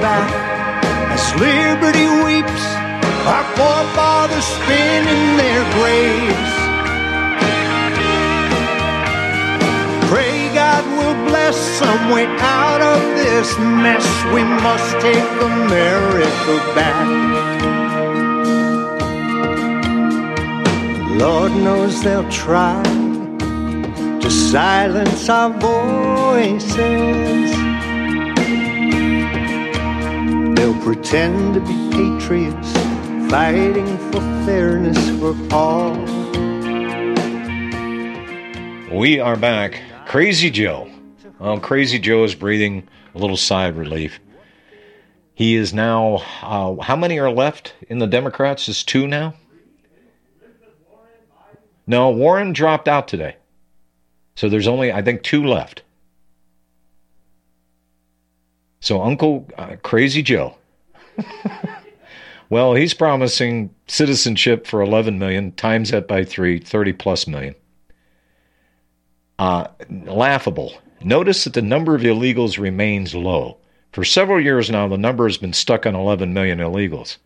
back 0.00 0.30
as 1.10 1.34
liberty 1.40 2.06
weeps, 2.24 2.64
our 3.26 3.44
forefathers 3.56 4.44
spin 4.44 5.02
in 5.14 5.36
their 5.36 5.62
graves. 5.76 6.52
Pray 10.10 10.54
God 10.54 10.84
will 10.98 11.18
bless 11.28 11.56
some 11.56 12.10
way 12.10 12.26
out 12.26 12.80
of 12.80 13.00
this 13.16 13.58
mess. 13.58 14.06
We 14.34 14.42
must 14.42 15.00
take 15.00 15.24
America 15.42 16.54
back. 16.74 17.06
Lord 21.18 21.52
knows 21.52 22.02
they'll 22.02 22.28
try 22.30 22.82
to 24.20 24.30
silence 24.30 25.28
our 25.28 25.50
voices. 25.50 27.63
They'll 30.64 30.80
pretend 30.80 31.52
to 31.52 31.60
be 31.60 31.90
patriots, 31.90 32.72
fighting 33.30 33.98
for 34.10 34.22
fairness 34.46 34.96
for 35.20 35.36
all. 35.54 35.92
We 38.90 39.20
are 39.20 39.36
back. 39.36 39.82
Crazy 40.06 40.48
Joe. 40.48 40.90
Well, 41.38 41.60
Crazy 41.60 41.98
Joe 41.98 42.24
is 42.24 42.34
breathing 42.34 42.88
a 43.14 43.18
little 43.18 43.36
sigh 43.36 43.66
of 43.66 43.76
relief. 43.76 44.18
He 45.34 45.54
is 45.54 45.74
now, 45.74 46.22
uh, 46.40 46.80
how 46.80 46.96
many 46.96 47.18
are 47.18 47.30
left 47.30 47.74
in 47.90 47.98
the 47.98 48.06
Democrats? 48.06 48.66
Is 48.66 48.82
two 48.82 49.06
now? 49.06 49.34
No, 51.86 52.08
Warren 52.08 52.54
dropped 52.54 52.88
out 52.88 53.06
today. 53.06 53.36
So 54.34 54.48
there's 54.48 54.66
only, 54.66 54.90
I 54.90 55.02
think, 55.02 55.24
two 55.24 55.44
left. 55.44 55.82
So 58.84 59.00
Uncle 59.00 59.48
uh, 59.56 59.76
Crazy 59.82 60.22
Joe. 60.22 60.56
well, 62.50 62.74
he's 62.74 62.94
promising 62.94 63.74
citizenship 63.86 64.66
for 64.66 64.82
11 64.82 65.18
million, 65.18 65.52
times 65.52 65.90
that 65.90 66.08
by 66.08 66.24
three, 66.24 66.58
30 66.58 66.92
plus 66.94 67.26
million. 67.26 67.54
Uh, 69.38 69.66
laughable. 70.06 70.74
Notice 71.02 71.44
that 71.44 71.54
the 71.54 71.62
number 71.62 71.94
of 71.94 72.02
illegals 72.02 72.58
remains 72.58 73.14
low. 73.14 73.58
For 73.92 74.04
several 74.04 74.40
years 74.40 74.70
now, 74.70 74.88
the 74.88 74.98
number 74.98 75.26
has 75.26 75.38
been 75.38 75.52
stuck 75.52 75.86
on 75.86 75.94
11 75.94 76.32
million 76.32 76.58
illegals. 76.58 77.18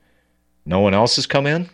No 0.66 0.80
one 0.80 0.94
else 0.94 1.16
has 1.16 1.26
come 1.26 1.46
in? 1.46 1.70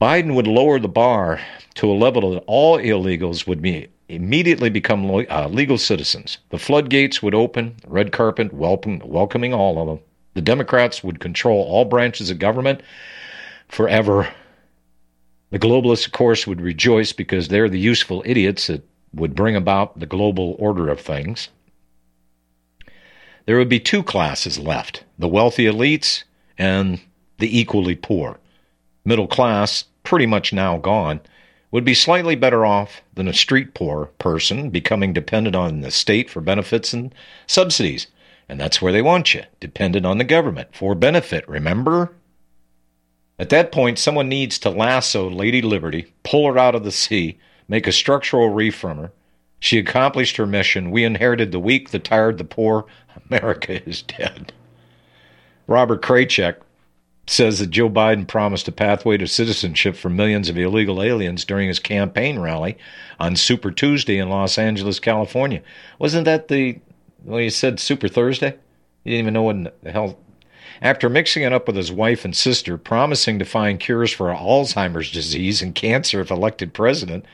Biden 0.00 0.34
would 0.34 0.46
lower 0.46 0.80
the 0.80 0.88
bar 0.88 1.40
to 1.74 1.90
a 1.90 1.94
level 1.94 2.32
that 2.32 2.44
all 2.46 2.78
illegals 2.78 3.46
would 3.46 3.62
be 3.62 3.88
immediately 4.08 4.68
become 4.68 5.10
uh, 5.10 5.48
legal 5.48 5.78
citizens. 5.78 6.38
The 6.50 6.58
floodgates 6.58 7.22
would 7.22 7.34
open, 7.34 7.76
red 7.86 8.12
carpet 8.12 8.52
welcome, 8.52 9.00
welcoming 9.04 9.54
all 9.54 9.80
of 9.80 9.86
them. 9.86 10.04
The 10.34 10.40
Democrats 10.40 11.04
would 11.04 11.20
control 11.20 11.62
all 11.62 11.84
branches 11.84 12.30
of 12.30 12.38
government 12.38 12.82
forever. 13.68 14.28
The 15.50 15.58
globalists, 15.58 16.06
of 16.06 16.12
course, 16.12 16.46
would 16.46 16.60
rejoice 16.60 17.12
because 17.12 17.48
they're 17.48 17.68
the 17.68 17.78
useful 17.78 18.22
idiots 18.24 18.68
that 18.68 18.82
would 19.14 19.34
bring 19.34 19.56
about 19.56 19.98
the 19.98 20.06
global 20.06 20.56
order 20.58 20.88
of 20.88 21.00
things. 21.00 21.48
There 23.44 23.58
would 23.58 23.68
be 23.68 23.80
two 23.80 24.02
classes 24.02 24.58
left 24.58 25.04
the 25.18 25.28
wealthy 25.28 25.64
elites 25.64 26.24
and 26.56 27.00
the 27.38 27.58
equally 27.58 27.96
poor. 27.96 28.38
Middle 29.04 29.26
class, 29.26 29.84
pretty 30.04 30.26
much 30.26 30.52
now 30.52 30.78
gone, 30.78 31.20
would 31.70 31.84
be 31.84 31.94
slightly 31.94 32.36
better 32.36 32.64
off 32.64 33.02
than 33.14 33.26
a 33.26 33.34
street 33.34 33.74
poor 33.74 34.06
person 34.18 34.70
becoming 34.70 35.12
dependent 35.12 35.56
on 35.56 35.80
the 35.80 35.90
state 35.90 36.30
for 36.30 36.40
benefits 36.40 36.92
and 36.92 37.14
subsidies. 37.46 38.06
And 38.48 38.60
that's 38.60 38.82
where 38.82 38.92
they 38.92 39.02
want 39.02 39.34
you, 39.34 39.44
dependent 39.60 40.04
on 40.04 40.18
the 40.18 40.24
government 40.24 40.74
for 40.74 40.94
benefit, 40.94 41.48
remember? 41.48 42.12
At 43.38 43.48
that 43.48 43.72
point, 43.72 43.98
someone 43.98 44.28
needs 44.28 44.58
to 44.60 44.70
lasso 44.70 45.28
Lady 45.28 45.62
Liberty, 45.62 46.12
pull 46.22 46.46
her 46.46 46.58
out 46.58 46.74
of 46.74 46.84
the 46.84 46.92
sea, 46.92 47.38
make 47.66 47.86
a 47.86 47.92
structural 47.92 48.50
reef 48.50 48.74
from 48.74 48.98
her. 48.98 49.12
She 49.58 49.78
accomplished 49.78 50.36
her 50.36 50.46
mission. 50.46 50.90
We 50.90 51.04
inherited 51.04 51.52
the 51.52 51.60
weak, 51.60 51.90
the 51.90 51.98
tired, 51.98 52.38
the 52.38 52.44
poor. 52.44 52.84
America 53.30 53.82
is 53.88 54.02
dead. 54.02 54.52
Robert 55.66 56.02
Kraychik 56.02 56.56
says 57.26 57.60
that 57.60 57.70
Joe 57.70 57.88
Biden 57.88 58.26
promised 58.26 58.66
a 58.68 58.72
pathway 58.72 59.16
to 59.16 59.26
citizenship 59.26 59.96
for 59.96 60.08
millions 60.08 60.48
of 60.48 60.58
illegal 60.58 61.02
aliens 61.02 61.44
during 61.44 61.68
his 61.68 61.78
campaign 61.78 62.38
rally 62.38 62.76
on 63.20 63.36
Super 63.36 63.70
Tuesday 63.70 64.18
in 64.18 64.28
Los 64.28 64.58
Angeles, 64.58 64.98
California. 64.98 65.62
Wasn't 65.98 66.24
that 66.24 66.48
the 66.48 66.80
well, 67.24 67.38
he 67.38 67.50
said 67.50 67.78
Super 67.78 68.08
Thursday? 68.08 68.56
He 69.04 69.10
didn't 69.10 69.20
even 69.20 69.34
know 69.34 69.42
what 69.42 69.82
the 69.82 69.92
hell. 69.92 70.18
After 70.80 71.08
mixing 71.08 71.42
it 71.42 71.52
up 71.52 71.66
with 71.66 71.76
his 71.76 71.92
wife 71.92 72.24
and 72.24 72.34
sister, 72.34 72.76
promising 72.76 73.38
to 73.38 73.44
find 73.44 73.78
cures 73.78 74.12
for 74.12 74.26
Alzheimer's 74.26 75.10
disease 75.10 75.62
and 75.62 75.74
cancer 75.74 76.20
if 76.20 76.30
elected 76.30 76.72
president, 76.72 77.24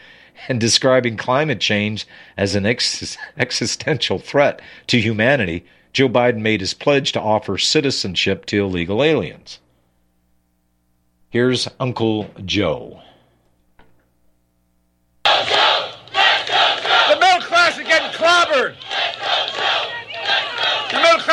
and 0.49 0.61
describing 0.61 1.17
climate 1.17 1.61
change 1.61 2.07
as 2.37 2.55
an 2.55 2.67
ex- 2.67 3.17
existential 3.37 4.19
threat 4.19 4.61
to 4.87 5.01
humanity, 5.01 5.65
Joe 5.93 6.09
Biden 6.09 6.41
made 6.41 6.61
his 6.61 6.75
pledge 6.75 7.13
to 7.13 7.21
offer 7.21 7.59
citizenship 7.59 8.47
to 8.47 8.65
illegal 8.65 9.03
aliens. 9.03 9.59
Here's 11.31 11.69
Uncle 11.81 12.31
Joe. 12.45 13.01
The 15.25 15.31
middle 17.19 17.41
class 17.41 17.79
is 17.79 17.87
getting 17.87 18.11
clobbered. 18.11 18.77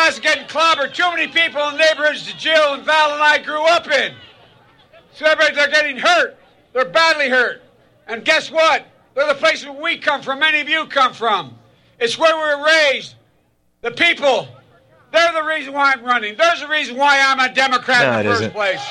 Class 0.05 0.17
is 0.17 0.19
getting 0.19 0.45
clobbered. 0.45 0.93
Too 0.93 1.09
many 1.15 1.25
people 1.25 1.67
in 1.67 1.77
the 1.77 1.79
neighborhoods 1.79 2.27
that 2.27 2.37
Jill 2.37 2.75
and 2.75 2.83
Val 2.83 3.13
and 3.13 3.23
I 3.23 3.39
grew 3.39 3.65
up 3.65 3.87
in. 3.87 4.13
So 5.13 5.25
everybody, 5.25 5.55
they're 5.55 5.67
getting 5.67 5.97
hurt. 5.97 6.37
They're 6.73 6.85
badly 6.85 7.27
hurt. 7.27 7.63
And 8.07 8.23
guess 8.23 8.51
what? 8.51 8.85
They're 9.15 9.27
the 9.27 9.33
places 9.33 9.65
where 9.65 9.81
we 9.81 9.97
come 9.97 10.21
from. 10.21 10.41
Many 10.41 10.61
of 10.61 10.69
you 10.69 10.85
come 10.85 11.11
from. 11.11 11.57
It's 11.99 12.19
where 12.19 12.35
we 12.35 12.61
were 12.61 12.67
raised. 12.67 13.15
The 13.81 13.89
people. 13.89 14.47
They're 15.11 15.33
the 15.33 15.43
reason 15.43 15.73
why 15.73 15.93
I'm 15.93 16.03
running. 16.03 16.35
There's 16.37 16.61
the 16.61 16.67
reason 16.67 16.97
why 16.97 17.19
I'm 17.19 17.39
a 17.39 17.51
Democrat 17.51 18.01
No, 18.03 18.19
in 18.19 18.25
the 18.27 18.31
1st 18.31 18.35
isn't. 18.35 18.51
place. 18.51 18.87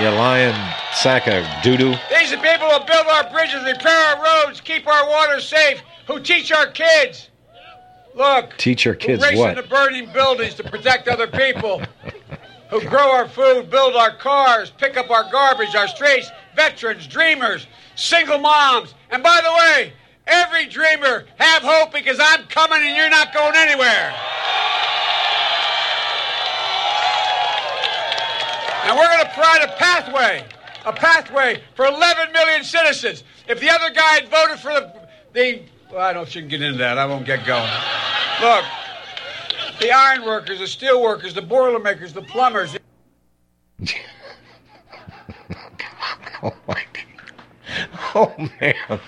You're 0.00 0.12
lying 0.12 0.54
sack 0.94 1.26
of 1.26 1.44
doo 1.62 1.76
doo. 1.76 1.94
These 2.18 2.32
are 2.32 2.38
people 2.38 2.70
who 2.70 2.86
build 2.86 3.06
our 3.08 3.30
bridges, 3.30 3.62
repair 3.66 4.16
our 4.16 4.46
roads, 4.46 4.62
keep 4.62 4.86
our 4.86 5.06
water 5.06 5.38
safe, 5.38 5.82
who 6.06 6.18
teach 6.18 6.50
our 6.50 6.68
kids. 6.68 7.28
Look, 8.14 8.56
Teach 8.58 8.86
our 8.86 8.94
who 8.94 8.98
kids 8.98 9.22
race 9.22 9.38
what? 9.38 9.56
into 9.56 9.68
burning 9.68 10.12
buildings 10.12 10.54
to 10.54 10.64
protect 10.64 11.08
other 11.08 11.26
people, 11.26 11.82
who 12.68 12.80
grow 12.82 13.12
our 13.12 13.28
food, 13.28 13.70
build 13.70 13.94
our 13.96 14.16
cars, 14.16 14.70
pick 14.70 14.96
up 14.96 15.10
our 15.10 15.30
garbage, 15.30 15.74
our 15.74 15.88
streets, 15.88 16.30
veterans, 16.56 17.06
dreamers, 17.06 17.66
single 17.96 18.38
moms. 18.38 18.94
And 19.10 19.22
by 19.22 19.40
the 19.42 19.52
way, 19.52 19.92
every 20.26 20.66
dreamer, 20.66 21.26
have 21.38 21.62
hope 21.62 21.92
because 21.92 22.18
I'm 22.20 22.44
coming 22.46 22.80
and 22.80 22.96
you're 22.96 23.10
not 23.10 23.32
going 23.32 23.54
anywhere. 23.56 24.14
And 28.84 28.96
we're 28.96 29.06
going 29.06 29.24
to 29.24 29.30
provide 29.32 29.62
a 29.62 29.72
pathway, 29.76 30.44
a 30.84 30.92
pathway 30.92 31.62
for 31.74 31.86
11 31.86 32.32
million 32.32 32.64
citizens. 32.64 33.24
If 33.48 33.60
the 33.60 33.70
other 33.70 33.90
guy 33.90 34.14
had 34.14 34.28
voted 34.28 34.58
for 34.58 34.72
the, 34.72 34.92
the 35.32 35.62
well, 35.92 36.00
I 36.00 36.12
don't 36.12 36.22
know 36.22 36.22
if 36.22 36.34
you 36.34 36.42
can 36.42 36.48
get 36.48 36.62
into 36.62 36.78
that. 36.78 36.98
I 36.98 37.06
won't 37.06 37.26
get 37.26 37.44
going. 37.46 37.70
Look, 38.40 38.64
The 39.80 39.90
iron 39.92 40.24
workers, 40.24 40.58
the 40.58 40.66
steel 40.66 41.02
workers, 41.02 41.34
the 41.34 41.42
boiler 41.42 41.78
makers, 41.78 42.12
the 42.12 42.22
plumbers. 42.22 42.76
oh 46.42 46.54
my 46.66 46.82
Oh 48.14 48.34
man. 48.60 48.74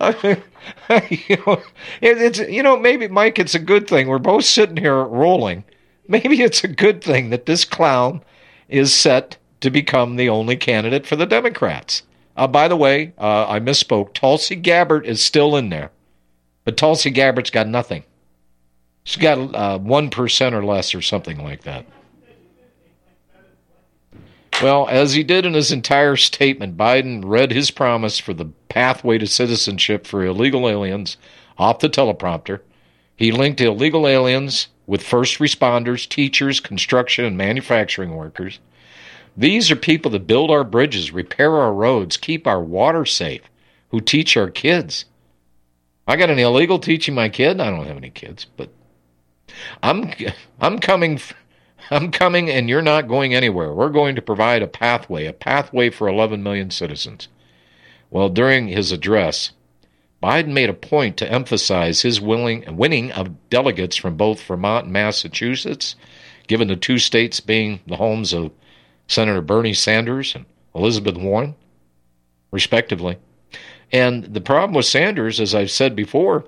I 0.00 0.14
mean, 0.22 0.42
you 1.28 1.36
know, 1.46 1.62
it's 2.00 2.38
you 2.38 2.62
know 2.62 2.76
maybe 2.78 3.08
Mike, 3.08 3.38
it's 3.38 3.54
a 3.54 3.60
good 3.60 3.88
thing 3.88 4.08
we're 4.08 4.18
both 4.18 4.44
sitting 4.44 4.76
here 4.76 5.02
rolling. 5.04 5.64
Maybe 6.08 6.42
it's 6.42 6.64
a 6.64 6.68
good 6.68 7.02
thing 7.02 7.30
that 7.30 7.46
this 7.46 7.64
clown 7.64 8.22
is 8.68 8.92
set 8.92 9.36
to 9.60 9.70
become 9.70 10.16
the 10.16 10.28
only 10.28 10.56
candidate 10.56 11.06
for 11.06 11.16
the 11.16 11.26
Democrats. 11.26 12.02
Uh, 12.40 12.46
by 12.46 12.68
the 12.68 12.76
way, 12.76 13.12
uh, 13.18 13.46
I 13.46 13.60
misspoke. 13.60 14.14
Tulsi 14.14 14.56
Gabbard 14.56 15.04
is 15.04 15.22
still 15.22 15.56
in 15.56 15.68
there, 15.68 15.90
but 16.64 16.78
Tulsi 16.78 17.10
Gabbard's 17.10 17.50
got 17.50 17.68
nothing. 17.68 18.02
She's 19.04 19.20
got 19.20 19.54
uh, 19.54 19.78
one 19.78 20.08
or 20.54 20.64
less, 20.64 20.94
or 20.94 21.02
something 21.02 21.44
like 21.44 21.64
that. 21.64 21.84
Well, 24.62 24.88
as 24.88 25.12
he 25.12 25.22
did 25.22 25.44
in 25.44 25.52
his 25.52 25.70
entire 25.70 26.16
statement, 26.16 26.78
Biden 26.78 27.20
read 27.26 27.52
his 27.52 27.70
promise 27.70 28.18
for 28.18 28.32
the 28.32 28.46
pathway 28.70 29.18
to 29.18 29.26
citizenship 29.26 30.06
for 30.06 30.24
illegal 30.24 30.66
aliens 30.66 31.18
off 31.58 31.80
the 31.80 31.90
teleprompter. 31.90 32.60
He 33.16 33.32
linked 33.32 33.60
illegal 33.60 34.08
aliens 34.08 34.68
with 34.86 35.02
first 35.02 35.40
responders, 35.40 36.08
teachers, 36.08 36.58
construction, 36.58 37.26
and 37.26 37.36
manufacturing 37.36 38.16
workers. 38.16 38.60
These 39.36 39.70
are 39.70 39.76
people 39.76 40.10
that 40.12 40.26
build 40.26 40.50
our 40.50 40.64
bridges, 40.64 41.12
repair 41.12 41.56
our 41.56 41.72
roads, 41.72 42.16
keep 42.16 42.46
our 42.46 42.62
water 42.62 43.04
safe, 43.04 43.42
who 43.90 44.00
teach 44.00 44.36
our 44.36 44.50
kids. 44.50 45.04
I 46.06 46.16
got 46.16 46.30
an 46.30 46.38
illegal 46.38 46.78
teaching 46.78 47.14
my 47.14 47.28
kid. 47.28 47.60
I 47.60 47.70
don't 47.70 47.86
have 47.86 47.96
any 47.96 48.10
kids, 48.10 48.46
but 48.56 48.70
I'm 49.82 50.12
I'm 50.60 50.78
coming 50.78 51.20
I'm 51.90 52.10
coming 52.10 52.50
and 52.50 52.68
you're 52.68 52.82
not 52.82 53.08
going 53.08 53.34
anywhere. 53.34 53.72
We're 53.72 53.88
going 53.88 54.16
to 54.16 54.22
provide 54.22 54.62
a 54.62 54.66
pathway, 54.66 55.26
a 55.26 55.32
pathway 55.32 55.90
for 55.90 56.08
11 56.08 56.42
million 56.42 56.70
citizens. 56.70 57.28
Well, 58.10 58.28
during 58.28 58.68
his 58.68 58.92
address, 58.92 59.52
Biden 60.22 60.48
made 60.48 60.68
a 60.68 60.74
point 60.74 61.16
to 61.18 61.30
emphasize 61.30 62.02
his 62.02 62.20
willing, 62.20 62.76
winning 62.76 63.10
of 63.12 63.48
delegates 63.48 63.96
from 63.96 64.16
both 64.16 64.42
Vermont 64.42 64.84
and 64.84 64.92
Massachusetts, 64.92 65.94
given 66.46 66.68
the 66.68 66.76
two 66.76 66.98
states 66.98 67.40
being 67.40 67.80
the 67.86 67.96
homes 67.96 68.32
of 68.32 68.50
Senator 69.10 69.40
Bernie 69.40 69.74
Sanders 69.74 70.36
and 70.36 70.44
Elizabeth 70.72 71.16
Warren, 71.16 71.56
respectively. 72.52 73.18
And 73.90 74.22
the 74.22 74.40
problem 74.40 74.72
with 74.72 74.86
Sanders, 74.86 75.40
as 75.40 75.52
I've 75.52 75.72
said 75.72 75.96
before, 75.96 76.44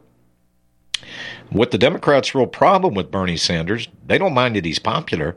what 1.50 1.73
the 1.73 1.79
Democrats' 1.79 2.37
real 2.37 2.47
problem 2.47 2.94
with 2.94 3.11
Bernie 3.11 3.37
Sanders, 3.37 3.88
they 4.06 4.17
don't 4.17 4.32
mind 4.32 4.55
that 4.55 4.64
he's 4.64 4.79
popular. 4.79 5.37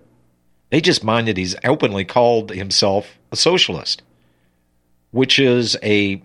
They 0.69 0.81
just 0.81 1.03
mind 1.03 1.27
that 1.27 1.37
he's 1.37 1.55
openly 1.63 2.05
called 2.05 2.51
himself 2.51 3.17
a 3.31 3.35
socialist, 3.35 4.03
which 5.09 5.39
is 5.39 5.75
a 5.81 6.21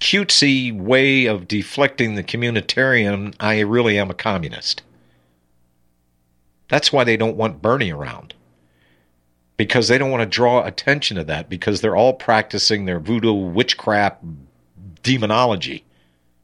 cutesy 0.00 0.74
way 0.74 1.26
of 1.26 1.46
deflecting 1.46 2.14
the 2.14 2.24
communitarian, 2.24 3.34
I 3.38 3.60
really 3.60 3.98
am 3.98 4.10
a 4.10 4.14
communist. 4.14 4.82
That's 6.68 6.90
why 6.90 7.04
they 7.04 7.18
don't 7.18 7.36
want 7.36 7.60
Bernie 7.60 7.92
around. 7.92 8.32
Because 9.62 9.88
they 9.88 9.98
don't 9.98 10.10
want 10.10 10.22
to 10.22 10.26
draw 10.26 10.64
attention 10.64 11.16
to 11.18 11.24
that, 11.24 11.48
because 11.48 11.80
they're 11.80 11.96
all 11.96 12.14
practicing 12.14 12.84
their 12.84 12.98
voodoo 12.98 13.32
witchcraft 13.32 14.24
demonology 15.02 15.84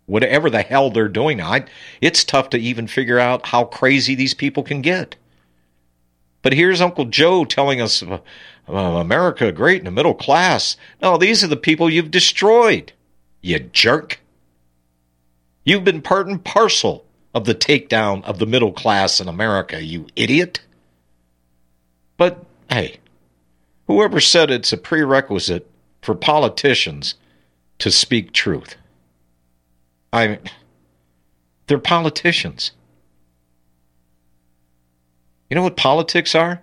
whatever 0.09 0.49
the 0.49 0.63
hell 0.63 0.91
they're 0.91 1.07
doing. 1.07 1.41
I, 1.41 1.67
it's 2.01 2.25
tough 2.25 2.49
to 2.51 2.59
even 2.59 2.87
figure 2.87 3.19
out 3.19 3.47
how 3.47 3.65
crazy 3.65 4.15
these 4.15 4.35
people 4.35 4.63
can 4.63 4.81
get. 4.81 5.17
But 6.43 6.55
here's 6.55 6.81
Uncle 6.81 7.05
Joe 7.05 7.45
telling 7.45 7.81
us 7.81 8.03
uh, 8.03 8.19
uh, 8.69 8.73
America 8.73 9.53
great 9.53 9.81
in 9.81 9.85
the 9.85 9.91
middle 9.91 10.15
class. 10.15 10.77
No, 11.03 11.19
these 11.19 11.45
are 11.45 11.49
the 11.49 11.57
people 11.57 11.91
you've 11.91 12.11
destroyed, 12.11 12.93
you 13.43 13.59
jerk. 13.59 14.21
You've 15.65 15.85
been 15.85 16.01
part 16.01 16.27
and 16.27 16.43
parcel 16.43 17.05
of 17.35 17.45
the 17.45 17.55
takedown 17.55 18.25
of 18.25 18.39
the 18.39 18.47
middle 18.47 18.73
class 18.73 19.21
in 19.21 19.29
America, 19.29 19.85
you 19.85 20.07
idiot. 20.17 20.61
But 22.17 22.43
hey, 22.71 22.97
whoever 23.89 24.21
said 24.21 24.51
it's 24.51 24.73
a 24.73 24.77
prerequisite 24.77 25.69
for 26.03 26.15
politicians 26.15 27.17
to 27.79 27.91
speak 27.91 28.33
truth? 28.33 28.77
I 30.13 30.29
mean, 30.29 30.39
they're 31.67 31.79
politicians. 31.79 32.71
You 35.51 35.57
know 35.57 35.63
what 35.63 35.77
politics 35.77 36.35
are? 36.35 36.63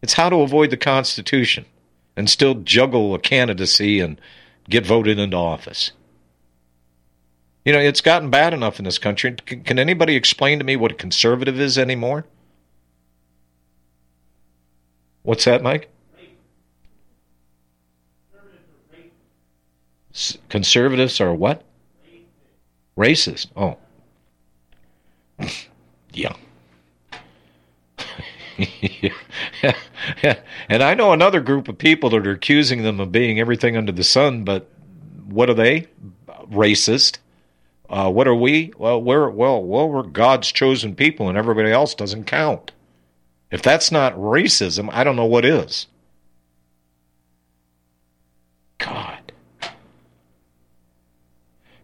It's 0.00 0.14
how 0.14 0.30
to 0.30 0.36
avoid 0.36 0.70
the 0.70 0.76
Constitution 0.76 1.66
and 2.16 2.30
still 2.30 2.54
juggle 2.54 3.14
a 3.14 3.18
candidacy 3.18 4.00
and 4.00 4.20
get 4.68 4.86
voted 4.86 5.18
into 5.18 5.36
office. 5.36 5.92
You 7.64 7.72
know, 7.72 7.78
it's 7.78 8.00
gotten 8.00 8.30
bad 8.30 8.54
enough 8.54 8.78
in 8.78 8.84
this 8.84 8.98
country. 8.98 9.34
Can, 9.34 9.78
anybody 9.78 10.16
explain 10.16 10.58
to 10.58 10.64
me 10.64 10.74
what 10.74 10.92
a 10.92 10.96
conservative 10.96 11.60
is 11.60 11.78
anymore? 11.78 12.24
What's 15.22 15.44
that, 15.44 15.62
Mike? 15.62 15.91
Conservatives 20.48 21.20
are 21.20 21.34
what? 21.34 21.62
Racist. 22.96 23.48
Oh. 23.56 23.78
yeah. 26.12 26.34
yeah. 28.58 29.14
And 30.68 30.82
I 30.82 30.94
know 30.94 31.12
another 31.12 31.40
group 31.40 31.68
of 31.68 31.78
people 31.78 32.10
that 32.10 32.26
are 32.26 32.32
accusing 32.32 32.82
them 32.82 32.98
of 33.00 33.12
being 33.12 33.38
everything 33.38 33.76
under 33.76 33.92
the 33.92 34.04
sun, 34.04 34.44
but 34.44 34.68
what 35.28 35.48
are 35.48 35.54
they? 35.54 35.86
Racist. 36.50 37.18
Uh, 37.88 38.10
what 38.10 38.26
are 38.26 38.34
we? 38.34 38.72
Well, 38.78 39.00
we're 39.02 39.28
well, 39.28 39.62
well, 39.62 39.88
we're 39.88 40.02
God's 40.02 40.50
chosen 40.50 40.94
people, 40.94 41.28
and 41.28 41.36
everybody 41.36 41.70
else 41.70 41.94
doesn't 41.94 42.24
count. 42.24 42.72
If 43.50 43.62
that's 43.62 43.92
not 43.92 44.16
racism, 44.16 44.88
I 44.92 45.04
don't 45.04 45.16
know 45.16 45.26
what 45.26 45.44
is. 45.44 45.86
God. 48.78 49.11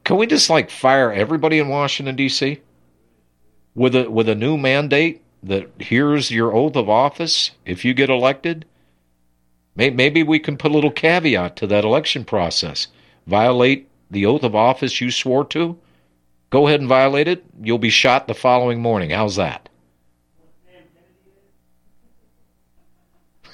Can 0.08 0.16
we 0.16 0.26
just 0.26 0.48
like 0.48 0.70
fire 0.70 1.12
everybody 1.12 1.58
in 1.58 1.68
Washington 1.68 2.16
D.C. 2.16 2.62
with 3.74 3.94
a 3.94 4.10
with 4.10 4.26
a 4.26 4.34
new 4.34 4.56
mandate 4.56 5.20
that 5.42 5.70
here's 5.78 6.30
your 6.30 6.54
oath 6.54 6.76
of 6.76 6.88
office 6.88 7.50
if 7.66 7.84
you 7.84 7.92
get 7.92 8.08
elected? 8.08 8.64
Maybe 9.76 10.22
we 10.22 10.38
can 10.38 10.56
put 10.56 10.70
a 10.70 10.74
little 10.74 10.90
caveat 10.90 11.56
to 11.56 11.66
that 11.66 11.84
election 11.84 12.24
process. 12.24 12.88
Violate 13.26 13.86
the 14.10 14.24
oath 14.24 14.44
of 14.44 14.54
office 14.54 14.98
you 14.98 15.10
swore 15.10 15.44
to. 15.48 15.76
Go 16.48 16.66
ahead 16.66 16.80
and 16.80 16.88
violate 16.88 17.28
it. 17.28 17.44
You'll 17.60 17.76
be 17.76 17.90
shot 17.90 18.28
the 18.28 18.34
following 18.34 18.80
morning. 18.80 19.10
How's 19.10 19.36
that? 19.36 19.68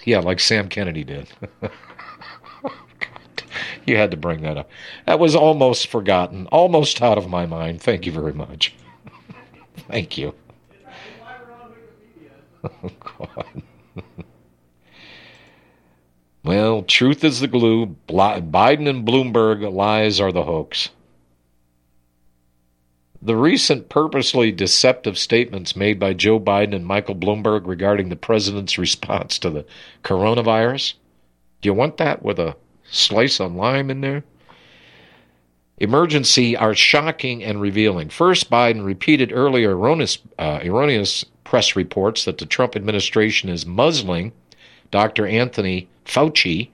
Yeah, 0.04 0.20
like 0.20 0.38
Sam 0.38 0.68
Kennedy 0.68 1.02
did. 1.02 1.26
you 3.86 3.96
had 3.96 4.10
to 4.10 4.16
bring 4.16 4.42
that 4.42 4.56
up. 4.56 4.70
That 5.06 5.18
was 5.18 5.34
almost 5.34 5.88
forgotten, 5.88 6.46
almost 6.48 7.02
out 7.02 7.18
of 7.18 7.28
my 7.28 7.46
mind. 7.46 7.82
Thank 7.82 8.06
you 8.06 8.12
very 8.12 8.32
much. 8.32 8.74
Thank 9.88 10.18
you. 10.18 10.34
Oh, 12.64 12.90
God. 13.18 13.62
well, 16.44 16.82
truth 16.82 17.24
is 17.24 17.40
the 17.40 17.48
glue. 17.48 17.96
Biden 18.08 18.88
and 18.88 19.06
Bloomberg 19.06 19.70
lies 19.72 20.20
are 20.20 20.32
the 20.32 20.44
hoax. 20.44 20.90
The 23.20 23.36
recent 23.36 23.88
purposely 23.88 24.52
deceptive 24.52 25.16
statements 25.16 25.74
made 25.74 25.98
by 25.98 26.12
Joe 26.12 26.38
Biden 26.38 26.74
and 26.74 26.84
Michael 26.84 27.14
Bloomberg 27.14 27.66
regarding 27.66 28.10
the 28.10 28.16
president's 28.16 28.76
response 28.76 29.38
to 29.38 29.48
the 29.48 29.64
coronavirus. 30.02 30.94
Do 31.62 31.68
you 31.68 31.74
want 31.74 31.96
that 31.96 32.22
with 32.22 32.38
a 32.38 32.54
slice 32.90 33.40
of 33.40 33.54
lime 33.54 33.90
in 33.90 34.00
there. 34.00 34.24
Emergency 35.78 36.56
are 36.56 36.74
shocking 36.74 37.42
and 37.42 37.60
revealing. 37.60 38.08
First, 38.08 38.48
Biden 38.48 38.84
repeated 38.84 39.32
earlier 39.32 39.76
erroneous, 39.76 40.18
uh, 40.38 40.60
erroneous 40.62 41.24
press 41.42 41.74
reports 41.74 42.24
that 42.24 42.38
the 42.38 42.46
Trump 42.46 42.76
administration 42.76 43.48
is 43.48 43.66
muzzling 43.66 44.32
Dr. 44.90 45.26
Anthony 45.26 45.88
Fauci, 46.04 46.70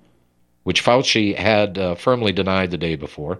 which 0.64 0.84
Fauci 0.84 1.34
had 1.34 1.78
uh, 1.78 1.94
firmly 1.94 2.32
denied 2.32 2.70
the 2.70 2.76
day 2.76 2.94
before. 2.94 3.38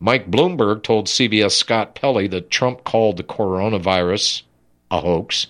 Mike 0.00 0.30
Bloomberg 0.30 0.82
told 0.82 1.06
CBS 1.06 1.52
Scott 1.52 1.94
Pelley 1.94 2.26
that 2.28 2.50
Trump 2.50 2.84
called 2.84 3.18
the 3.18 3.22
coronavirus 3.22 4.42
a 4.90 5.00
hoax. 5.00 5.48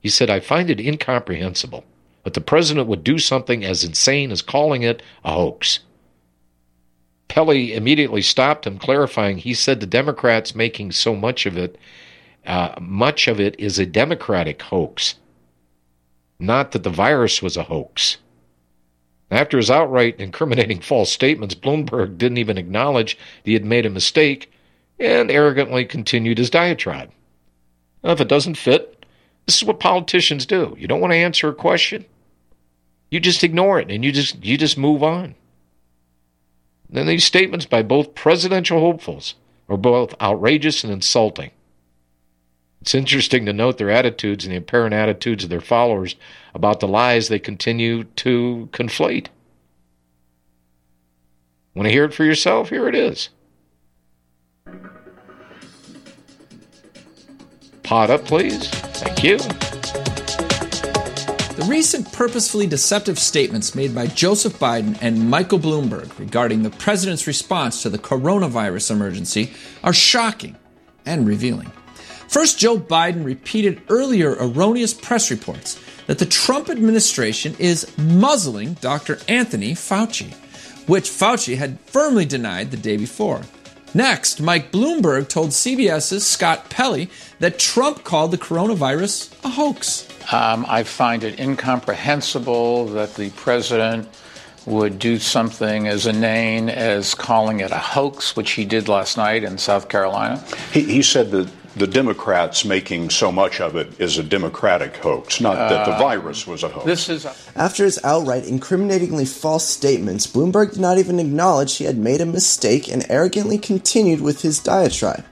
He 0.00 0.08
said, 0.08 0.30
I 0.30 0.40
find 0.40 0.70
it 0.70 0.80
incomprehensible 0.80 1.84
but 2.28 2.34
the 2.34 2.40
president 2.42 2.86
would 2.86 3.02
do 3.02 3.18
something 3.18 3.64
as 3.64 3.82
insane 3.82 4.30
as 4.30 4.42
calling 4.42 4.82
it 4.82 5.02
a 5.24 5.32
hoax. 5.32 5.78
Pelley 7.26 7.72
immediately 7.72 8.20
stopped 8.20 8.66
him, 8.66 8.76
clarifying 8.76 9.38
he 9.38 9.54
said 9.54 9.80
the 9.80 9.86
Democrats 9.86 10.54
making 10.54 10.92
so 10.92 11.16
much 11.16 11.46
of 11.46 11.56
it 11.56 11.78
uh, 12.46 12.74
much 12.82 13.28
of 13.28 13.40
it 13.40 13.58
is 13.58 13.78
a 13.78 13.86
Democratic 13.86 14.60
hoax. 14.60 15.14
Not 16.38 16.72
that 16.72 16.82
the 16.82 16.90
virus 16.90 17.40
was 17.40 17.56
a 17.56 17.62
hoax. 17.62 18.18
After 19.30 19.56
his 19.56 19.70
outright 19.70 20.20
incriminating 20.20 20.80
false 20.80 21.10
statements, 21.10 21.54
Bloomberg 21.54 22.18
didn't 22.18 22.36
even 22.36 22.58
acknowledge 22.58 23.16
he 23.42 23.54
had 23.54 23.64
made 23.64 23.86
a 23.86 23.90
mistake 23.90 24.52
and 25.00 25.30
arrogantly 25.30 25.86
continued 25.86 26.36
his 26.36 26.50
diatribe. 26.50 27.10
Now, 28.04 28.10
if 28.10 28.20
it 28.20 28.28
doesn't 28.28 28.58
fit, 28.58 28.98
this 29.48 29.56
is 29.56 29.64
what 29.64 29.80
politicians 29.80 30.44
do. 30.44 30.76
You 30.78 30.86
don't 30.86 31.00
want 31.00 31.12
to 31.14 31.16
answer 31.16 31.48
a 31.48 31.54
question, 31.54 32.04
you 33.10 33.20
just 33.20 33.44
ignore 33.44 33.78
it 33.78 33.90
and 33.90 34.04
you 34.04 34.12
just 34.12 34.44
you 34.44 34.56
just 34.56 34.78
move 34.78 35.02
on. 35.02 35.34
Then 36.90 37.06
these 37.06 37.24
statements 37.24 37.66
by 37.66 37.82
both 37.82 38.14
presidential 38.14 38.80
hopefuls 38.80 39.34
are 39.68 39.76
both 39.76 40.14
outrageous 40.20 40.82
and 40.82 40.92
insulting. 40.92 41.50
It's 42.80 42.94
interesting 42.94 43.44
to 43.46 43.52
note 43.52 43.76
their 43.76 43.90
attitudes 43.90 44.44
and 44.44 44.52
the 44.52 44.58
apparent 44.58 44.94
attitudes 44.94 45.44
of 45.44 45.50
their 45.50 45.60
followers 45.60 46.16
about 46.54 46.80
the 46.80 46.88
lies 46.88 47.28
they 47.28 47.38
continue 47.38 48.04
to 48.04 48.68
conflate. 48.72 49.26
Want 51.74 51.86
to 51.86 51.92
hear 51.92 52.04
it 52.04 52.14
for 52.14 52.24
yourself? 52.24 52.70
Here 52.70 52.88
it 52.88 52.94
is. 52.94 53.28
Pot 57.82 58.10
up, 58.10 58.24
please. 58.24 58.68
Thank 58.68 59.24
you. 59.24 59.77
The 61.58 61.64
recent 61.64 62.12
purposefully 62.12 62.68
deceptive 62.68 63.18
statements 63.18 63.74
made 63.74 63.92
by 63.92 64.06
Joseph 64.06 64.60
Biden 64.60 64.96
and 65.00 65.28
Michael 65.28 65.58
Bloomberg 65.58 66.16
regarding 66.16 66.62
the 66.62 66.70
president's 66.70 67.26
response 67.26 67.82
to 67.82 67.90
the 67.90 67.98
coronavirus 67.98 68.92
emergency 68.92 69.50
are 69.82 69.92
shocking 69.92 70.54
and 71.04 71.26
revealing. 71.26 71.72
First, 72.28 72.60
Joe 72.60 72.78
Biden 72.78 73.24
repeated 73.24 73.82
earlier 73.88 74.36
erroneous 74.38 74.94
press 74.94 75.32
reports 75.32 75.82
that 76.06 76.20
the 76.20 76.26
Trump 76.26 76.70
administration 76.70 77.56
is 77.58 77.92
muzzling 77.98 78.74
Dr. 78.74 79.18
Anthony 79.26 79.72
Fauci, 79.72 80.32
which 80.86 81.10
Fauci 81.10 81.56
had 81.56 81.80
firmly 81.80 82.24
denied 82.24 82.70
the 82.70 82.76
day 82.76 82.96
before. 82.96 83.42
Next, 83.98 84.40
Mike 84.40 84.70
Bloomberg 84.70 85.28
told 85.28 85.48
CBS's 85.48 86.24
Scott 86.24 86.70
Pelley 86.70 87.10
that 87.40 87.58
Trump 87.58 88.04
called 88.04 88.30
the 88.30 88.38
coronavirus 88.38 89.34
a 89.44 89.48
hoax. 89.48 90.06
Um, 90.32 90.64
I 90.68 90.84
find 90.84 91.24
it 91.24 91.40
incomprehensible 91.40 92.86
that 92.90 93.16
the 93.16 93.30
president 93.30 94.08
would 94.66 95.00
do 95.00 95.18
something 95.18 95.88
as 95.88 96.06
inane 96.06 96.68
as 96.68 97.12
calling 97.16 97.58
it 97.58 97.72
a 97.72 97.78
hoax, 97.78 98.36
which 98.36 98.52
he 98.52 98.64
did 98.64 98.86
last 98.86 99.16
night 99.16 99.42
in 99.42 99.58
South 99.58 99.88
Carolina. 99.88 100.44
He, 100.72 100.82
he 100.82 101.02
said 101.02 101.32
that 101.32 101.50
the 101.78 101.86
Democrats 101.86 102.64
making 102.64 103.10
so 103.10 103.30
much 103.30 103.60
of 103.60 103.76
it 103.76 104.00
is 104.00 104.18
a 104.18 104.22
Democratic 104.22 104.96
hoax, 104.96 105.40
not 105.40 105.54
that 105.54 105.86
the 105.86 105.92
uh, 105.92 105.98
virus 105.98 106.46
was 106.46 106.62
a 106.62 106.68
hoax. 106.68 106.84
This 106.86 107.08
is 107.08 107.24
a- 107.24 107.34
After 107.56 107.84
his 107.84 107.98
outright 108.04 108.44
incriminatingly 108.44 109.24
false 109.26 109.66
statements, 109.66 110.26
Bloomberg 110.26 110.70
did 110.72 110.80
not 110.80 110.98
even 110.98 111.18
acknowledge 111.20 111.76
he 111.76 111.84
had 111.84 111.96
made 111.98 112.20
a 112.20 112.26
mistake 112.26 112.88
and 112.88 113.06
arrogantly 113.08 113.58
continued 113.58 114.20
with 114.20 114.42
his 114.42 114.58
diatribe. 114.58 115.24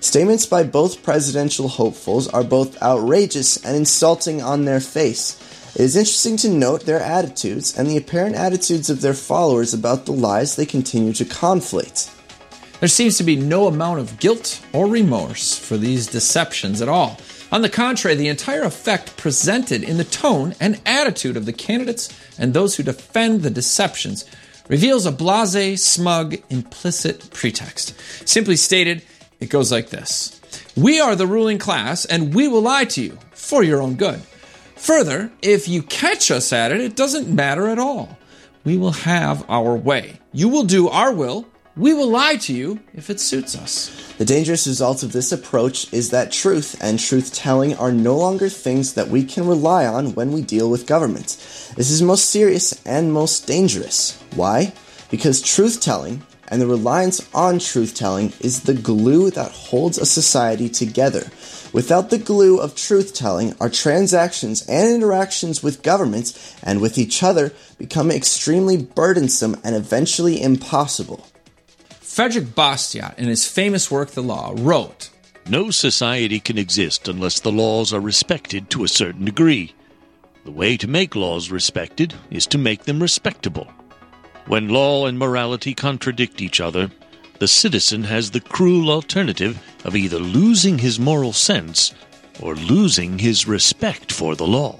Statements 0.00 0.44
by 0.44 0.62
both 0.64 1.02
presidential 1.02 1.68
hopefuls 1.68 2.28
are 2.28 2.44
both 2.44 2.80
outrageous 2.82 3.56
and 3.64 3.74
insulting 3.76 4.42
on 4.42 4.64
their 4.64 4.80
face. 4.80 5.40
It 5.74 5.80
is 5.80 5.96
interesting 5.96 6.36
to 6.38 6.50
note 6.50 6.82
their 6.86 7.00
attitudes 7.00 7.76
and 7.76 7.88
the 7.88 7.96
apparent 7.96 8.36
attitudes 8.36 8.90
of 8.90 9.00
their 9.00 9.14
followers 9.14 9.72
about 9.74 10.06
the 10.06 10.12
lies 10.12 10.56
they 10.56 10.66
continue 10.66 11.12
to 11.14 11.24
conflate. 11.24 12.10
There 12.84 12.88
seems 12.90 13.16
to 13.16 13.24
be 13.24 13.36
no 13.36 13.66
amount 13.66 14.00
of 14.00 14.20
guilt 14.20 14.60
or 14.74 14.86
remorse 14.86 15.58
for 15.58 15.78
these 15.78 16.06
deceptions 16.06 16.82
at 16.82 16.88
all. 16.90 17.16
On 17.50 17.62
the 17.62 17.70
contrary, 17.70 18.14
the 18.14 18.28
entire 18.28 18.60
effect 18.60 19.16
presented 19.16 19.82
in 19.82 19.96
the 19.96 20.04
tone 20.04 20.54
and 20.60 20.78
attitude 20.84 21.38
of 21.38 21.46
the 21.46 21.54
candidates 21.54 22.14
and 22.38 22.52
those 22.52 22.76
who 22.76 22.82
defend 22.82 23.40
the 23.40 23.48
deceptions 23.48 24.26
reveals 24.68 25.06
a 25.06 25.12
blase, 25.12 25.82
smug, 25.82 26.36
implicit 26.50 27.30
pretext. 27.32 27.98
Simply 28.28 28.54
stated, 28.54 29.02
it 29.40 29.48
goes 29.48 29.72
like 29.72 29.88
this 29.88 30.38
We 30.76 31.00
are 31.00 31.16
the 31.16 31.26
ruling 31.26 31.56
class, 31.56 32.04
and 32.04 32.34
we 32.34 32.48
will 32.48 32.60
lie 32.60 32.84
to 32.84 33.00
you 33.00 33.18
for 33.30 33.62
your 33.62 33.80
own 33.80 33.94
good. 33.94 34.20
Further, 34.76 35.32
if 35.40 35.68
you 35.68 35.82
catch 35.82 36.30
us 36.30 36.52
at 36.52 36.70
it, 36.70 36.82
it 36.82 36.96
doesn't 36.96 37.34
matter 37.34 37.66
at 37.66 37.78
all. 37.78 38.18
We 38.62 38.76
will 38.76 38.92
have 38.92 39.42
our 39.48 39.74
way. 39.74 40.20
You 40.34 40.50
will 40.50 40.64
do 40.64 40.90
our 40.90 41.14
will, 41.14 41.46
we 41.76 41.92
will 41.92 42.08
lie 42.08 42.36
to 42.36 42.52
you 42.52 42.80
if 42.94 43.10
it 43.10 43.18
suits 43.18 43.56
us. 43.56 44.14
The 44.16 44.24
dangerous 44.24 44.66
result 44.66 45.02
of 45.02 45.12
this 45.12 45.32
approach 45.32 45.92
is 45.92 46.10
that 46.10 46.30
truth 46.30 46.76
and 46.80 47.00
truth 47.00 47.34
telling 47.34 47.74
are 47.74 47.90
no 47.90 48.16
longer 48.16 48.48
things 48.48 48.94
that 48.94 49.08
we 49.08 49.24
can 49.24 49.46
rely 49.46 49.84
on 49.84 50.14
when 50.14 50.32
we 50.32 50.42
deal 50.42 50.70
with 50.70 50.86
government. 50.86 51.36
This 51.76 51.90
is 51.90 52.00
most 52.00 52.30
serious 52.30 52.80
and 52.86 53.12
most 53.12 53.46
dangerous. 53.46 54.22
Why? 54.36 54.72
Because 55.10 55.42
truth 55.42 55.80
telling 55.80 56.22
and 56.48 56.60
the 56.60 56.66
reliance 56.66 57.28
on 57.34 57.58
truth 57.58 57.94
telling 57.94 58.32
is 58.40 58.62
the 58.62 58.74
glue 58.74 59.30
that 59.30 59.50
holds 59.50 59.98
a 59.98 60.06
society 60.06 60.68
together. 60.68 61.26
Without 61.72 62.10
the 62.10 62.18
glue 62.18 62.60
of 62.60 62.76
truth 62.76 63.14
telling, 63.14 63.54
our 63.60 63.68
transactions 63.68 64.64
and 64.68 64.94
interactions 64.94 65.62
with 65.62 65.82
governments 65.82 66.54
and 66.62 66.80
with 66.80 66.98
each 66.98 67.24
other 67.24 67.52
become 67.78 68.12
extremely 68.12 68.76
burdensome 68.76 69.56
and 69.64 69.74
eventually 69.74 70.40
impossible. 70.40 71.26
Frederick 72.14 72.54
Bastiat, 72.54 73.18
in 73.18 73.26
his 73.26 73.44
famous 73.44 73.90
work 73.90 74.12
The 74.12 74.22
Law, 74.22 74.54
wrote 74.56 75.10
No 75.48 75.72
society 75.72 76.38
can 76.38 76.56
exist 76.56 77.08
unless 77.08 77.40
the 77.40 77.50
laws 77.50 77.92
are 77.92 77.98
respected 77.98 78.70
to 78.70 78.84
a 78.84 78.88
certain 78.88 79.24
degree. 79.24 79.74
The 80.44 80.52
way 80.52 80.76
to 80.76 80.86
make 80.86 81.16
laws 81.16 81.50
respected 81.50 82.14
is 82.30 82.46
to 82.46 82.56
make 82.56 82.84
them 82.84 83.02
respectable. 83.02 83.66
When 84.46 84.68
law 84.68 85.06
and 85.06 85.18
morality 85.18 85.74
contradict 85.74 86.40
each 86.40 86.60
other, 86.60 86.92
the 87.40 87.48
citizen 87.48 88.04
has 88.04 88.30
the 88.30 88.38
cruel 88.38 88.92
alternative 88.92 89.60
of 89.84 89.96
either 89.96 90.20
losing 90.20 90.78
his 90.78 91.00
moral 91.00 91.32
sense 91.32 91.92
or 92.40 92.54
losing 92.54 93.18
his 93.18 93.48
respect 93.48 94.12
for 94.12 94.36
the 94.36 94.46
law. 94.46 94.78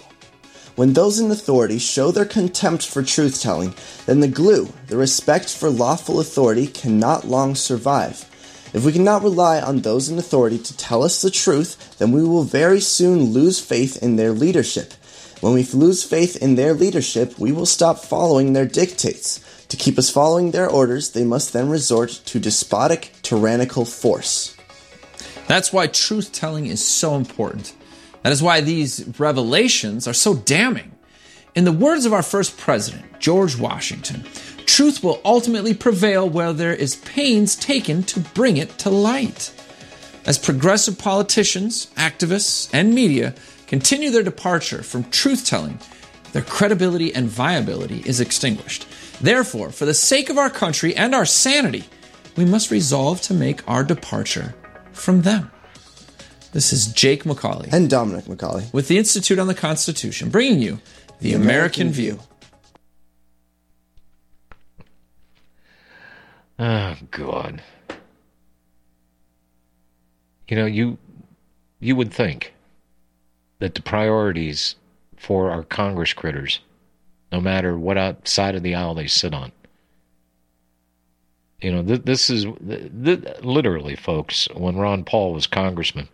When 0.77 0.93
those 0.93 1.21
in 1.21 1.31
authority 1.31 1.79
show 1.79 2.11
their 2.11 2.25
contempt 2.25 2.85
for 2.85 3.03
truth 3.03 3.41
telling, 3.41 3.75
then 4.07 4.19
the 4.19 4.29
glue, 4.29 4.73
the 4.89 4.97
respect 4.97 5.49
for 5.49 5.71
lawful 5.71 6.19
authority, 6.19 6.67
cannot 6.67 7.29
long 7.29 7.55
survive. 7.55 8.29
If 8.75 8.85
we 8.85 8.93
cannot 8.93 9.23
rely 9.23 9.61
on 9.61 9.83
those 9.83 10.09
in 10.09 10.19
authority 10.19 10.59
to 10.59 10.77
tell 10.77 11.05
us 11.05 11.23
the 11.23 11.31
truth, 11.31 11.97
then 11.99 12.11
we 12.11 12.25
will 12.25 12.43
very 12.43 12.81
soon 12.81 13.27
lose 13.27 13.61
faith 13.61 14.03
in 14.03 14.17
their 14.17 14.33
leadership. 14.33 14.95
When 15.41 15.55
we 15.55 15.63
lose 15.63 16.03
faith 16.03 16.37
in 16.43 16.57
their 16.57 16.75
leadership, 16.75 17.39
we 17.39 17.53
will 17.53 17.67
stop 17.67 18.01
following 18.01 18.53
their 18.53 18.67
dictates. 18.67 19.39
To 19.69 19.77
keep 19.77 19.97
us 19.97 20.11
following 20.11 20.51
their 20.51 20.69
orders, 20.69 21.13
they 21.13 21.23
must 21.23 21.53
then 21.53 21.69
resort 21.69 22.21
to 22.27 22.41
despotic, 22.41 23.13
tyrannical 23.23 23.85
force. 23.85 24.57
That's 25.47 25.73
why 25.73 25.87
truth 25.87 26.33
telling 26.33 26.67
is 26.67 26.85
so 26.85 27.15
important. 27.15 27.75
That 28.25 28.33
is 28.33 28.43
why 28.43 28.63
these 28.63 29.07
revelations 29.19 30.09
are 30.09 30.15
so 30.15 30.35
damning. 30.35 30.93
In 31.55 31.65
the 31.65 31.73
words 31.73 32.07
of 32.07 32.15
our 32.15 32.23
first 32.23 32.57
president, 32.57 33.21
George 33.21 33.59
Washington, 33.59 34.25
truth 34.65 35.05
will 35.05 35.21
ultimately 35.27 35.75
prevail 35.75 36.29
where 36.29 36.55
there 36.55 36.73
is 36.73 36.97
pains 36.97 37.55
taken 37.55 38.03
to 38.05 38.21
bring 38.21 38.57
it 38.57 38.79
to 38.79 38.89
light. 38.89 39.53
As 40.25 40.39
progressive 40.39 40.99
politicians, 40.99 41.89
activists, 41.97 42.71
and 42.73 42.95
media 42.95 43.35
continue 43.67 44.11
their 44.11 44.23
departure 44.23 44.83
from 44.83 45.05
truth 45.11 45.45
telling, 45.45 45.79
their 46.33 46.41
credibility 46.41 47.15
and 47.15 47.29
viability 47.29 48.03
is 48.07 48.23
extinguished. 48.23 48.87
Therefore, 49.21 49.71
for 49.71 49.85
the 49.85 49.93
sake 49.93 50.31
of 50.31 50.39
our 50.39 50.51
country 50.51 50.97
and 50.97 51.15
our 51.15 51.27
sanity, 51.27 51.85
we 52.37 52.47
must 52.47 52.71
resolve 52.71 53.21
to 53.21 53.35
make 53.35 53.69
our 53.69 53.85
departure 53.85 54.55
from 54.93 55.23
them. 55.23 55.51
This 56.55 56.73
is 56.73 56.87
Jake 56.87 57.25
MacAulay. 57.25 57.73
And 57.73 57.91
Dominic 57.91 58.27
MacAulay. 58.27 58.73
With 58.73 58.87
the 58.87 58.97
Institute 58.97 59.41
on 59.41 59.49
the 59.49 59.57
Constitution, 59.57 60.31
bringing 60.31 60.63
you 60.63 60.79
The, 61.21 61.31
the 61.31 61.33
American, 61.35 61.89
American, 61.89 61.91
View. 61.91 62.21
Oh, 66.57 66.97
God. 67.11 67.61
You 70.47 70.57
know, 70.57 70.67
you 70.67 70.97
you 71.81 71.97
would 71.97 72.13
think 72.15 72.55
that 73.59 73.75
the 73.75 73.83
priorities 73.83 74.77
for 75.17 75.51
our 75.51 75.65
Congress 75.65 76.13
critters, 76.13 76.61
no 77.33 77.41
matter 77.41 77.77
what 77.77 78.29
side 78.29 78.55
of 78.55 78.63
the 78.63 78.77
aisle 78.77 78.95
they 78.95 79.09
sit 79.09 79.35
on, 79.35 79.51
you 81.61 81.73
know, 81.73 81.83
th- 81.83 82.03
this 82.03 82.31
is 82.31 82.45
th- 82.45 82.93
th- 83.05 83.25
literally, 83.43 83.97
folks, 83.97 84.47
when 84.55 84.77
Ron 84.77 85.03
Paul 85.03 85.33
was 85.33 85.49
congressman, 85.49 86.09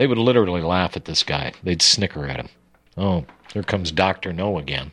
they 0.00 0.06
would 0.06 0.16
literally 0.16 0.62
laugh 0.62 0.96
at 0.96 1.04
this 1.04 1.22
guy. 1.22 1.52
They'd 1.62 1.82
snicker 1.82 2.24
at 2.24 2.40
him. 2.40 2.48
Oh, 2.96 3.26
there 3.52 3.62
comes 3.62 3.92
Dr. 3.92 4.32
No 4.32 4.56
again. 4.56 4.92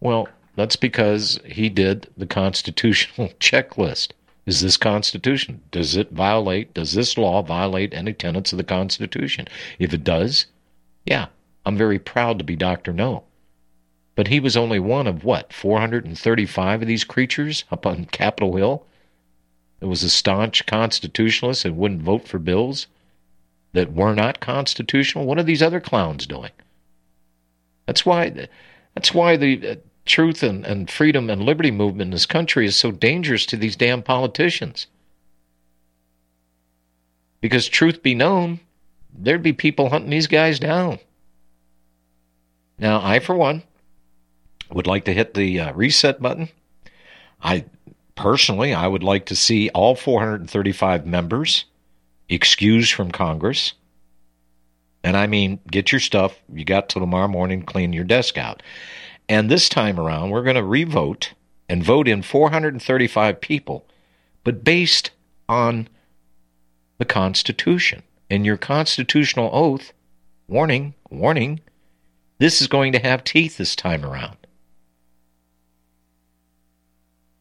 Well, 0.00 0.28
that's 0.56 0.74
because 0.74 1.38
he 1.44 1.68
did 1.68 2.08
the 2.16 2.26
constitutional 2.26 3.28
checklist. 3.38 4.10
is 4.44 4.60
this 4.60 4.76
Constitution? 4.76 5.62
Does 5.70 5.94
it 5.94 6.10
violate, 6.10 6.74
does 6.74 6.94
this 6.94 7.16
law 7.16 7.42
violate 7.42 7.94
any 7.94 8.12
tenets 8.12 8.52
of 8.52 8.58
the 8.58 8.64
Constitution? 8.64 9.46
If 9.78 9.94
it 9.94 10.02
does, 10.02 10.46
yeah, 11.04 11.26
I'm 11.64 11.76
very 11.76 12.00
proud 12.00 12.38
to 12.38 12.44
be 12.44 12.56
Dr. 12.56 12.92
No. 12.92 13.22
But 14.16 14.26
he 14.26 14.40
was 14.40 14.56
only 14.56 14.80
one 14.80 15.06
of 15.06 15.22
what, 15.22 15.52
435 15.52 16.82
of 16.82 16.88
these 16.88 17.04
creatures 17.04 17.62
up 17.70 17.86
on 17.86 18.06
Capitol 18.06 18.56
Hill? 18.56 18.84
That 19.78 19.86
was 19.86 20.02
a 20.02 20.10
staunch 20.10 20.66
constitutionalist 20.66 21.64
and 21.64 21.76
wouldn't 21.76 22.02
vote 22.02 22.26
for 22.26 22.40
bills 22.40 22.88
that 23.72 23.92
were 23.92 24.14
not 24.14 24.40
constitutional. 24.40 25.26
What 25.26 25.38
are 25.38 25.42
these 25.42 25.62
other 25.62 25.80
clowns 25.80 26.26
doing? 26.26 26.52
That's 27.86 28.04
why. 28.04 28.48
That's 28.94 29.12
why 29.12 29.36
the 29.36 29.68
uh, 29.68 29.74
truth 30.06 30.42
and, 30.42 30.64
and 30.64 30.90
freedom 30.90 31.28
and 31.28 31.42
liberty 31.42 31.70
movement 31.70 32.08
in 32.08 32.12
this 32.12 32.26
country 32.26 32.64
is 32.64 32.76
so 32.76 32.90
dangerous 32.90 33.44
to 33.46 33.56
these 33.56 33.76
damn 33.76 34.02
politicians. 34.02 34.86
Because, 37.42 37.68
truth 37.68 38.02
be 38.02 38.14
known, 38.14 38.60
there'd 39.12 39.42
be 39.42 39.52
people 39.52 39.90
hunting 39.90 40.10
these 40.10 40.26
guys 40.26 40.58
down. 40.58 40.98
Now, 42.78 43.00
I, 43.02 43.18
for 43.18 43.34
one, 43.34 43.62
would 44.70 44.86
like 44.86 45.04
to 45.04 45.12
hit 45.12 45.34
the 45.34 45.60
uh, 45.60 45.72
reset 45.74 46.20
button. 46.20 46.48
I 47.42 47.64
personally, 48.14 48.74
I 48.74 48.86
would 48.88 49.02
like 49.02 49.26
to 49.26 49.36
see 49.36 49.70
all 49.70 49.94
435 49.94 51.06
members 51.06 51.66
excused 52.28 52.92
from 52.92 53.10
Congress. 53.10 53.74
And 55.04 55.16
I 55.16 55.26
mean, 55.26 55.60
get 55.70 55.92
your 55.92 56.00
stuff. 56.00 56.40
You 56.52 56.64
got 56.64 56.88
till 56.88 57.00
tomorrow 57.00 57.28
morning, 57.28 57.62
clean 57.62 57.92
your 57.92 58.04
desk 58.04 58.36
out. 58.36 58.62
And 59.28 59.50
this 59.50 59.68
time 59.68 60.00
around, 60.00 60.30
we're 60.30 60.42
going 60.42 60.56
to 60.56 60.64
revote 60.64 61.32
and 61.68 61.82
vote 61.82 62.08
in 62.08 62.22
435 62.22 63.40
people, 63.40 63.86
but 64.44 64.64
based 64.64 65.10
on 65.48 65.88
the 66.98 67.04
Constitution. 67.04 68.02
And 68.28 68.44
your 68.44 68.56
constitutional 68.56 69.50
oath, 69.52 69.92
warning, 70.48 70.94
warning, 71.10 71.60
this 72.38 72.60
is 72.60 72.66
going 72.66 72.92
to 72.92 72.98
have 72.98 73.22
teeth 73.22 73.56
this 73.56 73.76
time 73.76 74.04
around. 74.04 74.36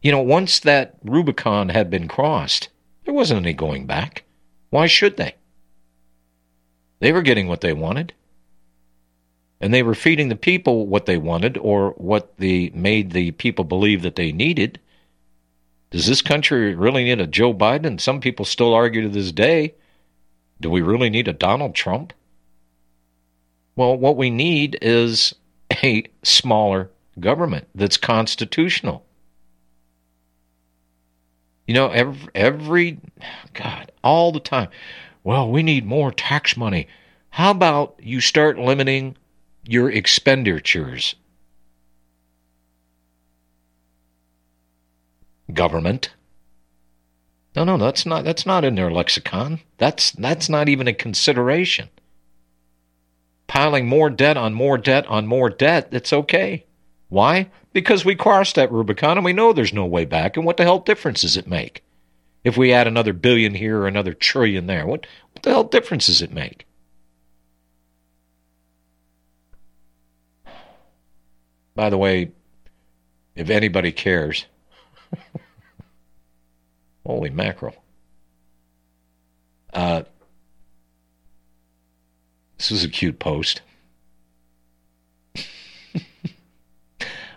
You 0.01 0.11
know, 0.11 0.21
once 0.21 0.59
that 0.59 0.95
Rubicon 1.03 1.69
had 1.69 1.89
been 1.89 2.07
crossed, 2.07 2.69
there 3.05 3.13
wasn't 3.13 3.39
any 3.43 3.53
going 3.53 3.87
back. 3.87 4.23
Why 4.69 4.87
should 4.87 5.17
they? 5.17 5.35
They 6.99 7.11
were 7.11 7.21
getting 7.21 7.47
what 7.47 7.61
they 7.61 7.73
wanted. 7.73 8.13
And 9.61 9.73
they 9.73 9.83
were 9.83 9.95
feeding 9.95 10.29
the 10.29 10.35
people 10.35 10.87
what 10.87 11.05
they 11.05 11.17
wanted 11.17 11.57
or 11.57 11.91
what 11.91 12.37
they 12.37 12.69
made 12.73 13.11
the 13.11 13.31
people 13.31 13.63
believe 13.63 14.01
that 14.01 14.15
they 14.15 14.31
needed. 14.31 14.79
Does 15.91 16.07
this 16.07 16.21
country 16.21 16.75
really 16.75 17.05
need 17.05 17.21
a 17.21 17.27
Joe 17.27 17.53
Biden? 17.53 18.01
Some 18.01 18.19
people 18.19 18.43
still 18.43 18.73
argue 18.73 19.01
to 19.03 19.09
this 19.09 19.31
day. 19.31 19.75
Do 20.59 20.69
we 20.69 20.81
really 20.81 21.09
need 21.09 21.27
a 21.27 21.33
Donald 21.33 21.73
Trump? 21.73 22.13
Well, 23.75 23.97
what 23.97 24.17
we 24.17 24.29
need 24.29 24.77
is 24.81 25.35
a 25.83 26.03
smaller 26.23 26.89
government 27.19 27.67
that's 27.75 27.97
constitutional. 27.97 29.05
You 31.67 31.73
know, 31.73 31.89
every, 31.89 32.29
every, 32.35 32.99
God, 33.53 33.91
all 34.03 34.31
the 34.31 34.39
time. 34.39 34.69
Well, 35.23 35.49
we 35.49 35.63
need 35.63 35.85
more 35.85 36.11
tax 36.11 36.55
money. 36.55 36.87
How 37.31 37.51
about 37.51 37.95
you 37.99 38.21
start 38.21 38.59
limiting 38.59 39.17
your 39.67 39.89
expenditures? 39.89 41.15
Government. 45.51 46.11
No, 47.55 47.63
no, 47.63 47.77
that's 47.77 48.05
not 48.05 48.23
that's 48.25 48.45
not 48.45 48.65
in 48.65 48.75
their 48.75 48.91
lexicon. 48.91 49.61
That's 49.77 50.11
that's 50.11 50.49
not 50.49 50.67
even 50.67 50.87
a 50.87 50.93
consideration. 50.93 51.89
Piling 53.47 53.87
more 53.87 54.09
debt 54.09 54.37
on 54.37 54.53
more 54.53 54.77
debt 54.77 55.07
on 55.07 55.25
more 55.25 55.49
debt, 55.49 55.87
it's 55.91 56.11
okay. 56.11 56.64
Why? 57.15 57.49
Because 57.71 58.03
we 58.03 58.13
crossed 58.13 58.55
that 58.55 58.73
Rubicon 58.73 59.17
and 59.17 59.23
we 59.23 59.31
know 59.31 59.53
there's 59.53 59.71
no 59.71 59.85
way 59.85 60.03
back. 60.03 60.35
And 60.35 60.45
what 60.45 60.57
the 60.57 60.63
hell 60.63 60.79
difference 60.79 61.21
does 61.21 61.37
it 61.37 61.47
make? 61.47 61.81
If 62.43 62.57
we 62.57 62.73
add 62.73 62.87
another 62.87 63.13
billion 63.13 63.53
here 63.53 63.79
or 63.79 63.87
another 63.87 64.13
trillion 64.13 64.67
there, 64.67 64.85
what, 64.85 65.07
what 65.31 65.43
the 65.43 65.51
hell 65.51 65.63
difference 65.63 66.07
does 66.07 66.21
it 66.21 66.33
make? 66.33 66.65
By 71.73 71.89
the 71.89 71.97
way, 71.97 72.33
if 73.33 73.49
anybody 73.49 73.93
cares, 73.93 74.47
holy 77.05 77.29
mackerel. 77.29 77.77
Uh, 79.73 80.03
this 82.57 82.71
is 82.71 82.83
a 82.83 82.89
cute 82.89 83.19
post. 83.19 83.61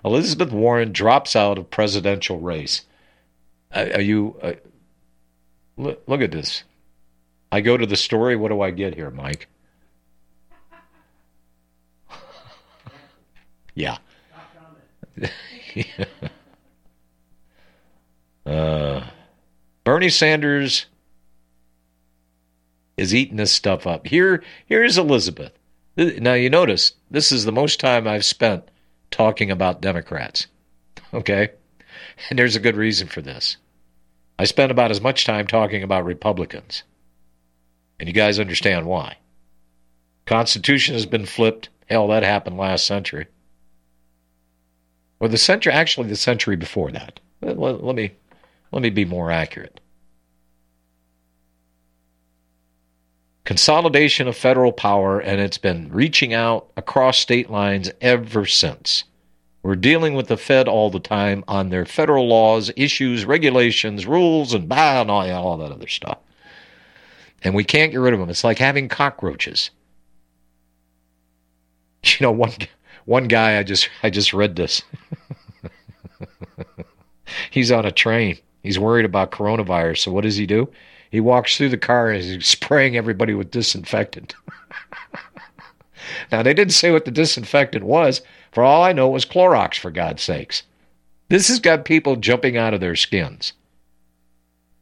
Elizabeth 0.04 0.52
Warren 0.52 0.92
drops 0.92 1.34
out 1.34 1.58
of 1.58 1.70
presidential 1.70 2.38
race. 2.40 2.82
Are 3.74 4.00
you? 4.00 4.36
Uh, 4.42 4.52
look, 5.76 6.02
look 6.06 6.20
at 6.20 6.30
this. 6.32 6.64
I 7.50 7.60
go 7.60 7.76
to 7.76 7.86
the 7.86 7.96
story. 7.96 8.36
What 8.36 8.48
do 8.48 8.60
I 8.60 8.70
get 8.70 8.94
here, 8.94 9.10
Mike? 9.10 9.48
yeah. 13.74 13.98
uh, 18.46 19.02
Bernie 19.84 20.08
Sanders 20.08 20.86
is 22.96 23.14
eating 23.14 23.36
this 23.36 23.52
stuff 23.52 23.86
up. 23.86 24.06
Here, 24.06 24.42
here's 24.66 24.98
Elizabeth. 24.98 25.52
Now 25.96 26.34
you 26.34 26.50
notice 26.50 26.92
this 27.10 27.32
is 27.32 27.44
the 27.44 27.52
most 27.52 27.80
time 27.80 28.06
I've 28.06 28.24
spent 28.24 28.68
talking 29.10 29.50
about 29.50 29.80
Democrats. 29.80 30.46
Okay? 31.12 31.50
And 32.30 32.38
there's 32.38 32.56
a 32.56 32.60
good 32.60 32.76
reason 32.76 33.08
for 33.08 33.20
this. 33.20 33.56
I 34.38 34.44
spent 34.44 34.70
about 34.70 34.90
as 34.90 35.00
much 35.00 35.24
time 35.24 35.46
talking 35.46 35.82
about 35.82 36.04
Republicans. 36.04 36.84
And 37.98 38.08
you 38.08 38.14
guys 38.14 38.38
understand 38.38 38.86
why. 38.86 39.16
Constitution 40.26 40.94
has 40.94 41.06
been 41.06 41.26
flipped. 41.26 41.70
Hell, 41.86 42.08
that 42.08 42.22
happened 42.22 42.56
last 42.56 42.86
century. 42.86 43.26
Or 45.20 45.28
the 45.28 45.38
century, 45.38 45.72
actually, 45.72 46.08
the 46.08 46.16
century 46.16 46.54
before 46.54 46.92
that. 46.92 47.18
Let, 47.40 47.58
let, 47.58 47.82
let 47.82 47.96
me 47.96 48.12
let 48.70 48.82
me 48.82 48.90
be 48.90 49.04
more 49.04 49.30
accurate. 49.30 49.80
Consolidation 53.48 54.28
of 54.28 54.36
federal 54.36 54.72
power, 54.72 55.20
and 55.20 55.40
it's 55.40 55.56
been 55.56 55.90
reaching 55.90 56.34
out 56.34 56.66
across 56.76 57.16
state 57.16 57.48
lines 57.48 57.90
ever 58.02 58.44
since. 58.44 59.04
We're 59.62 59.74
dealing 59.74 60.12
with 60.12 60.28
the 60.28 60.36
Fed 60.36 60.68
all 60.68 60.90
the 60.90 61.00
time 61.00 61.44
on 61.48 61.70
their 61.70 61.86
federal 61.86 62.28
laws, 62.28 62.70
issues, 62.76 63.24
regulations, 63.24 64.04
rules, 64.04 64.52
and 64.52 64.68
bah, 64.68 65.00
and 65.00 65.10
all, 65.10 65.26
all 65.30 65.56
that 65.56 65.72
other 65.72 65.88
stuff. 65.88 66.18
And 67.42 67.54
we 67.54 67.64
can't 67.64 67.90
get 67.90 68.00
rid 68.00 68.12
of 68.12 68.20
them. 68.20 68.28
It's 68.28 68.44
like 68.44 68.58
having 68.58 68.86
cockroaches. 68.86 69.70
You 72.04 72.26
know, 72.26 72.32
one 72.32 72.52
one 73.06 73.28
guy 73.28 73.58
I 73.58 73.62
just 73.62 73.88
I 74.02 74.10
just 74.10 74.34
read 74.34 74.56
this. 74.56 74.82
He's 77.50 77.72
on 77.72 77.86
a 77.86 77.92
train. 77.92 78.36
He's 78.62 78.78
worried 78.78 79.06
about 79.06 79.30
coronavirus. 79.30 80.00
So 80.00 80.12
what 80.12 80.24
does 80.24 80.36
he 80.36 80.44
do? 80.44 80.70
He 81.10 81.20
walks 81.20 81.56
through 81.56 81.70
the 81.70 81.78
car 81.78 82.10
and 82.10 82.22
he's 82.22 82.46
spraying 82.46 82.96
everybody 82.96 83.34
with 83.34 83.50
disinfectant. 83.50 84.34
now 86.32 86.42
they 86.42 86.54
didn't 86.54 86.74
say 86.74 86.90
what 86.90 87.04
the 87.04 87.10
disinfectant 87.10 87.84
was. 87.84 88.20
For 88.52 88.62
all 88.62 88.82
I 88.82 88.92
know, 88.92 89.08
it 89.08 89.12
was 89.12 89.26
Clorox, 89.26 89.78
for 89.78 89.90
God's 89.90 90.22
sakes. 90.22 90.62
This 91.28 91.48
has 91.48 91.60
got 91.60 91.84
people 91.84 92.16
jumping 92.16 92.56
out 92.56 92.74
of 92.74 92.80
their 92.80 92.96
skins. 92.96 93.52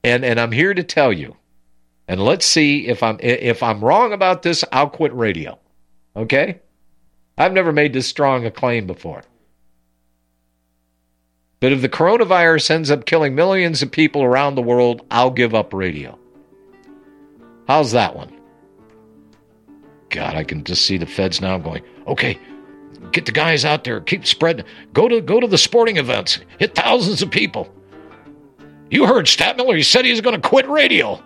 And 0.04 0.24
and 0.24 0.38
I'm 0.38 0.52
here 0.52 0.72
to 0.72 0.84
tell 0.84 1.12
you, 1.12 1.36
and 2.06 2.24
let's 2.24 2.46
see 2.46 2.86
if 2.86 3.02
I'm 3.02 3.18
if 3.20 3.62
I'm 3.62 3.84
wrong 3.84 4.12
about 4.12 4.42
this, 4.42 4.64
I'll 4.70 4.88
quit 4.88 5.12
radio. 5.14 5.58
Okay? 6.14 6.60
I've 7.36 7.52
never 7.52 7.72
made 7.72 7.92
this 7.92 8.06
strong 8.06 8.46
a 8.46 8.50
claim 8.50 8.86
before. 8.86 9.22
But 11.60 11.72
if 11.72 11.80
the 11.80 11.88
coronavirus 11.88 12.70
ends 12.70 12.90
up 12.90 13.06
killing 13.06 13.34
millions 13.34 13.82
of 13.82 13.90
people 13.90 14.22
around 14.22 14.54
the 14.54 14.62
world, 14.62 15.04
I'll 15.10 15.30
give 15.30 15.54
up 15.54 15.72
radio. 15.72 16.18
How's 17.66 17.92
that 17.92 18.14
one? 18.14 18.32
God, 20.10 20.34
I 20.34 20.44
can 20.44 20.64
just 20.64 20.84
see 20.84 20.98
the 20.98 21.06
feds 21.06 21.40
now 21.40 21.58
going, 21.58 21.82
okay, 22.06 22.38
Get 23.12 23.26
the 23.26 23.32
guys 23.32 23.64
out 23.64 23.84
there. 23.84 24.00
Keep 24.00 24.26
spreading. 24.26 24.64
Go 24.92 25.08
to 25.08 25.20
go 25.20 25.40
to 25.40 25.46
the 25.46 25.58
sporting 25.58 25.96
events. 25.96 26.38
Hit 26.58 26.74
thousands 26.74 27.22
of 27.22 27.30
people. 27.30 27.72
You 28.90 29.06
heard 29.06 29.26
Stadtmiller. 29.26 29.76
He 29.76 29.82
said 29.82 30.04
he's 30.04 30.20
going 30.20 30.40
to 30.40 30.48
quit 30.48 30.68
radio. 30.68 31.22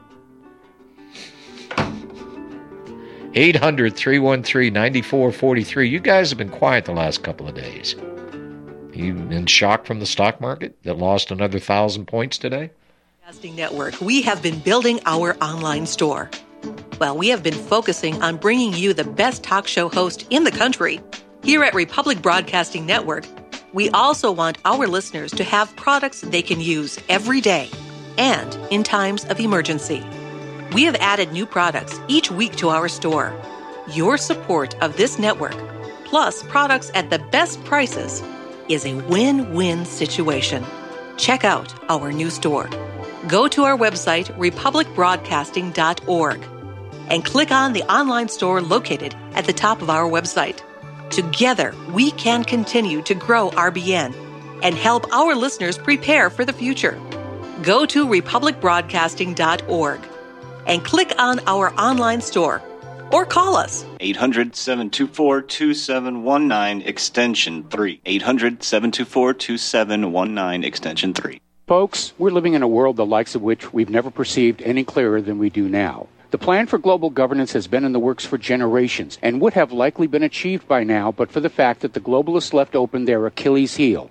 800 3.34 3.96
313 3.96 4.72
9443. 4.72 5.88
You 5.88 6.00
guys 6.00 6.30
have 6.30 6.38
been 6.38 6.48
quiet 6.48 6.84
the 6.84 6.92
last 6.92 7.22
couple 7.22 7.48
of 7.48 7.54
days. 7.54 7.94
You 8.94 9.16
in 9.30 9.46
shock 9.46 9.86
from 9.86 10.00
the 10.00 10.06
stock 10.06 10.40
market 10.40 10.76
that 10.82 10.98
lost 10.98 11.30
another 11.30 11.58
thousand 11.58 12.06
points 12.06 12.38
today? 12.38 12.70
Network, 13.54 14.00
we 14.00 14.22
have 14.22 14.42
been 14.42 14.58
building 14.58 14.98
our 15.06 15.36
online 15.36 15.86
store. 15.86 16.28
Well, 16.98 17.16
we 17.16 17.28
have 17.28 17.44
been 17.44 17.54
focusing 17.54 18.20
on 18.22 18.36
bringing 18.36 18.72
you 18.72 18.92
the 18.92 19.04
best 19.04 19.44
talk 19.44 19.68
show 19.68 19.88
host 19.88 20.26
in 20.30 20.42
the 20.42 20.50
country. 20.50 21.00
Here 21.44 21.62
at 21.62 21.72
Republic 21.72 22.20
Broadcasting 22.20 22.86
Network, 22.86 23.24
we 23.72 23.88
also 23.90 24.32
want 24.32 24.58
our 24.64 24.88
listeners 24.88 25.30
to 25.32 25.44
have 25.44 25.74
products 25.76 26.22
they 26.22 26.42
can 26.42 26.60
use 26.60 26.98
every 27.08 27.40
day 27.40 27.70
and 28.18 28.58
in 28.72 28.82
times 28.82 29.24
of 29.26 29.38
emergency. 29.38 30.04
We 30.72 30.82
have 30.84 30.96
added 30.96 31.32
new 31.32 31.46
products 31.46 32.00
each 32.08 32.30
week 32.30 32.56
to 32.56 32.68
our 32.70 32.88
store. 32.88 33.32
Your 33.92 34.18
support 34.18 34.74
of 34.82 34.96
this 34.96 35.18
network, 35.18 35.56
plus 36.04 36.42
products 36.42 36.90
at 36.94 37.10
the 37.10 37.20
best 37.30 37.62
prices, 37.64 38.22
is 38.70 38.86
a 38.86 38.94
win 38.94 39.52
win 39.52 39.84
situation. 39.84 40.64
Check 41.16 41.44
out 41.44 41.74
our 41.90 42.12
new 42.12 42.30
store. 42.30 42.70
Go 43.26 43.48
to 43.48 43.64
our 43.64 43.76
website, 43.76 44.32
republicbroadcasting.org, 44.38 46.44
and 47.08 47.24
click 47.24 47.50
on 47.50 47.72
the 47.72 47.82
online 47.92 48.28
store 48.28 48.62
located 48.62 49.16
at 49.34 49.44
the 49.44 49.52
top 49.52 49.82
of 49.82 49.90
our 49.90 50.08
website. 50.08 50.62
Together, 51.10 51.74
we 51.92 52.12
can 52.12 52.44
continue 52.44 53.02
to 53.02 53.14
grow 53.14 53.50
RBN 53.50 54.14
and 54.62 54.76
help 54.76 55.12
our 55.12 55.34
listeners 55.34 55.76
prepare 55.76 56.30
for 56.30 56.44
the 56.44 56.52
future. 56.52 56.96
Go 57.62 57.84
to 57.86 58.06
republicbroadcasting.org 58.06 60.00
and 60.66 60.84
click 60.84 61.12
on 61.18 61.40
our 61.46 61.72
online 61.74 62.20
store 62.20 62.62
or 63.12 63.24
call 63.24 63.56
us 63.56 63.84
800 64.00 64.56
724 64.56 65.42
2719 65.42 66.86
extension 66.86 67.64
3. 67.70 68.00
800 68.04 68.62
724 68.62 69.34
2719 69.34 70.64
extension 70.64 71.14
3. 71.14 71.40
Folks, 71.66 72.12
we're 72.18 72.30
living 72.30 72.54
in 72.54 72.62
a 72.62 72.68
world 72.68 72.96
the 72.96 73.06
likes 73.06 73.34
of 73.34 73.42
which 73.42 73.72
we've 73.72 73.90
never 73.90 74.10
perceived 74.10 74.60
any 74.62 74.82
clearer 74.82 75.22
than 75.22 75.38
we 75.38 75.50
do 75.50 75.68
now. 75.68 76.08
The 76.32 76.38
plan 76.38 76.66
for 76.66 76.78
global 76.78 77.10
governance 77.10 77.52
has 77.54 77.66
been 77.66 77.84
in 77.84 77.92
the 77.92 77.98
works 77.98 78.24
for 78.24 78.38
generations 78.38 79.18
and 79.20 79.40
would 79.40 79.54
have 79.54 79.72
likely 79.72 80.06
been 80.06 80.22
achieved 80.22 80.68
by 80.68 80.84
now 80.84 81.10
but 81.10 81.30
for 81.30 81.40
the 81.40 81.48
fact 81.48 81.80
that 81.80 81.92
the 81.92 82.00
globalists 82.00 82.52
left 82.52 82.76
open 82.76 83.04
their 83.04 83.26
Achilles 83.26 83.76
heel. 83.76 84.10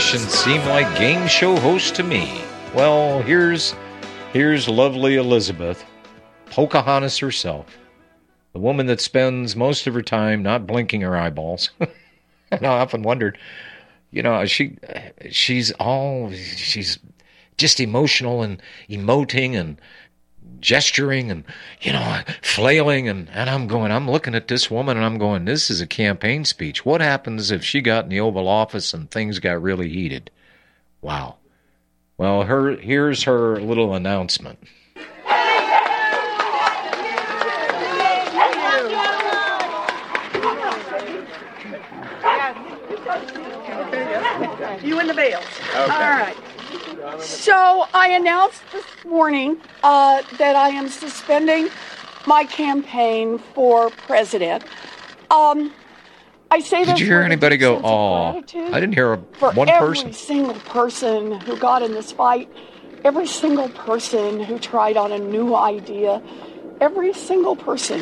Seem 0.00 0.64
like 0.68 0.98
game 0.98 1.28
show 1.28 1.54
hosts 1.54 1.90
to 1.90 2.02
me. 2.02 2.40
Well, 2.74 3.20
here's 3.20 3.74
here's 4.32 4.66
lovely 4.66 5.16
Elizabeth, 5.16 5.84
Pocahontas 6.46 7.18
herself, 7.18 7.66
the 8.54 8.58
woman 8.58 8.86
that 8.86 9.02
spends 9.02 9.54
most 9.54 9.86
of 9.86 9.92
her 9.92 10.00
time 10.00 10.42
not 10.42 10.66
blinking 10.66 11.02
her 11.02 11.14
eyeballs. 11.14 11.72
and 12.50 12.66
I 12.66 12.80
often 12.80 13.02
wondered, 13.02 13.36
you 14.10 14.22
know, 14.22 14.46
she 14.46 14.78
she's 15.30 15.72
all 15.72 16.32
she's 16.32 16.98
just 17.58 17.78
emotional 17.78 18.42
and 18.42 18.62
emoting 18.88 19.60
and 19.60 19.78
gesturing 20.62 21.30
and 21.30 21.44
you 21.82 21.92
know 21.92 22.20
flailing 22.40 23.08
and, 23.08 23.28
and 23.30 23.50
i'm 23.50 23.66
going 23.66 23.92
i'm 23.92 24.10
looking 24.10 24.34
at 24.34 24.48
this 24.48 24.70
woman 24.70 24.96
and 24.96 25.04
i'm 25.04 25.18
going 25.18 25.44
this 25.44 25.70
is 25.70 25.80
a 25.80 25.86
campaign 25.86 26.44
speech. 26.44 26.86
What 26.86 27.00
happens 27.00 27.50
if 27.50 27.62
she 27.64 27.80
got 27.82 28.04
in 28.04 28.10
the 28.10 28.20
oval 28.20 28.48
office 28.48 28.94
and 28.94 29.10
things 29.10 29.38
got 29.40 29.60
really 29.60 29.88
heated? 29.90 30.30
Wow. 31.02 31.36
Well 32.16 32.44
her 32.44 32.76
here's 32.76 33.24
her 33.24 33.60
little 33.60 33.94
announcement. 33.94 34.58
You 44.82 44.98
in 44.98 45.06
the 45.06 45.14
bales. 45.14 45.44
All 45.76 45.88
right. 45.88 46.36
So 47.22 47.86
I 47.94 48.08
announced 48.08 48.62
this 48.72 48.84
morning 49.04 49.60
uh, 49.82 50.22
that 50.38 50.56
I 50.56 50.70
am 50.70 50.88
suspending 50.88 51.68
my 52.26 52.44
campaign 52.44 53.38
for 53.38 53.90
president. 53.90 54.64
Um, 55.30 55.72
I 56.50 56.60
say 56.60 56.84
did 56.84 57.00
you 57.00 57.06
hear 57.06 57.22
anybody 57.22 57.56
go 57.56 57.80
oh 57.82 58.36
i 58.36 58.78
didn't 58.78 58.92
hear 58.92 59.14
a, 59.14 59.22
for 59.38 59.52
one 59.52 59.70
every 59.70 59.88
person 59.88 60.12
single 60.12 60.52
person 60.52 61.40
who 61.40 61.56
got 61.56 61.80
in 61.80 61.92
this 61.92 62.12
fight 62.12 62.46
every 63.04 63.26
single 63.26 63.68
person 63.70 64.40
who 64.40 64.58
tried 64.58 64.96
on 64.96 65.12
a 65.12 65.18
new 65.18 65.54
idea, 65.54 66.22
every 66.80 67.12
single 67.12 67.56
person 67.56 68.00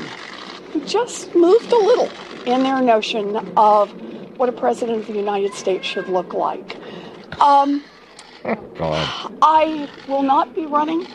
who 0.72 0.84
just 0.84 1.34
moved 1.34 1.72
a 1.72 1.76
little 1.76 2.08
in 2.46 2.62
their 2.62 2.80
notion 2.80 3.36
of 3.56 3.90
what 4.38 4.48
a 4.48 4.52
president 4.52 5.00
of 5.00 5.06
the 5.06 5.12
United 5.14 5.52
States 5.54 5.86
should 5.86 6.08
look 6.08 6.32
like. 6.34 6.76
Um, 7.40 7.84
God. 8.42 9.36
I 9.42 9.88
will 10.08 10.22
not 10.22 10.54
be 10.54 10.66
running 10.66 11.06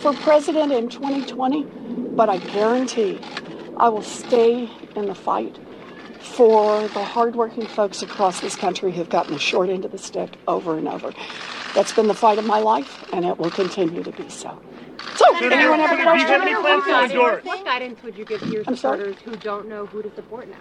for 0.00 0.12
president 0.14 0.72
in 0.72 0.88
2020, 0.88 1.64
but 2.16 2.28
I 2.28 2.38
guarantee 2.38 3.20
I 3.76 3.88
will 3.88 4.02
stay 4.02 4.70
in 4.96 5.06
the 5.06 5.14
fight 5.14 5.58
for 6.20 6.88
the 6.88 7.04
hardworking 7.04 7.66
folks 7.66 8.02
across 8.02 8.40
this 8.40 8.56
country 8.56 8.92
who've 8.92 9.08
gotten 9.08 9.32
the 9.34 9.40
short 9.40 9.68
end 9.68 9.84
of 9.84 9.92
the 9.92 9.98
stick 9.98 10.30
over 10.46 10.78
and 10.78 10.88
over. 10.88 11.12
That's 11.74 11.92
been 11.92 12.06
the 12.08 12.14
fight 12.14 12.38
of 12.38 12.44
my 12.44 12.58
life, 12.58 13.04
and 13.12 13.24
it 13.24 13.38
will 13.38 13.50
continue 13.50 14.02
to 14.02 14.12
be 14.12 14.28
so. 14.28 14.60
So, 15.16 15.24
Senator, 15.34 15.54
anyone 15.56 15.80
have 15.80 15.92
a 15.92 16.02
Senator, 16.02 16.44
do 16.44 16.50
you 16.50 16.60
question? 16.60 16.94
any 16.94 17.10
plans 17.10 17.12
to? 17.12 17.48
What 17.48 17.64
guidance 17.64 18.02
would 18.02 18.16
you 18.16 18.24
give 18.24 18.40
to 18.40 18.46
your 18.48 18.64
I'm 18.66 18.76
sorry? 18.76 18.98
supporters 18.98 19.22
who 19.24 19.36
don't 19.36 19.68
know 19.68 19.86
who 19.86 20.02
to 20.02 20.14
support 20.14 20.48
now? 20.48 20.56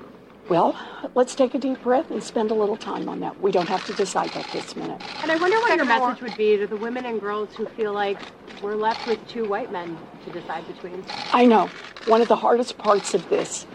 Well, 0.52 0.76
let's 1.16 1.34
take 1.34 1.56
a 1.56 1.58
deep 1.58 1.82
breath 1.82 2.12
and 2.12 2.22
spend 2.22 2.52
a 2.52 2.54
little 2.54 2.76
time 2.76 3.08
on 3.08 3.22
that. 3.22 3.40
We 3.40 3.54
don't 3.54 3.70
have 3.70 3.86
to 3.86 3.94
decide 3.94 4.32
that 4.32 4.46
this 4.52 4.76
minute. 4.76 5.02
And 5.22 5.32
I 5.32 5.38
wonder 5.38 5.58
what 5.62 5.78
your 5.78 5.86
message 5.86 6.22
would 6.22 6.36
be 6.36 6.58
to 6.58 6.68
the 6.68 6.76
women 6.76 7.06
and 7.06 7.22
girls 7.22 7.56
who 7.56 7.66
feel 7.68 7.94
like 7.94 8.18
we're 8.62 8.76
left 8.76 9.08
with 9.08 9.26
two 9.30 9.48
white 9.48 9.72
men 9.72 9.98
to 10.26 10.32
decide 10.34 10.68
between. 10.68 11.06
I 11.32 11.46
know. 11.46 11.70
One 12.06 12.22
of 12.22 12.28
the 12.28 12.36
hardest 12.36 12.78
parts 12.78 13.14
of 13.14 13.30
this 13.30 13.66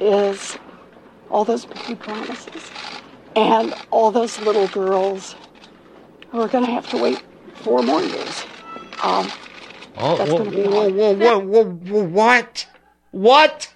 is 0.00 0.56
all 1.28 1.44
those 1.44 1.66
big 1.66 1.98
promises 1.98 2.70
and 3.36 3.74
all 3.90 4.10
those 4.10 4.40
little 4.40 4.68
girls 4.68 5.36
who 6.30 6.40
are 6.40 6.48
going 6.48 6.64
to 6.64 6.72
have 6.72 6.88
to 6.88 7.02
wait 7.02 7.22
four 7.56 7.82
more 7.82 8.00
years. 8.00 8.46
Um, 9.02 9.30
Oh, 9.98 10.16
That's 10.16 10.30
gonna 10.30 10.50
be 10.50 10.62
whoa, 10.62 10.90
hard. 10.90 10.94
whoa, 10.94 11.14
whoa, 11.14 11.38
whoa, 11.40 11.64
whoa, 11.64 12.02
what? 12.04 12.66
What? 13.10 13.73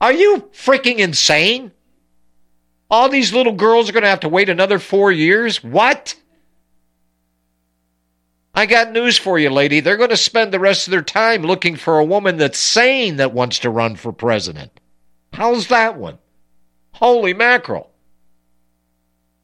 Are 0.00 0.12
you 0.12 0.48
freaking 0.52 0.98
insane? 0.98 1.72
All 2.90 3.08
these 3.08 3.32
little 3.32 3.52
girls 3.54 3.88
are 3.88 3.92
going 3.92 4.02
to 4.04 4.08
have 4.08 4.20
to 4.20 4.28
wait 4.28 4.48
another 4.48 4.78
four 4.78 5.10
years? 5.10 5.62
What? 5.64 6.14
I 8.54 8.66
got 8.66 8.92
news 8.92 9.18
for 9.18 9.38
you, 9.38 9.50
lady. 9.50 9.80
They're 9.80 9.96
going 9.96 10.10
to 10.10 10.16
spend 10.16 10.52
the 10.52 10.60
rest 10.60 10.86
of 10.86 10.90
their 10.92 11.02
time 11.02 11.42
looking 11.42 11.76
for 11.76 11.98
a 11.98 12.04
woman 12.04 12.36
that's 12.36 12.58
sane 12.58 13.16
that 13.16 13.32
wants 13.32 13.58
to 13.60 13.70
run 13.70 13.96
for 13.96 14.12
president. 14.12 14.70
How's 15.32 15.66
that 15.68 15.96
one? 15.98 16.18
Holy 16.92 17.34
mackerel. 17.34 17.90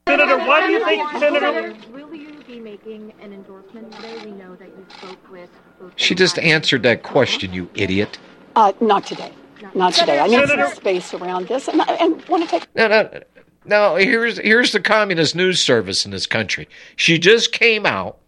Senator, 0.09 0.39
why 0.39 0.67
do 0.67 0.73
you 0.73 0.85
think 0.85 1.11
Senator, 1.19 1.75
will 1.93 2.15
you 2.15 2.43
be 2.47 2.59
making 2.59 3.13
an 3.21 3.33
endorsement 3.33 3.93
today? 3.93 4.19
We 4.25 4.31
know 4.33 4.55
that 4.57 4.69
you 4.69 4.87
spoke 4.97 5.31
with. 5.31 5.51
She 5.97 6.15
just 6.15 6.39
answered 6.39 6.83
that 6.85 7.03
question, 7.03 7.53
you 7.53 7.69
idiot. 7.75 8.19
uh, 8.57 8.73
not 8.81 9.05
today. 9.07 9.33
Not 9.75 9.95
today. 9.95 10.19
I 10.19 10.27
need 10.27 10.47
Senator- 10.47 10.67
some 10.69 10.77
space 10.77 11.15
around 11.15 11.49
this, 11.49 11.69
and, 11.69 11.81
and 11.81 12.25
want 12.29 12.45
to 12.45 12.49
take. 12.49 12.75
No, 12.75 12.89
no, 12.89 13.21
no. 13.65 13.97
Here's 13.97 14.39
here's 14.39 14.73
the 14.73 14.81
communist 14.81 15.35
news 15.35 15.61
service 15.61 16.05
in 16.05 16.11
this 16.11 16.27
country. 16.27 16.69
She 16.97 17.19
just 17.19 17.53
came 17.53 17.87
out. 17.87 18.19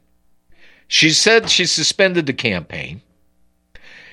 She 0.88 1.11
said 1.11 1.51
she 1.51 1.66
suspended 1.66 2.27
the 2.27 2.33
campaign, 2.33 3.01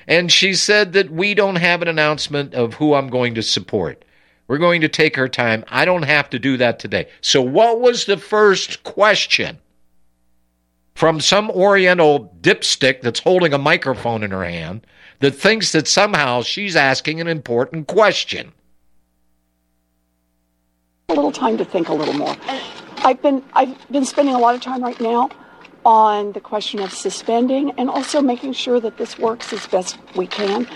and 0.06 0.32
she 0.32 0.54
said 0.54 0.92
that 0.94 1.10
we 1.10 1.34
don't 1.34 1.56
have 1.56 1.82
an 1.82 1.88
announcement 1.88 2.54
of 2.54 2.74
who 2.74 2.94
I'm 2.94 3.08
going 3.08 3.34
to 3.34 3.42
support. 3.42 4.04
We're 4.48 4.58
going 4.58 4.80
to 4.80 4.88
take 4.88 5.18
our 5.18 5.28
time. 5.28 5.64
I 5.68 5.84
don't 5.84 6.02
have 6.02 6.28
to 6.30 6.38
do 6.38 6.56
that 6.56 6.78
today. 6.78 7.08
So, 7.20 7.40
what 7.40 7.80
was 7.80 8.04
the 8.04 8.16
first 8.16 8.82
question 8.82 9.58
from 10.94 11.20
some 11.20 11.50
Oriental 11.50 12.34
dipstick 12.40 13.00
that's 13.00 13.20
holding 13.20 13.52
a 13.54 13.58
microphone 13.58 14.22
in 14.22 14.30
her 14.30 14.44
hand 14.44 14.86
that 15.22 15.34
thinks 15.34 15.72
that 15.72 15.88
somehow 15.88 16.42
she's 16.42 16.76
asking 16.76 17.20
an 17.20 17.28
important 17.28 17.86
question? 17.86 18.52
a 21.08 21.14
little 21.14 21.32
time 21.32 21.58
to 21.58 21.64
think 21.64 21.88
a 21.90 21.94
little 21.94 22.14
more. 22.14 22.34
I've 23.04 23.20
been 23.20 23.44
I've 23.52 23.76
been 23.90 24.06
spending 24.06 24.34
a 24.34 24.38
lot 24.38 24.54
of 24.54 24.62
time 24.62 24.82
right 24.82 24.98
now 24.98 25.28
on 25.84 26.32
the 26.32 26.40
question 26.40 26.80
of 26.80 26.92
suspending 26.92 27.72
and 27.72 27.90
also 27.90 28.22
making 28.22 28.54
sure 28.54 28.80
that 28.80 28.96
this 28.96 29.18
works 29.18 29.52
as 29.52 29.66
best 29.66 29.98
we 30.16 30.26
can 30.26 30.66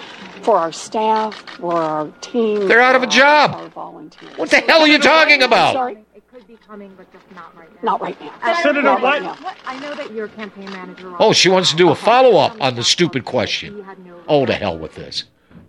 for 0.42 0.58
our 0.58 0.72
staff, 0.72 1.34
for 1.58 1.80
our 1.80 2.08
team. 2.20 2.68
They're 2.68 2.82
out 2.82 2.96
of 2.96 3.02
a 3.02 3.06
job. 3.06 3.52
Our 3.54 3.68
volunteers. 3.68 4.36
What 4.36 4.50
the 4.50 4.58
hell 4.58 4.80
are 4.80 4.88
you 4.88 4.98
talking 4.98 5.42
about? 5.42 5.72
Sorry, 5.72 5.98
could 6.36 6.46
be 6.46 6.56
coming, 6.66 6.92
but 6.96 7.10
just 7.12 7.24
not 7.34 7.56
right 7.56 7.72
now. 7.76 7.80
not 7.82 8.00
right 8.00 8.20
now. 8.20 8.34
Uh, 8.42 8.54
Senator, 8.62 8.82
Not 8.82 9.00
what, 9.00 9.12
right 9.14 9.22
now. 9.22 9.34
what? 9.36 9.56
I 9.64 9.78
know 9.80 9.94
that 9.94 10.12
your 10.12 10.28
campaign 10.28 10.66
manager. 10.70 11.14
Oh, 11.18 11.32
she 11.32 11.48
wants 11.48 11.70
to 11.70 11.76
do 11.76 11.90
a 11.90 11.94
follow 11.94 12.36
up 12.36 12.60
on 12.60 12.74
the 12.74 12.84
stupid 12.84 13.24
question. 13.24 13.86
Oh, 14.28 14.44
to 14.44 14.52
hell 14.52 14.76
with 14.78 14.94
this. 14.94 15.24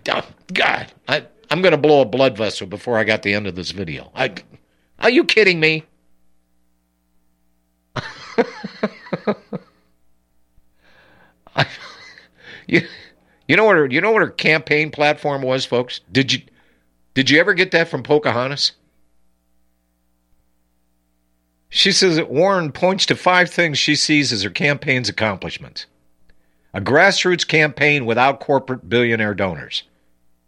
Oh, 0.10 0.28
God, 0.54 0.92
I, 1.08 1.26
I'm 1.50 1.62
going 1.62 1.72
to 1.72 1.78
blow 1.78 2.02
a 2.02 2.06
blood 2.06 2.38
vessel 2.38 2.68
before 2.68 2.98
I 2.98 3.06
got 3.06 3.24
the 3.24 3.34
end 3.34 3.48
of 3.48 3.56
this 3.56 3.72
video. 3.72 4.12
I, 4.14 4.34
are 5.00 5.10
you 5.10 5.24
kidding 5.24 5.62
me? 5.62 5.86
I, 11.56 11.66
you, 12.68 12.86
you 13.48 13.56
know 13.56 13.64
what 13.64 13.78
her, 13.78 13.86
you 13.86 14.02
know 14.02 14.12
what 14.12 14.22
her 14.22 14.30
campaign 14.30 14.92
platform 14.92 15.42
was, 15.44 15.66
folks? 15.66 16.02
Did 16.12 16.34
you 16.34 16.42
did 17.14 17.30
you 17.32 17.40
ever 17.40 17.54
get 17.56 17.72
that 17.72 17.88
from 17.88 18.04
Pocahontas? 18.04 18.74
She 21.70 21.92
says 21.92 22.16
that 22.16 22.30
Warren 22.30 22.72
points 22.72 23.06
to 23.08 23.16
five 23.16 23.50
things 23.50 23.78
she 23.78 23.96
sees 23.96 24.32
as 24.32 24.44
her 24.44 24.50
campaign's 24.50 25.10
accomplishments. 25.10 25.86
A 26.74 26.82
grassroots 26.82 27.48
campaign 27.48 28.06
without 28.06 28.40
corporate 28.40 28.88
billionaire 28.88 29.34
donors. 29.34 29.84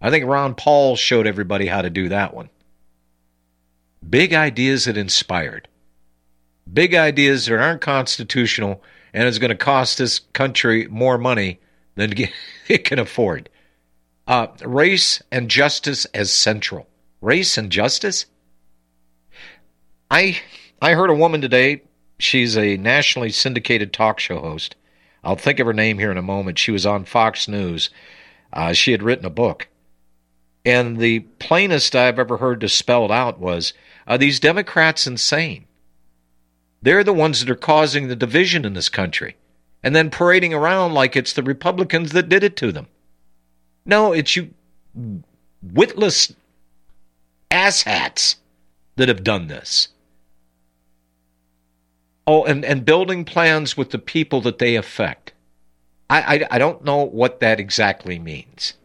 I 0.01 0.10
think 0.10 0.25
Ron 0.25 0.55
Paul 0.55 0.95
showed 0.95 1.27
everybody 1.27 1.65
how 1.67 1.82
to 1.82 1.89
do 1.89 2.10
that 2.10 2.34
one. 2.34 2.49
Big 4.08 4.34
ideas 4.34 4.86
that 4.86 4.97
inspired. 4.97 5.67
Big 6.71 6.95
ideas 6.95 7.45
that 7.45 7.60
aren't 7.60 7.82
constitutional 7.82 8.82
and 9.13 9.27
is 9.27 9.39
going 9.39 9.49
to 9.49 9.55
cost 9.55 9.97
this 9.97 10.19
country 10.34 10.88
more 10.88 11.17
money 11.17 11.60
than 11.95 12.13
it 12.67 12.86
can 12.86 12.99
afford. 12.99 13.49
Uh, 14.27 14.47
race 14.63 15.21
and 15.32 15.49
justice 15.49 16.05
as 16.05 16.32
central. 16.32 16.88
Race 17.21 17.58
and 17.58 17.71
justice? 17.71 18.27
I 20.12 20.39
I 20.82 20.94
heard 20.94 21.10
a 21.10 21.15
woman 21.15 21.42
today. 21.42 21.82
She's 22.20 22.58
a 22.58 22.78
nationally 22.78 23.32
syndicated 23.32 23.92
talk 23.92 24.20
show 24.20 24.39
host. 24.39 24.76
I'll 25.24 25.36
think 25.36 25.60
of 25.60 25.68
her 25.68 25.74
name 25.74 26.00
here 26.00 26.12
in 26.12 26.18
a 26.18 26.22
moment. 26.22 26.58
She 26.58 26.72
was 26.72 26.86
on 26.86 27.06
Fox 27.06 27.48
News. 27.48 27.89
Uh, 28.54 28.74
she 28.74 28.92
had 28.92 29.04
written 29.04 29.26
a 29.26 29.30
book. 29.30 29.68
And 30.65 30.98
the 30.98 31.20
plainest 31.39 31.96
I've 31.96 32.20
ever 32.20 32.38
heard 32.38 32.62
to 32.62 32.70
spell 32.70 33.06
it 33.06 33.12
out 33.12 33.39
was 33.39 33.74
Are 34.08 34.18
these 34.18 34.39
Democrats 34.39 35.08
insane? 35.08 35.65
They're 36.82 37.04
the 37.04 37.13
ones 37.13 37.39
that 37.39 37.50
are 37.50 37.56
causing 37.56 38.08
the 38.08 38.15
division 38.15 38.65
in 38.65 38.74
this 38.74 38.89
country 38.89 39.36
and 39.84 39.96
then 39.96 40.10
parading 40.10 40.54
around 40.54 40.94
like 40.94 41.15
it's 41.15 41.34
the 41.34 41.44
Republicans 41.44 42.12
that 42.12 42.30
did 42.30 42.44
it 42.44 42.56
to 42.58 42.72
them. 42.72 42.88
No, 43.86 44.13
it's 44.13 44.36
you 44.36 44.54
witless 45.62 46.34
asshats 47.52 48.36
that 48.96 49.10
have 49.10 49.24
done 49.24 49.48
this. 49.48 49.89
Oh, 52.32 52.44
and, 52.44 52.63
and 52.63 52.86
building 52.86 53.26
plans 53.26 53.76
with 53.76 53.89
the 53.89 53.98
people 53.98 54.39
that 54.42 54.60
they 54.60 54.76
affect. 54.76 55.34
I, 56.12 56.36
I, 56.36 56.48
I 56.52 56.58
don't 56.60 56.86
know 56.86 57.04
what 57.04 57.39
that 57.39 57.60
exactly 57.60 58.20
means. 58.20 58.76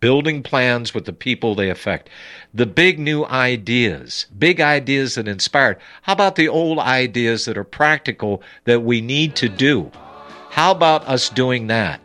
Building 0.00 0.42
plans 0.42 0.92
with 0.92 1.06
the 1.06 1.14
people 1.14 1.54
they 1.54 1.70
affect. 1.70 2.10
The 2.52 2.66
big 2.66 2.98
new 2.98 3.24
ideas, 3.24 4.26
big 4.38 4.60
ideas 4.60 5.14
that 5.14 5.26
inspired. 5.26 5.78
How 6.02 6.12
about 6.12 6.36
the 6.36 6.48
old 6.48 6.78
ideas 6.78 7.46
that 7.46 7.56
are 7.56 7.64
practical 7.64 8.42
that 8.64 8.82
we 8.82 9.00
need 9.00 9.36
to 9.36 9.48
do? 9.48 9.90
How 10.50 10.70
about 10.70 11.08
us 11.08 11.30
doing 11.30 11.68
that? 11.68 12.02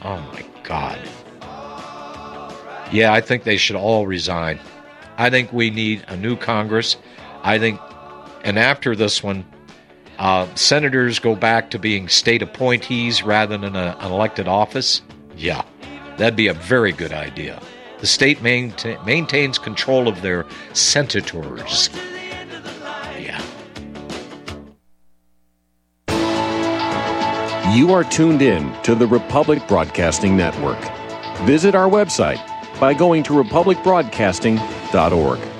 Oh 0.00 0.20
my 0.32 0.42
God. 0.62 0.98
Yeah, 2.90 3.12
I 3.12 3.20
think 3.20 3.44
they 3.44 3.58
should 3.58 3.76
all 3.76 4.06
resign. 4.06 4.58
I 5.18 5.28
think 5.28 5.52
we 5.52 5.68
need 5.68 6.02
a 6.08 6.16
new 6.16 6.34
Congress. 6.34 6.96
I 7.42 7.58
think, 7.58 7.78
and 8.44 8.58
after 8.58 8.96
this 8.96 9.22
one, 9.22 9.44
uh, 10.18 10.52
senators 10.54 11.18
go 11.18 11.34
back 11.34 11.70
to 11.70 11.78
being 11.78 12.08
state 12.08 12.42
appointees 12.42 13.22
rather 13.22 13.56
than 13.56 13.76
a, 13.76 13.96
an 14.00 14.12
elected 14.12 14.48
office. 14.48 15.00
Yeah, 15.36 15.64
that'd 16.16 16.36
be 16.36 16.48
a 16.48 16.54
very 16.54 16.92
good 16.92 17.12
idea. 17.12 17.60
The 18.00 18.06
state 18.06 18.42
maintain, 18.42 18.98
maintains 19.04 19.58
control 19.58 20.08
of 20.08 20.22
their 20.22 20.46
senators. 20.72 21.90
Yeah. 23.18 23.42
You 27.74 27.92
are 27.92 28.04
tuned 28.04 28.42
in 28.42 28.72
to 28.82 28.94
the 28.94 29.06
Republic 29.06 29.66
Broadcasting 29.68 30.36
Network. 30.36 30.78
Visit 31.42 31.74
our 31.74 31.88
website 31.88 32.40
by 32.80 32.94
going 32.94 33.22
to 33.24 33.32
republicbroadcasting.org. 33.32 35.57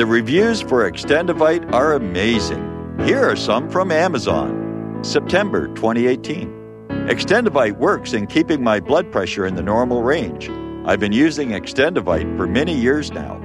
The 0.00 0.06
reviews 0.06 0.62
for 0.62 0.90
Extendivite 0.90 1.74
are 1.74 1.92
amazing. 1.92 2.96
Here 3.04 3.22
are 3.22 3.36
some 3.36 3.68
from 3.68 3.92
Amazon. 3.92 4.98
September 5.02 5.68
2018. 5.74 6.48
Extendivite 6.88 7.76
works 7.76 8.14
in 8.14 8.26
keeping 8.26 8.62
my 8.62 8.80
blood 8.80 9.12
pressure 9.12 9.44
in 9.44 9.56
the 9.56 9.62
normal 9.62 10.02
range. 10.02 10.48
I've 10.86 11.00
been 11.00 11.12
using 11.12 11.50
Extendivite 11.50 12.34
for 12.38 12.46
many 12.46 12.74
years 12.74 13.12
now. 13.12 13.36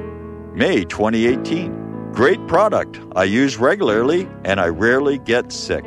May 0.53 0.85
2018. 0.85 2.13
Great 2.13 2.47
product. 2.47 3.01
I 3.17 3.25
use 3.25 3.57
regularly 3.57 4.29
and 4.45 4.61
I 4.61 4.67
rarely 4.67 5.17
get 5.17 5.51
sick. 5.51 5.83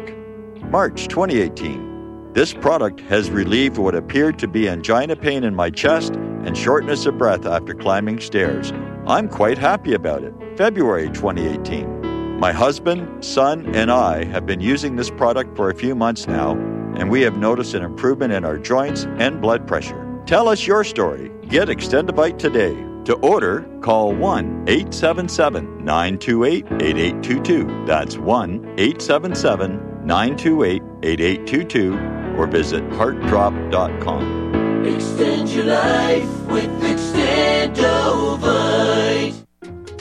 March 0.64 1.08
2018. 1.08 2.34
This 2.34 2.52
product 2.52 3.00
has 3.08 3.30
relieved 3.30 3.78
what 3.78 3.94
appeared 3.94 4.38
to 4.40 4.46
be 4.46 4.68
angina 4.68 5.16
pain 5.16 5.44
in 5.44 5.54
my 5.54 5.70
chest 5.70 6.14
and 6.14 6.54
shortness 6.54 7.06
of 7.06 7.16
breath 7.16 7.46
after 7.46 7.72
climbing 7.72 8.20
stairs. 8.20 8.70
I'm 9.06 9.30
quite 9.30 9.56
happy 9.56 9.94
about 9.94 10.24
it. 10.24 10.34
February 10.58 11.08
2018. 11.10 12.40
My 12.40 12.50
husband, 12.50 13.24
son, 13.24 13.72
and 13.76 13.92
I 13.92 14.24
have 14.24 14.44
been 14.44 14.60
using 14.60 14.96
this 14.96 15.08
product 15.08 15.56
for 15.56 15.70
a 15.70 15.74
few 15.74 15.94
months 15.94 16.26
now, 16.26 16.56
and 16.96 17.08
we 17.08 17.20
have 17.20 17.38
noticed 17.38 17.74
an 17.74 17.84
improvement 17.84 18.32
in 18.32 18.44
our 18.44 18.58
joints 18.58 19.04
and 19.18 19.40
blood 19.40 19.68
pressure. 19.68 20.04
Tell 20.26 20.48
us 20.48 20.66
your 20.66 20.82
story. 20.82 21.30
Get 21.48 21.68
Extendivite 21.68 22.40
today. 22.40 22.74
To 23.04 23.14
order, 23.22 23.68
call 23.82 24.12
1 24.12 24.64
877 24.66 25.84
928 25.84 26.64
8822. 26.64 27.84
That's 27.86 28.18
1 28.18 28.74
877 28.78 30.04
928 30.04 30.82
8822 31.04 32.36
or 32.36 32.48
visit 32.48 32.82
heartdrop.com. 32.94 34.84
Extend 34.84 35.50
your 35.50 35.66
life 35.66 36.46
with 36.48 36.82
Extendivite. 36.82 39.47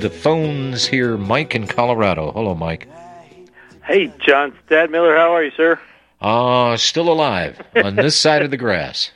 The 0.00 0.08
phones 0.10 0.86
here. 0.86 1.18
Mike 1.18 1.54
in 1.54 1.66
Colorado. 1.66 2.32
Hello, 2.32 2.54
Mike. 2.54 2.88
Hey, 3.84 4.06
John 4.18 4.56
Stadtmiller, 4.66 5.14
how 5.16 5.34
are 5.34 5.44
you, 5.44 5.50
sir? 5.56 5.78
Ah, 6.22 6.76
still 6.76 7.12
alive 7.12 7.60
on 7.76 7.96
this 7.96 8.16
side 8.24 8.40
of 8.42 8.50
the 8.50 8.56
grass. 8.56 9.10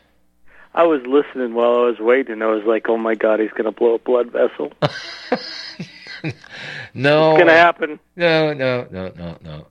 I 0.75 0.83
was 0.83 1.01
listening 1.07 1.55
while 1.55 1.75
I 1.77 1.81
was 1.87 1.99
waiting. 2.01 2.43
I 2.43 2.47
was 2.47 2.65
like, 2.65 2.89
"Oh 2.89 2.99
my 2.99 3.15
God, 3.15 3.41
he's 3.41 3.51
going 3.53 3.65
to 3.65 3.73
blow 3.73 3.95
a 3.95 3.99
blood 3.99 4.31
vessel." 4.31 4.73
No, 6.95 7.33
It's 7.33 7.39
going 7.39 7.49
to 7.49 7.53
happen. 7.53 8.01
No, 8.17 8.55
no, 8.55 8.87
no, 8.91 9.13
no, 9.15 9.37
no. 9.43 9.67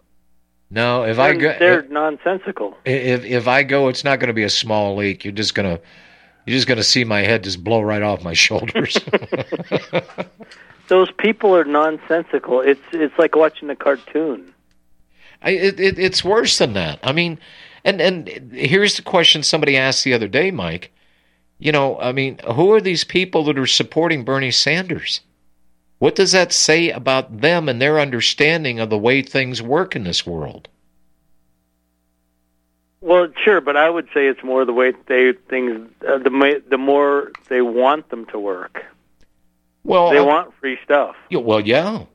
No, 0.69 1.03
if 1.03 1.17
I 1.17 1.33
go, 1.33 1.55
they're 1.57 1.81
nonsensical. 1.83 2.77
if 2.85 3.23
if 3.25 3.47
I 3.47 3.63
go, 3.63 3.87
it's 3.87 4.03
not 4.03 4.19
going 4.19 4.27
to 4.27 4.33
be 4.33 4.43
a 4.43 4.49
small 4.49 4.95
leak. 4.95 5.23
You're 5.25 5.31
just 5.33 5.55
gonna, 5.55 5.79
you're 6.45 6.55
just 6.55 6.67
gonna 6.67 6.83
see 6.83 7.03
my 7.05 7.21
head 7.21 7.43
just 7.43 7.63
blow 7.63 7.81
right 7.81 8.01
off 8.03 8.23
my 8.23 8.33
shoulders. 8.33 8.97
Those 10.87 11.11
people 11.11 11.55
are 11.55 11.63
nonsensical. 11.63 12.61
It's 12.61 12.81
it's 12.91 13.17
like 13.17 13.35
watching 13.35 13.69
a 13.69 13.75
cartoon. 13.75 14.53
I, 15.41 15.51
it, 15.51 15.79
it, 15.79 15.99
it's 15.99 16.23
worse 16.23 16.57
than 16.57 16.73
that. 16.73 16.99
I 17.03 17.11
mean, 17.11 17.39
and 17.83 18.01
and 18.01 18.27
here's 18.53 18.95
the 18.95 19.01
question 19.01 19.43
somebody 19.43 19.77
asked 19.77 20.03
the 20.03 20.13
other 20.13 20.27
day, 20.27 20.51
Mike. 20.51 20.91
You 21.59 21.71
know, 21.71 21.99
I 21.99 22.11
mean, 22.11 22.39
who 22.39 22.73
are 22.73 22.81
these 22.81 23.03
people 23.03 23.45
that 23.45 23.57
are 23.57 23.67
supporting 23.67 24.25
Bernie 24.25 24.51
Sanders? 24.51 25.21
What 25.99 26.15
does 26.15 26.33
that 26.33 26.51
say 26.51 26.89
about 26.89 27.39
them 27.39 27.69
and 27.69 27.81
their 27.81 27.99
understanding 27.99 28.79
of 28.79 28.89
the 28.89 28.97
way 28.97 29.21
things 29.21 29.61
work 29.61 29.95
in 29.95 30.03
this 30.03 30.25
world? 30.25 30.67
Well, 32.99 33.27
sure, 33.41 33.61
but 33.61 33.77
I 33.77 33.89
would 33.89 34.07
say 34.13 34.27
it's 34.27 34.43
more 34.43 34.65
the 34.65 34.73
way 34.73 34.93
they 35.07 35.33
things. 35.49 35.89
Uh, 36.07 36.17
the 36.17 36.61
the 36.69 36.77
more 36.77 37.31
they 37.49 37.61
want 37.61 38.09
them 38.09 38.25
to 38.27 38.39
work. 38.39 38.83
Well, 39.83 40.09
they 40.11 40.17
I- 40.17 40.21
want 40.21 40.53
free 40.59 40.77
stuff. 40.83 41.15
Yeah, 41.29 41.39
well, 41.39 41.59
yeah. 41.59 42.05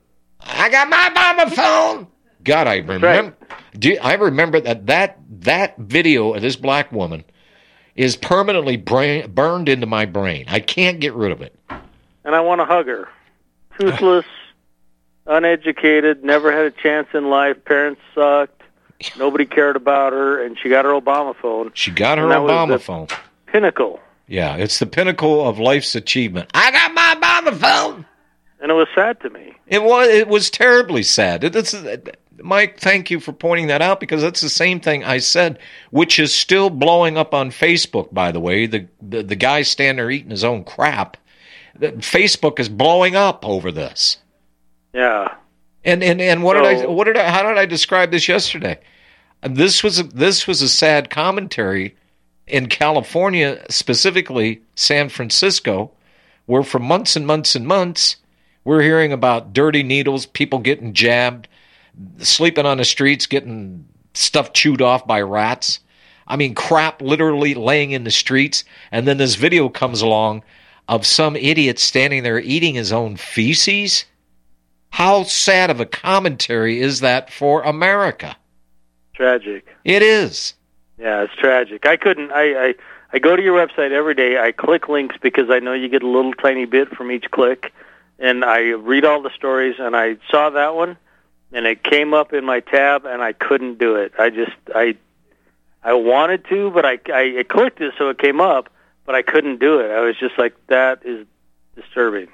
I 0.40 0.70
got 0.70 0.88
my 0.88 1.10
mama 1.10 1.50
phone. 1.50 2.06
God, 2.44 2.66
I 2.66 2.76
remember. 2.76 3.34
Do 3.78 3.96
I 4.00 4.14
remember 4.14 4.60
that 4.60 4.86
that 4.86 5.18
that 5.40 5.76
video 5.76 6.32
of 6.34 6.40
this 6.42 6.56
black 6.56 6.90
woman 6.92 7.24
is 7.96 8.16
permanently 8.16 8.76
brain, 8.76 9.30
burned 9.32 9.68
into 9.68 9.86
my 9.86 10.06
brain. 10.06 10.44
I 10.48 10.60
can't 10.60 11.00
get 11.00 11.12
rid 11.14 11.32
of 11.32 11.42
it. 11.42 11.54
and 12.24 12.34
I 12.34 12.40
want 12.40 12.60
to 12.60 12.64
hug 12.64 12.86
her. 12.86 13.08
Toothless, 13.78 14.24
uneducated, 15.26 16.24
never 16.24 16.52
had 16.52 16.64
a 16.64 16.70
chance 16.70 17.08
in 17.14 17.28
life. 17.30 17.64
Parents 17.64 18.00
sucked. 18.14 18.62
Nobody 19.16 19.44
cared 19.44 19.76
about 19.76 20.12
her, 20.12 20.42
and 20.44 20.58
she 20.58 20.68
got 20.68 20.84
her 20.84 20.90
Obama 20.92 21.34
phone. 21.36 21.70
She 21.74 21.90
got 21.90 22.18
her 22.18 22.24
And 22.24 22.32
that 22.32 22.42
was 22.42 22.50
Obama 22.50 22.80
phone. 22.80 23.06
Pinnacle, 23.46 24.00
Yeah, 24.26 24.56
it's 24.56 24.78
the 24.78 24.86
pinnacle 24.86 25.46
of 25.48 25.58
life's 25.58 25.94
achievement. 25.94 26.50
I 26.54 26.70
got 26.72 26.92
my 26.94 27.14
Phone. 27.52 28.06
and 28.60 28.70
it 28.70 28.74
was 28.74 28.88
sad 28.94 29.20
to 29.20 29.30
me. 29.30 29.54
It 29.66 29.82
was 29.82 30.08
it 30.08 30.28
was 30.28 30.50
terribly 30.50 31.02
sad. 31.02 31.44
It, 31.44 31.56
it's, 31.56 31.74
Mike, 32.40 32.78
thank 32.78 33.10
you 33.10 33.20
for 33.20 33.32
pointing 33.32 33.66
that 33.68 33.82
out 33.82 34.00
because 34.00 34.22
that's 34.22 34.40
the 34.40 34.48
same 34.48 34.80
thing 34.80 35.04
I 35.04 35.18
said, 35.18 35.58
which 35.90 36.18
is 36.18 36.34
still 36.34 36.70
blowing 36.70 37.16
up 37.18 37.34
on 37.34 37.50
Facebook. 37.50 38.12
By 38.12 38.32
the 38.32 38.40
way, 38.40 38.66
the 38.66 38.86
the, 39.00 39.22
the 39.22 39.36
guy 39.36 39.62
standing 39.62 39.96
there 39.96 40.10
eating 40.10 40.30
his 40.30 40.44
own 40.44 40.64
crap. 40.64 41.16
Facebook 41.78 42.58
is 42.58 42.68
blowing 42.68 43.14
up 43.14 43.46
over 43.46 43.70
this. 43.70 44.18
Yeah. 44.92 45.34
And 45.84 46.02
and 46.02 46.20
and 46.20 46.42
what 46.42 46.54
did 46.54 46.64
I 46.66 46.86
what 46.86 47.04
did 47.04 47.16
I 47.16 47.28
how 47.30 47.42
did 47.42 47.58
I 47.58 47.66
describe 47.66 48.10
this 48.10 48.28
yesterday? 48.28 48.80
This 49.42 49.84
was 49.84 50.00
a, 50.00 50.02
this 50.02 50.48
was 50.48 50.62
a 50.62 50.68
sad 50.68 51.10
commentary 51.10 51.94
in 52.48 52.66
California, 52.68 53.64
specifically 53.70 54.62
San 54.74 55.08
Francisco, 55.08 55.92
where 56.48 56.62
for 56.62 56.78
months 56.78 57.14
and 57.14 57.26
months 57.26 57.54
and 57.54 57.66
months 57.66 58.16
we're 58.64 58.80
hearing 58.80 59.12
about 59.12 59.52
dirty 59.52 59.82
needles, 59.82 60.24
people 60.24 60.58
getting 60.58 60.94
jabbed, 60.94 61.46
sleeping 62.18 62.64
on 62.64 62.78
the 62.78 62.86
streets, 62.86 63.26
getting 63.26 63.86
stuff 64.14 64.54
chewed 64.54 64.80
off 64.80 65.06
by 65.06 65.20
rats. 65.20 65.80
I 66.26 66.36
mean, 66.36 66.54
crap 66.54 67.02
literally 67.02 67.52
laying 67.52 67.90
in 67.90 68.04
the 68.04 68.10
streets. 68.10 68.64
And 68.90 69.06
then 69.06 69.18
this 69.18 69.34
video 69.34 69.68
comes 69.68 70.00
along 70.00 70.42
of 70.88 71.04
some 71.04 71.36
idiot 71.36 71.78
standing 71.78 72.22
there 72.22 72.40
eating 72.40 72.74
his 72.74 72.92
own 72.92 73.16
feces. 73.16 74.06
How 74.88 75.24
sad 75.24 75.68
of 75.68 75.80
a 75.80 75.86
commentary 75.86 76.80
is 76.80 77.00
that 77.00 77.30
for 77.30 77.62
America? 77.62 78.36
Tragic. 79.12 79.66
It 79.84 80.02
is. 80.02 80.54
Yeah, 80.98 81.22
it's 81.22 81.34
tragic. 81.34 81.84
I 81.84 81.96
couldn't. 81.96 82.32
I, 82.32 82.68
I 82.68 82.74
I 83.12 83.18
go 83.18 83.34
to 83.36 83.42
your 83.42 83.56
website 83.56 83.90
every 83.90 84.14
day. 84.14 84.38
I 84.38 84.52
click 84.52 84.88
links 84.88 85.16
because 85.20 85.50
I 85.50 85.60
know 85.60 85.72
you 85.72 85.88
get 85.88 86.02
a 86.02 86.06
little 86.06 86.34
tiny 86.34 86.66
bit 86.66 86.90
from 86.90 87.10
each 87.10 87.30
click, 87.30 87.72
and 88.18 88.44
I 88.44 88.70
read 88.70 89.04
all 89.04 89.22
the 89.22 89.30
stories. 89.34 89.76
And 89.78 89.96
I 89.96 90.16
saw 90.30 90.50
that 90.50 90.74
one, 90.74 90.96
and 91.52 91.66
it 91.66 91.82
came 91.82 92.12
up 92.12 92.32
in 92.32 92.44
my 92.44 92.60
tab, 92.60 93.06
and 93.06 93.22
I 93.22 93.32
couldn't 93.32 93.78
do 93.78 93.96
it. 93.96 94.12
I 94.18 94.30
just 94.30 94.52
I 94.74 94.96
I 95.82 95.94
wanted 95.94 96.44
to, 96.46 96.70
but 96.70 96.84
I 96.84 96.98
I, 97.12 97.44
clicked 97.48 97.80
it 97.80 97.94
so 97.96 98.10
it 98.10 98.18
came 98.18 98.40
up, 98.40 98.68
but 99.06 99.14
I 99.14 99.22
couldn't 99.22 99.58
do 99.58 99.80
it. 99.80 99.90
I 99.90 100.00
was 100.00 100.16
just 100.18 100.38
like, 100.38 100.54
that 100.66 101.00
is 101.04 101.26
disturbing. 101.76 102.28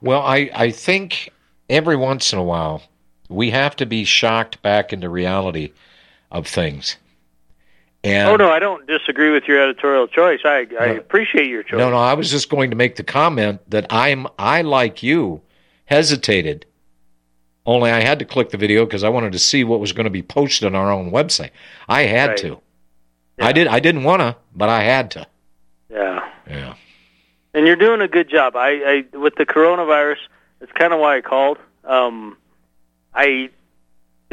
Well, 0.00 0.22
I, 0.22 0.50
I 0.54 0.70
think 0.70 1.30
every 1.68 1.96
once 1.96 2.32
in 2.32 2.38
a 2.38 2.44
while 2.44 2.82
we 3.28 3.50
have 3.50 3.74
to 3.76 3.86
be 3.86 4.04
shocked 4.04 4.62
back 4.62 4.92
into 4.92 5.08
reality 5.08 5.72
of 6.30 6.46
things. 6.46 6.98
And 8.04 8.28
oh 8.28 8.36
no, 8.36 8.50
I 8.50 8.58
don't 8.58 8.86
disagree 8.86 9.30
with 9.30 9.44
your 9.48 9.62
editorial 9.62 10.06
choice. 10.06 10.40
I 10.44 10.66
I 10.78 10.86
No. 10.92 10.96
appreciate 10.96 11.48
your 11.48 11.62
choice. 11.62 11.78
No, 11.78 11.90
no, 11.90 11.96
I 11.96 12.12
was 12.14 12.30
just 12.30 12.50
going 12.50 12.70
to 12.70 12.76
make 12.76 12.96
the 12.96 13.02
comment 13.02 13.60
that 13.70 13.86
I'm 13.90 14.26
I 14.38 14.60
like 14.62 15.02
you 15.02 15.40
hesitated. 15.86 16.66
Only 17.66 17.90
I 17.90 18.00
had 18.02 18.18
to 18.18 18.26
click 18.26 18.50
the 18.50 18.58
video 18.58 18.84
because 18.84 19.02
I 19.02 19.08
wanted 19.08 19.32
to 19.32 19.38
see 19.38 19.64
what 19.64 19.80
was 19.80 19.92
going 19.92 20.04
to 20.04 20.10
be 20.10 20.22
posted 20.22 20.66
on 20.66 20.74
our 20.74 20.92
own 20.92 21.10
website. 21.10 21.50
I 21.88 22.02
had 22.02 22.28
Right. 22.30 22.38
to. 22.38 22.60
I 23.40 23.52
did 23.52 23.66
I 23.68 23.80
didn't 23.80 24.04
want 24.04 24.20
to, 24.20 24.36
but 24.54 24.68
I 24.68 24.82
had 24.82 25.10
to. 25.12 25.26
Yeah. 25.90 26.28
Yeah. 26.48 26.74
And 27.54 27.66
you're 27.66 27.76
doing 27.76 28.00
a 28.02 28.08
good 28.08 28.28
job. 28.28 28.54
I, 28.54 29.04
I 29.12 29.16
with 29.16 29.36
the 29.36 29.46
coronavirus, 29.46 30.18
it's 30.60 30.72
kind 30.72 30.92
of 30.92 31.00
why 31.00 31.16
I 31.16 31.20
called. 31.22 31.56
Um, 31.84 32.36
I 33.14 33.48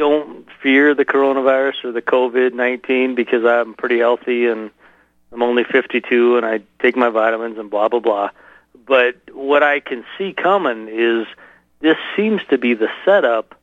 don't 0.02 0.48
fear 0.60 0.96
the 0.96 1.04
coronavirus 1.04 1.84
or 1.84 1.92
the 1.92 2.02
COVID 2.02 2.54
nineteen 2.54 3.14
because 3.14 3.44
I'm 3.44 3.74
pretty 3.74 4.00
healthy 4.00 4.46
and 4.46 4.72
I'm 5.30 5.44
only 5.44 5.62
52 5.62 6.36
and 6.36 6.44
I 6.44 6.60
take 6.80 6.96
my 6.96 7.08
vitamins 7.08 7.56
and 7.56 7.70
blah 7.70 7.88
blah 7.88 8.00
blah. 8.00 8.30
But 8.84 9.14
what 9.32 9.62
I 9.62 9.78
can 9.78 10.04
see 10.18 10.32
coming 10.32 10.88
is 10.90 11.28
this 11.78 11.96
seems 12.16 12.40
to 12.50 12.58
be 12.58 12.74
the 12.74 12.88
setup 13.04 13.54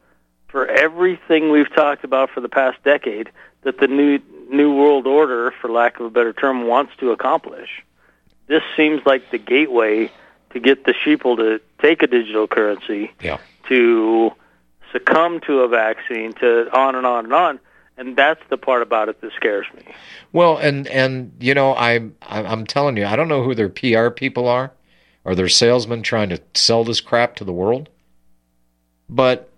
for 0.48 0.66
everything 0.66 1.52
we've 1.52 1.74
talked 1.74 2.06
about 2.06 2.30
for 2.30 2.40
the 2.40 2.48
past 2.48 2.82
decade 2.86 3.30
that 3.64 3.78
the 3.78 3.88
new 3.88 4.20
new 4.50 4.74
world 4.74 5.08
order, 5.08 5.52
for 5.60 5.70
lack 5.70 6.00
of 6.00 6.06
a 6.06 6.10
better 6.10 6.32
term, 6.32 6.68
wants 6.68 6.94
to 7.02 7.12
accomplish 7.12 7.84
this 8.48 8.64
seems 8.78 9.06
like 9.06 9.30
the 9.30 9.38
gateway 9.38 10.10
to 10.52 10.60
get 10.60 10.86
the 10.86 10.94
sheeple 10.94 11.36
to 11.38 11.60
take 11.82 12.02
a 12.02 12.08
digital 12.08 12.48
currency, 12.48 13.12
Yeah. 13.22 13.38
to 13.68 14.32
succumb 14.92 15.40
to 15.42 15.60
a 15.60 15.68
vaccine, 15.68 16.34
to 16.34 16.70
on 16.78 16.96
and 16.96 17.06
on 17.06 17.26
and 17.26 17.34
on. 17.34 17.60
And 17.98 18.16
that's 18.16 18.42
the 18.50 18.58
part 18.58 18.82
about 18.82 19.10
it 19.10 19.20
that 19.20 19.32
scares 19.36 19.66
me. 19.76 19.84
Well, 20.32 20.58
and 20.58 20.88
and 20.88 21.34
you 21.40 21.54
know, 21.54 21.74
I 21.74 22.10
I'm 22.22 22.66
telling 22.66 22.96
you, 22.96 23.06
I 23.06 23.16
don't 23.16 23.28
know 23.28 23.44
who 23.44 23.54
their 23.54 23.70
PR 23.70 24.10
people 24.10 24.48
are, 24.48 24.72
or 25.26 25.36
their 25.36 25.50
salesmen 25.50 26.02
trying 26.02 26.30
to 26.30 26.42
sell 26.54 26.84
this 26.84 27.02
crap 27.02 27.36
to 27.36 27.44
the 27.44 27.52
world. 27.52 27.90
But 29.10 29.52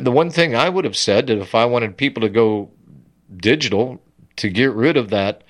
the 0.00 0.12
one 0.12 0.30
thing 0.30 0.54
I 0.54 0.68
would 0.68 0.84
have 0.84 0.96
said 0.96 1.30
if 1.30 1.54
I 1.54 1.64
wanted 1.64 1.96
people 1.96 2.20
to 2.20 2.28
go 2.28 2.70
digital 3.34 4.00
to 4.36 4.50
get 4.50 4.72
rid 4.72 4.96
of 4.96 5.10
that 5.10 5.42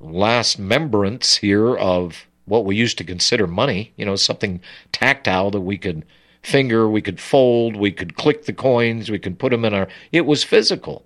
last 0.00 0.58
membrance 0.58 1.36
here 1.36 1.76
of 1.76 2.26
what 2.44 2.64
we 2.64 2.76
used 2.76 2.98
to 2.98 3.04
consider 3.04 3.46
money, 3.46 3.92
you 3.96 4.04
know, 4.04 4.16
something 4.16 4.60
tactile 4.92 5.50
that 5.50 5.60
we 5.60 5.76
could 5.76 6.04
finger, 6.48 6.88
we 6.88 7.02
could 7.02 7.20
fold, 7.20 7.76
we 7.76 7.92
could 7.92 8.16
click 8.16 8.44
the 8.44 8.52
coins, 8.52 9.10
we 9.10 9.18
could 9.18 9.38
put 9.38 9.50
them 9.50 9.64
in 9.64 9.74
our. 9.74 9.88
It 10.10 10.26
was 10.26 10.42
physical. 10.42 11.04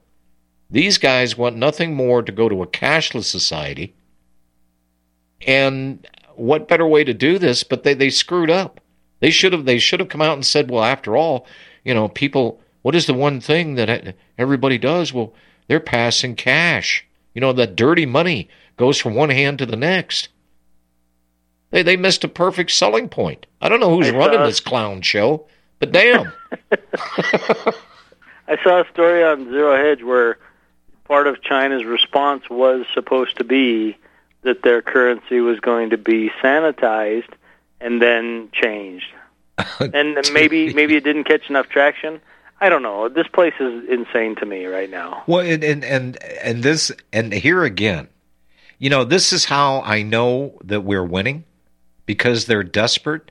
These 0.71 0.97
guys 0.97 1.37
want 1.37 1.57
nothing 1.57 1.95
more 1.95 2.23
to 2.23 2.33
go 2.33 2.49
to 2.49 2.63
a 2.63 2.67
cashless 2.67 3.25
society. 3.25 3.95
And 5.47 6.07
what 6.35 6.69
better 6.69 6.87
way 6.87 7.05
to 7.05 7.13
do 7.13 7.39
this? 7.39 7.65
But 7.65 7.83
they, 7.83 7.95
they 7.95 8.11
screwed 8.11 8.51
up. 8.51 8.81
They 9.21 9.31
should 9.31 9.53
have 9.53 9.67
they 9.67 9.79
should 9.79 10.01
have 10.01 10.09
come 10.09 10.23
out 10.23 10.35
and 10.35 10.47
said, 10.47 10.71
well, 10.71 10.83
after 10.83 11.17
all, 11.17 11.47
you 11.85 11.95
know, 11.95 12.09
people. 12.09 12.61
What 12.83 12.97
is 12.97 13.07
the 13.07 13.15
one 13.15 13.41
thing 13.41 13.77
that 13.77 14.17
everybody 14.37 14.77
does? 14.77 15.13
Well, 15.13 15.33
they're 15.69 15.79
passing 15.79 16.35
cash. 16.35 17.07
You 17.33 17.41
know, 17.41 17.53
that 17.53 17.77
dirty 17.77 18.07
money 18.07 18.49
goes 18.77 18.99
from 18.99 19.15
one 19.15 19.31
hand 19.31 19.59
to 19.59 19.67
the 19.67 19.77
next. 19.77 20.29
They 21.73 21.83
they 21.83 21.97
missed 21.97 22.23
a 22.23 22.29
perfect 22.29 22.71
selling 22.71 23.09
point. 23.09 23.47
I 23.61 23.69
don't 23.69 23.81
know 23.81 23.97
who's 23.97 24.09
I 24.09 24.17
running 24.17 24.39
saw- 24.39 24.47
this 24.47 24.61
clown 24.61 25.03
show, 25.03 25.47
but 25.81 25.91
damn. 25.91 26.33
I 26.73 28.63
saw 28.63 28.83
a 28.83 28.89
story 28.93 29.25
on 29.25 29.51
Zero 29.51 29.77
Hedge 29.77 30.03
where 30.05 30.39
part 31.09 31.27
of 31.27 31.43
China's 31.43 31.85
response 31.85 32.49
was 32.51 32.85
supposed 32.95 33.39
to 33.39 33.45
be 33.45 33.97
that 34.43 34.63
their 34.63 34.83
currency 34.83 35.41
was 35.41 35.61
going 35.61 35.91
to 35.91 35.97
be 35.97 36.31
sanitized 36.43 37.31
and 37.81 38.03
then 38.03 38.51
changed. 38.53 39.07
and 39.81 40.19
maybe 40.33 40.75
maybe 40.75 40.97
it 40.97 41.05
didn't 41.05 41.25
catch 41.25 41.49
enough 41.49 41.69
traction. 41.69 42.21
I 42.61 42.69
don't 42.69 42.83
know. 42.83 43.09
This 43.09 43.27
place 43.27 43.55
is 43.59 43.89
insane 43.89 44.37
to 44.37 44.47
me 44.47 44.67
right 44.67 44.91
now. 44.91 45.25
Well, 45.27 45.41
and 45.41 45.65
and 45.65 45.85
and, 45.85 46.23
and 46.23 46.63
this 46.63 46.93
and 47.15 47.33
here 47.33 47.65
again, 47.65 48.09
you 48.79 48.91
know, 48.91 49.05
this 49.05 49.33
is 49.33 49.47
how 49.47 49.81
I 49.81 50.03
know 50.03 50.59
that 50.65 50.83
we're 50.83 51.05
winning 51.05 51.45
because 52.07 52.47
they're 52.47 52.63
desperate 52.63 53.31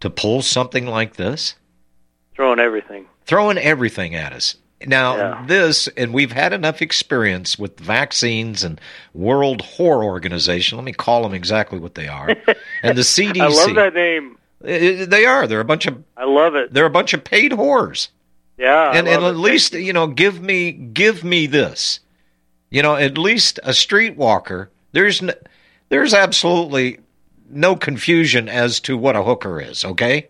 to 0.00 0.10
pull 0.10 0.42
something 0.42 0.86
like 0.86 1.16
this, 1.16 1.54
Throwing 2.34 2.58
everything. 2.58 3.06
throwing 3.26 3.58
everything 3.58 4.14
at 4.14 4.32
us. 4.32 4.56
Now, 4.86 5.16
Yeah. 5.16 5.44
this, 5.46 5.88
and 5.88 6.14
we've 6.14 6.32
had 6.32 6.54
enough 6.54 6.80
experience 6.80 7.58
with 7.58 7.78
vaccines 7.78 8.64
and 8.64 8.80
World 9.12 9.62
Whore 9.62 10.02
Organization. 10.02 10.78
Let 10.78 10.84
me 10.86 10.92
call 10.92 11.22
them 11.22 11.34
exactly 11.34 11.78
what 11.78 11.94
they 11.96 12.08
are. 12.08 12.28
and 12.82 12.96
the 12.96 13.02
CDC. 13.02 13.40
I 13.42 13.46
love 13.48 13.74
that 13.74 13.94
name. 13.94 14.38
Uh, 14.64 15.04
They 15.06 15.26
are. 15.26 15.46
They're 15.46 15.60
a 15.60 15.64
bunch 15.66 15.86
of. 15.86 16.02
I 16.16 16.24
love 16.24 16.54
it. 16.54 16.72
They're 16.72 16.86
a 16.86 16.90
bunch 16.90 17.12
of 17.12 17.24
paid 17.24 17.52
whores. 17.52 18.08
Yeah. 18.56 18.90
And 18.90 19.06
and 19.06 19.22
at 19.24 19.30
it. 19.32 19.36
least 19.36 19.74
you 19.74 19.92
know, 19.92 20.06
give 20.06 20.40
me 20.40 20.72
give 20.72 21.24
me 21.24 21.46
this. 21.46 22.00
You 22.70 22.82
know, 22.82 22.94
at 22.96 23.18
least 23.18 23.58
a 23.64 23.70
streetwalker. 23.70 24.68
There's 24.92 25.22
n- 25.22 25.32
there's 25.90 26.14
absolutely 26.14 27.00
no 27.50 27.76
confusion 27.76 28.48
as 28.48 28.80
to 28.80 28.96
what 28.96 29.16
a 29.16 29.22
hooker 29.22 29.60
is. 29.60 29.84
Okay. 29.84 30.28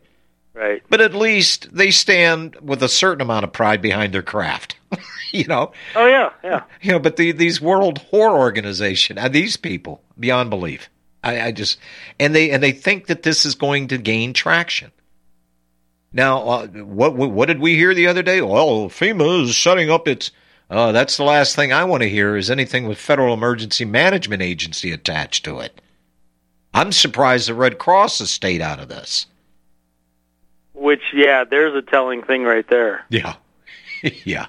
Right. 0.55 0.83
But 0.89 1.01
at 1.01 1.15
least 1.15 1.69
they 1.73 1.91
stand 1.91 2.57
with 2.61 2.83
a 2.83 2.89
certain 2.89 3.23
amount 3.23 3.45
of 3.45 3.53
pride 3.53 3.81
behind 3.81 4.13
their 4.13 4.23
craft. 4.23 4.77
you 5.33 5.45
know. 5.45 5.73
Oh 5.95 6.07
yeah, 6.07 6.31
yeah. 6.43 6.65
You 6.83 6.93
know, 6.93 6.99
but 6.99 7.17
the, 7.17 7.33
these 7.33 7.61
World 7.61 8.03
Whore 8.13 8.37
Organization, 8.37 9.19
uh, 9.19 9.29
these 9.29 9.57
people, 9.57 10.03
beyond 10.19 10.51
belief. 10.51 10.91
I, 11.23 11.41
I 11.41 11.53
just 11.53 11.79
and 12.19 12.35
they 12.35 12.51
and 12.51 12.63
they 12.63 12.73
think 12.73 13.07
that 13.07 13.23
this 13.23 13.45
is 13.45 13.55
going 13.55 13.89
to 13.89 13.99
gain 13.99 14.33
traction. 14.33 14.91
Now, 16.13 16.43
uh, 16.49 16.67
what 16.67 17.15
what 17.15 17.47
did 17.47 17.61
we 17.61 17.77
hear 17.77 17.95
the 17.95 18.09
other 18.09 18.23
day? 18.23 18.41
Well, 18.41 18.89
FEMA 18.89 19.45
is 19.45 19.57
setting 19.57 19.91
up 19.91 20.09
its. 20.09 20.31
Uh, 20.69 20.93
that's 20.93 21.17
the 21.17 21.25
last 21.25 21.57
thing 21.57 21.73
I 21.73 21.85
want 21.85 22.03
to 22.05 22.09
hear 22.09 22.37
is 22.37 22.51
anything 22.51 22.87
with 22.87 22.99
Federal 22.99 23.35
Emergency 23.35 23.85
Management 23.85 24.41
Agency 24.41 24.93
attached 24.93 25.45
to 25.45 25.59
it. 25.59 25.81
I'm 26.73 26.93
surprised 26.93 27.49
the 27.49 27.55
Red 27.55 27.79
Cross 27.79 28.21
has 28.21 28.31
stayed 28.31 28.61
out 28.61 28.81
of 28.81 28.89
this. 28.89 29.27
Which 30.75 31.03
yeah, 31.13 31.45
there's 31.45 31.75
a 31.75 31.83
telling 31.83 32.23
thing 32.23 32.45
right 32.45 32.67
there. 32.69 33.05
Yeah, 33.11 33.35
yeah. 34.25 34.47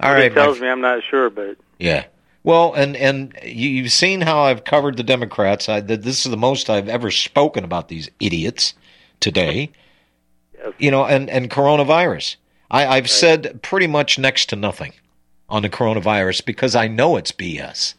All 0.00 0.12
right, 0.12 0.26
It 0.26 0.34
my 0.34 0.42
tells 0.42 0.60
me 0.60 0.68
I'm 0.68 0.80
not 0.80 1.02
sure, 1.02 1.30
but 1.30 1.56
Yeah. 1.78 2.04
Well, 2.44 2.74
and 2.74 2.96
and 2.96 3.32
you, 3.44 3.70
you've 3.70 3.92
seen 3.92 4.20
how 4.20 4.42
I've 4.42 4.64
covered 4.64 4.96
the 4.96 5.04
Democrats. 5.04 5.68
I, 5.68 5.80
this 5.80 6.26
is 6.26 6.30
the 6.30 6.36
most 6.36 6.68
I've 6.68 6.88
ever 6.88 7.10
spoken 7.10 7.64
about 7.64 7.88
these 7.88 8.10
idiots 8.18 8.74
today. 9.20 9.70
You 10.78 10.90
know, 10.90 11.04
and 11.04 11.30
and 11.30 11.50
coronavirus. 11.50 12.36
I, 12.70 12.86
I've 12.86 13.10
said 13.10 13.62
pretty 13.62 13.86
much 13.86 14.18
next 14.18 14.48
to 14.50 14.56
nothing 14.56 14.92
on 15.48 15.62
the 15.62 15.68
coronavirus 15.68 16.44
because 16.44 16.74
I 16.74 16.88
know 16.88 17.16
it's 17.16 17.32
BS. 17.32 17.94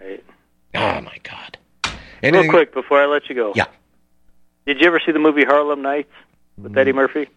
Right. 0.00 0.24
Oh 0.74 1.00
my 1.00 1.18
God. 1.22 1.49
Real 2.22 2.48
quick 2.50 2.72
before 2.74 3.00
I 3.00 3.06
let 3.06 3.28
you 3.28 3.34
go. 3.34 3.52
Yeah. 3.54 3.66
Did 4.66 4.80
you 4.80 4.86
ever 4.86 5.00
see 5.04 5.12
the 5.12 5.18
movie 5.18 5.44
Harlem 5.44 5.82
Nights 5.82 6.12
with 6.58 6.72
Mm. 6.72 6.78
Eddie 6.78 6.92
Murphy? 6.92 7.28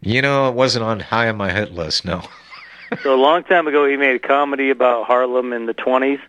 You 0.00 0.22
know, 0.22 0.48
it 0.48 0.54
wasn't 0.54 0.84
on 0.84 1.00
high 1.00 1.28
on 1.28 1.36
my 1.36 1.50
hit 1.52 1.72
list. 1.72 2.04
No. 2.04 2.22
so 3.02 3.14
a 3.14 3.16
long 3.20 3.42
time 3.44 3.66
ago, 3.66 3.86
he 3.86 3.96
made 3.96 4.16
a 4.16 4.18
comedy 4.18 4.70
about 4.70 5.06
Harlem 5.06 5.52
in 5.52 5.66
the 5.66 5.74
20s, 5.74 6.20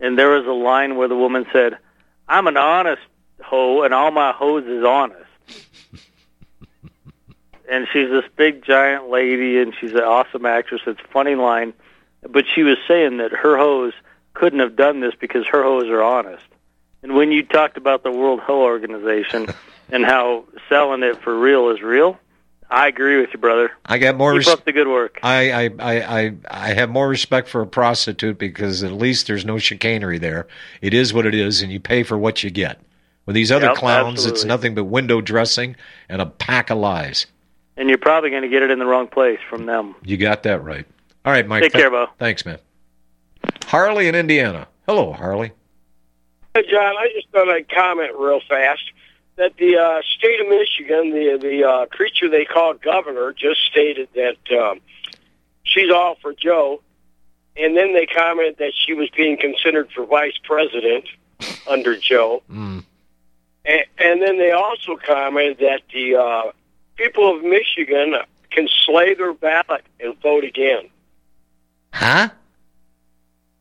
and 0.00 0.18
there 0.18 0.30
was 0.30 0.46
a 0.46 0.52
line 0.52 0.96
where 0.96 1.08
the 1.08 1.16
woman 1.16 1.46
said, 1.52 1.78
"I'm 2.28 2.46
an 2.46 2.56
honest 2.56 3.02
hoe, 3.42 3.82
and 3.82 3.94
all 3.94 4.10
my 4.10 4.32
hoes 4.32 4.64
is 4.66 4.84
honest." 4.84 5.20
and 7.70 7.86
she's 7.92 8.10
this 8.10 8.24
big 8.36 8.64
giant 8.64 9.08
lady, 9.08 9.58
and 9.58 9.74
she's 9.80 9.92
an 9.92 10.00
awesome 10.00 10.44
actress. 10.44 10.82
It's 10.86 11.00
a 11.00 11.08
funny 11.12 11.34
line, 11.34 11.72
but 12.28 12.44
she 12.52 12.62
was 12.62 12.76
saying 12.86 13.16
that 13.18 13.30
her 13.32 13.56
hoes 13.56 13.92
couldn't 14.34 14.58
have 14.60 14.76
done 14.76 15.00
this 15.00 15.14
because 15.18 15.46
her 15.46 15.62
hoes 15.62 15.84
are 15.88 16.02
honest. 16.02 16.44
And 17.04 17.14
when 17.14 17.30
you 17.30 17.42
talked 17.42 17.76
about 17.76 18.02
the 18.02 18.10
World 18.10 18.40
Hoe 18.40 18.62
Organization 18.62 19.46
and 19.90 20.06
how 20.06 20.46
selling 20.70 21.02
it 21.02 21.20
for 21.22 21.38
real 21.38 21.68
is 21.68 21.82
real, 21.82 22.18
I 22.70 22.88
agree 22.88 23.20
with 23.20 23.28
you, 23.34 23.38
brother. 23.38 23.70
I 23.84 23.98
got 23.98 24.16
more. 24.16 24.32
Keep 24.32 24.38
res- 24.38 24.48
up 24.48 24.64
the 24.64 24.72
good 24.72 24.88
work. 24.88 25.20
I, 25.22 25.50
I, 25.52 25.70
I, 25.78 26.20
I, 26.20 26.32
I 26.50 26.68
have 26.72 26.88
more 26.88 27.06
respect 27.06 27.48
for 27.48 27.60
a 27.60 27.66
prostitute 27.66 28.38
because 28.38 28.82
at 28.82 28.92
least 28.92 29.26
there's 29.26 29.44
no 29.44 29.58
chicanery 29.58 30.16
there. 30.16 30.48
It 30.80 30.94
is 30.94 31.12
what 31.12 31.26
it 31.26 31.34
is, 31.34 31.60
and 31.60 31.70
you 31.70 31.78
pay 31.78 32.04
for 32.04 32.16
what 32.16 32.42
you 32.42 32.48
get. 32.48 32.80
With 33.26 33.34
these 33.34 33.52
other 33.52 33.66
Yep, 33.66 33.76
clowns, 33.76 34.24
it's 34.24 34.44
nothing 34.44 34.74
but 34.74 34.84
window 34.84 35.20
dressing 35.20 35.76
and 36.08 36.22
a 36.22 36.26
pack 36.26 36.70
of 36.70 36.78
lies. 36.78 37.26
And 37.76 37.90
you're 37.90 37.98
probably 37.98 38.30
going 38.30 38.42
to 38.42 38.48
get 38.48 38.62
it 38.62 38.70
in 38.70 38.78
the 38.78 38.86
wrong 38.86 39.08
place 39.08 39.40
from 39.50 39.66
them. 39.66 39.94
You 40.02 40.16
got 40.16 40.42
that 40.44 40.64
right. 40.64 40.86
All 41.26 41.32
right, 41.32 41.46
Mike. 41.46 41.64
Take 41.64 41.72
care, 41.72 41.90
Bo. 41.90 42.06
Thanks, 42.18 42.46
man. 42.46 42.58
Harley 43.66 44.08
in 44.08 44.14
Indiana. 44.14 44.68
Hello, 44.86 45.12
Harley. 45.12 45.52
Hey, 46.54 46.62
John, 46.70 46.94
I 46.96 47.08
just 47.12 47.28
thought 47.30 47.48
I'd 47.48 47.68
comment 47.68 48.12
real 48.16 48.40
fast 48.48 48.82
that 49.34 49.56
the 49.56 49.76
uh, 49.76 50.02
state 50.16 50.40
of 50.40 50.46
Michigan, 50.48 51.10
the 51.10 51.36
the 51.40 51.64
uh, 51.68 51.86
creature 51.86 52.28
they 52.28 52.44
call 52.44 52.74
governor, 52.74 53.32
just 53.32 53.60
stated 53.68 54.08
that 54.14 54.36
um, 54.56 54.80
she's 55.64 55.90
all 55.90 56.14
for 56.22 56.32
Joe, 56.32 56.80
and 57.56 57.76
then 57.76 57.92
they 57.92 58.06
commented 58.06 58.58
that 58.58 58.72
she 58.86 58.94
was 58.94 59.10
being 59.16 59.36
considered 59.36 59.90
for 59.90 60.06
vice 60.06 60.38
president 60.44 61.06
under 61.68 61.96
Joe, 61.96 62.42
Mm. 62.48 62.84
and, 63.64 63.82
and 63.98 64.22
then 64.22 64.38
they 64.38 64.52
also 64.52 64.96
commented 64.96 65.58
that 65.58 65.80
the 65.92 66.14
uh, 66.14 66.52
people 66.94 67.36
of 67.36 67.42
Michigan 67.42 68.14
can 68.52 68.68
slay 68.86 69.14
their 69.14 69.34
ballot 69.34 69.82
and 69.98 70.16
vote 70.22 70.44
again. 70.44 70.88
Huh? 71.92 72.28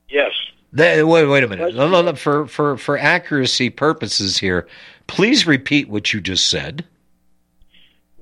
Yes. 0.08 0.34
Wait, 0.76 1.03
wait 1.03 1.43
a 1.43 1.47
minute. 1.47 1.76
No, 1.76 1.88
no, 1.88 2.01
no, 2.01 2.15
For 2.15 2.47
for 2.47 2.78
for 2.78 2.97
accuracy 2.97 3.69
purposes 3.69 4.38
here, 4.38 4.67
please 5.07 5.45
repeat 5.45 5.88
what 5.89 6.13
you 6.13 6.21
just 6.21 6.49
said. 6.49 6.84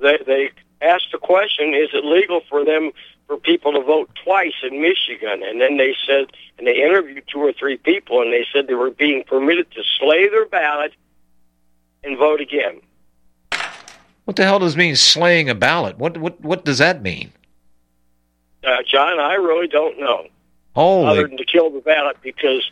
they 0.02 0.18
they 0.26 0.52
asked 0.82 1.12
the 1.12 1.18
question: 1.18 1.74
Is 1.74 1.90
it 1.94 2.04
legal 2.04 2.42
for 2.50 2.66
them 2.66 2.92
for 3.28 3.38
people 3.38 3.72
to 3.72 3.82
vote 3.82 4.10
twice 4.24 4.56
in 4.64 4.82
Michigan? 4.82 5.44
And 5.44 5.62
then 5.62 5.78
they 5.78 5.96
said, 6.06 6.26
and 6.58 6.68
they 6.68 6.76
interviewed 6.84 7.24
two 7.32 7.40
or 7.40 7.54
three 7.54 7.78
people, 7.78 8.22
and 8.22 8.34
they 8.34 8.46
said 8.52 8.68
they 8.68 8.74
were 8.74 8.92
being 8.92 9.24
permitted 9.24 9.72
to 9.72 9.82
slay 10.00 10.28
their 10.28 10.46
ballot 10.46 10.94
and 12.04 12.18
vote 12.18 12.42
again. 12.42 12.82
What 14.26 14.36
the 14.36 14.44
hell 14.44 14.60
does 14.60 14.76
mean 14.76 14.96
slaying 14.96 15.50
a 15.50 15.56
ballot? 15.56 15.98
What 15.98 16.18
what 16.18 16.40
what 16.42 16.66
does 16.66 16.80
that 16.80 17.02
mean? 17.02 17.32
Uh, 18.64 18.84
John, 18.86 19.20
I 19.20 19.34
really 19.36 19.68
don't 19.68 20.00
know, 20.00 20.28
Holy 20.76 21.08
other 21.08 21.28
than 21.28 21.38
to 21.38 21.46
kill 21.46 21.70
the 21.70 21.82
ballot 21.82 22.18
because 22.22 22.70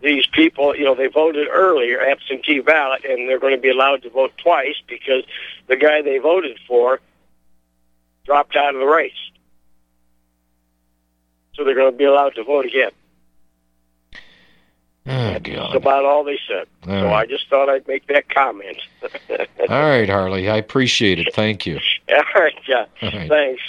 these 0.00 0.26
people, 0.26 0.74
you 0.74 0.84
know, 0.84 0.94
they 0.94 1.08
voted 1.08 1.48
earlier 1.50 2.00
absentee 2.00 2.60
ballot, 2.60 3.04
and 3.04 3.28
they're 3.28 3.38
going 3.38 3.54
to 3.54 3.60
be 3.60 3.70
allowed 3.70 4.02
to 4.02 4.10
vote 4.10 4.32
twice 4.38 4.76
because 4.86 5.24
the 5.66 5.76
guy 5.76 6.02
they 6.02 6.18
voted 6.18 6.58
for 6.66 7.00
dropped 8.24 8.56
out 8.56 8.74
of 8.74 8.80
the 8.80 8.86
race. 8.86 9.12
So 11.54 11.64
they're 11.64 11.74
going 11.74 11.92
to 11.92 11.98
be 11.98 12.04
allowed 12.04 12.34
to 12.36 12.44
vote 12.44 12.64
again. 12.64 12.90
Oh, 15.06 15.32
That's 15.32 15.48
God. 15.48 15.74
about 15.74 16.04
all 16.04 16.24
they 16.24 16.38
said. 16.46 16.66
All 16.86 17.00
so 17.00 17.04
right. 17.06 17.20
I 17.20 17.26
just 17.26 17.48
thought 17.48 17.68
I'd 17.68 17.88
make 17.88 18.06
that 18.08 18.28
comment. 18.28 18.76
All 19.68 19.82
right, 19.82 20.08
Harley. 20.08 20.48
I 20.48 20.56
appreciate 20.56 21.18
it. 21.18 21.34
Thank 21.34 21.66
you. 21.66 21.80
all 22.10 22.22
right, 22.34 22.54
yeah. 22.68 22.84
All 23.02 23.10
right. 23.10 23.28
Thanks. 23.28 23.62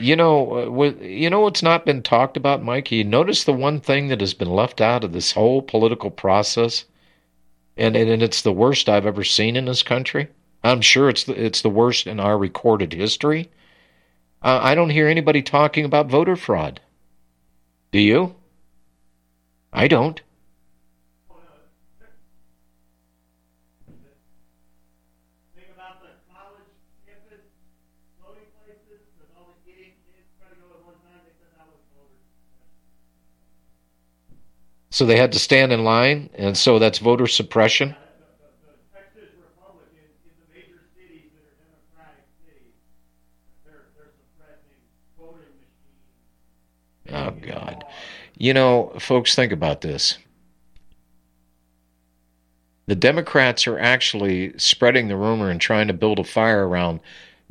You 0.00 0.16
know, 0.16 0.72
uh, 0.78 0.92
you 1.02 1.28
know 1.28 1.40
what's 1.40 1.62
not 1.62 1.84
been 1.84 2.02
talked 2.02 2.36
about, 2.36 2.62
Mikey? 2.62 3.04
Notice 3.04 3.44
the 3.44 3.52
one 3.52 3.80
thing 3.80 4.08
that 4.08 4.20
has 4.20 4.32
been 4.32 4.50
left 4.50 4.80
out 4.80 5.04
of 5.04 5.12
this 5.12 5.32
whole 5.32 5.60
political 5.60 6.10
process, 6.10 6.86
and 7.76 7.94
and, 7.94 8.08
and 8.08 8.22
it's 8.22 8.40
the 8.42 8.52
worst 8.52 8.88
I've 8.88 9.06
ever 9.06 9.24
seen 9.24 9.56
in 9.56 9.66
this 9.66 9.82
country. 9.82 10.28
I'm 10.64 10.80
sure 10.80 11.08
it's 11.08 11.24
the, 11.24 11.34
it's 11.34 11.62
the 11.62 11.70
worst 11.70 12.06
in 12.06 12.18
our 12.18 12.38
recorded 12.38 12.92
history. 12.94 13.50
Uh, 14.42 14.58
I 14.62 14.74
don't 14.74 14.90
hear 14.90 15.06
anybody 15.06 15.42
talking 15.42 15.84
about 15.84 16.08
voter 16.08 16.36
fraud. 16.36 16.80
Do 17.92 17.98
you? 17.98 18.36
I 19.72 19.86
don't. 19.86 20.20
So 34.98 35.06
they 35.06 35.16
had 35.16 35.30
to 35.30 35.38
stand 35.38 35.72
in 35.72 35.84
line, 35.84 36.28
and 36.34 36.58
so 36.58 36.80
that's 36.80 36.98
voter 36.98 37.28
suppression. 37.28 37.94
Oh 47.12 47.30
God! 47.30 47.84
You 48.36 48.52
know, 48.52 48.92
folks, 48.98 49.36
think 49.36 49.52
about 49.52 49.82
this. 49.82 50.18
The 52.86 52.96
Democrats 52.96 53.68
are 53.68 53.78
actually 53.78 54.58
spreading 54.58 55.06
the 55.06 55.16
rumor 55.16 55.48
and 55.48 55.60
trying 55.60 55.86
to 55.86 55.94
build 55.94 56.18
a 56.18 56.24
fire 56.24 56.66
around 56.66 56.98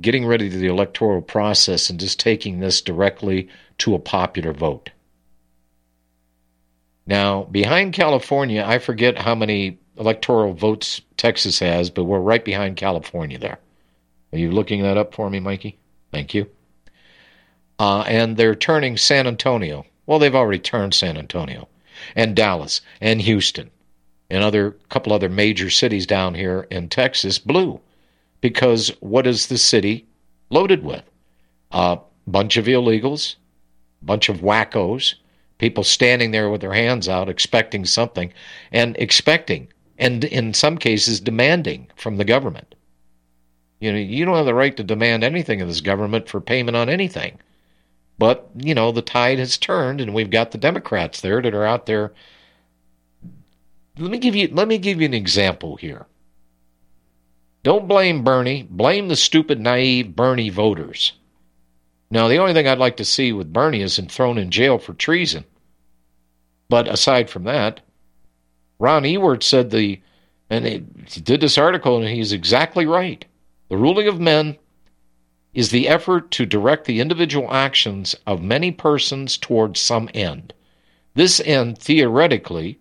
getting 0.01 0.25
ready 0.25 0.49
to 0.49 0.57
the 0.57 0.67
electoral 0.67 1.21
process 1.21 1.89
and 1.89 1.97
just 1.97 2.19
taking 2.19 2.59
this 2.59 2.81
directly 2.81 3.47
to 3.77 3.95
a 3.95 3.99
popular 3.99 4.51
vote. 4.51 4.89
Now, 7.07 7.43
behind 7.43 7.93
California, 7.93 8.63
I 8.67 8.79
forget 8.79 9.17
how 9.17 9.33
many 9.33 9.79
electoral 9.97 10.53
votes 10.53 11.01
Texas 11.15 11.57
has, 11.59 11.89
but 11.89 12.03
we're 12.03 12.19
right 12.19 12.43
behind 12.43 12.75
California 12.75 13.39
there. 13.39 13.59
Are 14.33 14.37
you 14.37 14.51
looking 14.51 14.83
that 14.83 14.97
up 14.97 15.15
for 15.15 15.29
me, 15.29 15.39
Mikey? 15.39 15.77
Thank 16.11 16.33
you. 16.33 16.49
Uh, 17.79 18.01
and 18.01 18.35
they're 18.35 18.55
turning 18.55 18.97
San 18.97 19.25
Antonio. 19.25 19.85
Well, 20.05 20.19
they've 20.19 20.35
already 20.35 20.59
turned 20.59 20.93
San 20.93 21.17
Antonio, 21.17 21.69
and 22.15 22.35
Dallas, 22.35 22.81
and 22.99 23.21
Houston, 23.21 23.71
and 24.29 24.43
other 24.43 24.71
couple 24.89 25.13
other 25.13 25.29
major 25.29 25.69
cities 25.69 26.05
down 26.05 26.33
here 26.33 26.67
in 26.69 26.89
Texas 26.89 27.39
blue, 27.39 27.79
because 28.41 28.89
what 28.99 29.25
is 29.25 29.47
the 29.47 29.57
city 29.57 30.05
loaded 30.49 30.83
with? 30.83 31.03
A 31.71 31.99
bunch 32.25 32.57
of 32.57 32.65
illegals, 32.65 33.35
bunch 34.01 34.27
of 34.27 34.37
wackos, 34.37 35.15
people 35.57 35.83
standing 35.83 36.31
there 36.31 36.49
with 36.49 36.61
their 36.61 36.73
hands 36.73 37.07
out 37.09 37.29
expecting 37.29 37.85
something 37.85 38.31
and 38.71 38.95
expecting 38.97 39.67
and 39.97 40.23
in 40.23 40.53
some 40.53 40.77
cases 40.77 41.19
demanding 41.19 41.87
from 41.95 42.17
the 42.17 42.25
government. 42.25 42.75
You 43.79 43.91
know 43.91 43.97
you 43.97 44.25
don't 44.25 44.35
have 44.35 44.45
the 44.45 44.53
right 44.53 44.75
to 44.77 44.83
demand 44.83 45.23
anything 45.23 45.61
of 45.61 45.67
this 45.67 45.81
government 45.81 46.29
for 46.29 46.41
payment 46.41 46.77
on 46.77 46.89
anything. 46.89 47.39
But 48.19 48.49
you 48.55 48.73
know 48.73 48.91
the 48.91 49.01
tide 49.01 49.39
has 49.39 49.57
turned 49.57 50.01
and 50.01 50.13
we've 50.13 50.29
got 50.29 50.51
the 50.51 50.57
democrats 50.57 51.21
there 51.21 51.41
that 51.41 51.53
are 51.53 51.65
out 51.65 51.85
there. 51.85 52.13
Let 53.97 54.11
me 54.11 54.19
give 54.19 54.35
you 54.35 54.49
let 54.51 54.67
me 54.67 54.77
give 54.77 55.01
you 55.01 55.05
an 55.05 55.13
example 55.13 55.75
here. 55.75 56.05
Don't 57.63 57.87
blame 57.87 58.23
bernie. 58.23 58.67
Blame 58.69 59.07
the 59.07 59.15
stupid 59.15 59.59
naive 59.59 60.15
bernie 60.15 60.49
voters 60.49 61.13
now, 62.09 62.27
the 62.27 62.37
only 62.37 62.53
thing 62.53 62.67
I'd 62.67 62.77
like 62.77 62.97
to 62.97 63.05
see 63.05 63.33
with 63.33 63.51
Bernie 63.51 63.81
is 63.81 63.99
him 63.99 64.07
thrown 64.07 64.37
in 64.37 64.49
jail 64.49 64.77
for 64.77 64.93
treason. 64.93 65.43
But 66.69 66.87
aside 66.87 67.29
from 67.29 67.43
that, 67.43 67.81
Ron 68.79 69.03
Ewart 69.03 69.43
said 69.43 69.71
the, 69.71 70.01
and 70.49 70.65
he 70.65 71.21
did 71.21 71.41
this 71.41 71.57
article, 71.57 71.97
and 71.97 72.07
he's 72.07 72.31
exactly 72.31 72.85
right. 72.85 73.25
The 73.69 73.77
ruling 73.77 74.07
of 74.07 74.19
men 74.19 74.57
is 75.53 75.71
the 75.71 75.89
effort 75.89 76.31
to 76.31 76.45
direct 76.45 76.85
the 76.85 77.01
individual 77.01 77.51
actions 77.53 78.15
of 78.25 78.41
many 78.41 78.71
persons 78.71 79.37
towards 79.37 79.79
some 79.79 80.09
end. 80.13 80.53
This 81.13 81.41
end, 81.41 81.77
theoretically, 81.77 82.79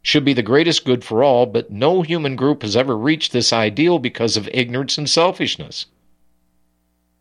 should 0.00 0.24
be 0.24 0.32
the 0.32 0.42
greatest 0.42 0.84
good 0.84 1.04
for 1.04 1.22
all, 1.22 1.44
but 1.44 1.70
no 1.70 2.02
human 2.02 2.36
group 2.36 2.62
has 2.62 2.76
ever 2.76 2.96
reached 2.96 3.32
this 3.32 3.52
ideal 3.52 3.98
because 3.98 4.36
of 4.36 4.48
ignorance 4.52 4.96
and 4.96 5.10
selfishness. 5.10 5.86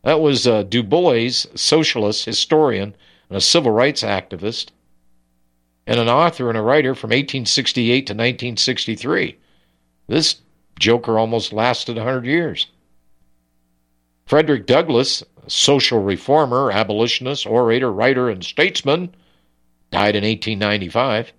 That 0.03 0.19
was 0.19 0.45
uh, 0.45 0.63
Du 0.63 0.83
Bois, 0.83 1.29
socialist, 1.55 2.25
historian, 2.25 2.95
and 3.29 3.37
a 3.37 3.41
civil 3.41 3.71
rights 3.71 4.03
activist, 4.03 4.69
and 5.87 5.99
an 5.99 6.09
author 6.09 6.49
and 6.49 6.57
a 6.57 6.61
writer 6.61 6.93
from 6.93 7.09
1868 7.09 8.07
to 8.07 8.13
1963. 8.13 9.37
This 10.07 10.41
joker 10.79 11.17
almost 11.17 11.53
lasted 11.53 11.95
100 11.95 12.25
years. 12.25 12.67
Frederick 14.25 14.65
Douglass, 14.65 15.23
social 15.47 15.99
reformer, 15.99 16.71
abolitionist, 16.71 17.45
orator, 17.45 17.91
writer, 17.91 18.29
and 18.29 18.43
statesman, 18.43 19.13
died 19.91 20.15
in 20.15 20.23
1895. 20.23 21.33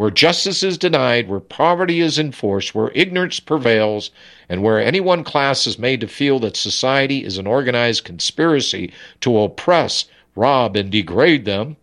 Where 0.00 0.10
justice 0.10 0.62
is 0.62 0.78
denied, 0.78 1.28
where 1.28 1.40
poverty 1.40 2.00
is 2.00 2.18
enforced, 2.18 2.74
where 2.74 2.90
ignorance 2.94 3.38
prevails, 3.38 4.10
and 4.48 4.62
where 4.62 4.80
any 4.80 4.98
one 4.98 5.24
class 5.24 5.66
is 5.66 5.78
made 5.78 6.00
to 6.00 6.08
feel 6.08 6.38
that 6.38 6.56
society 6.56 7.22
is 7.22 7.36
an 7.36 7.46
organized 7.46 8.04
conspiracy 8.04 8.94
to 9.20 9.38
oppress, 9.38 10.06
rob, 10.34 10.74
and 10.74 10.90
degrade 10.90 11.44
them, 11.44 11.76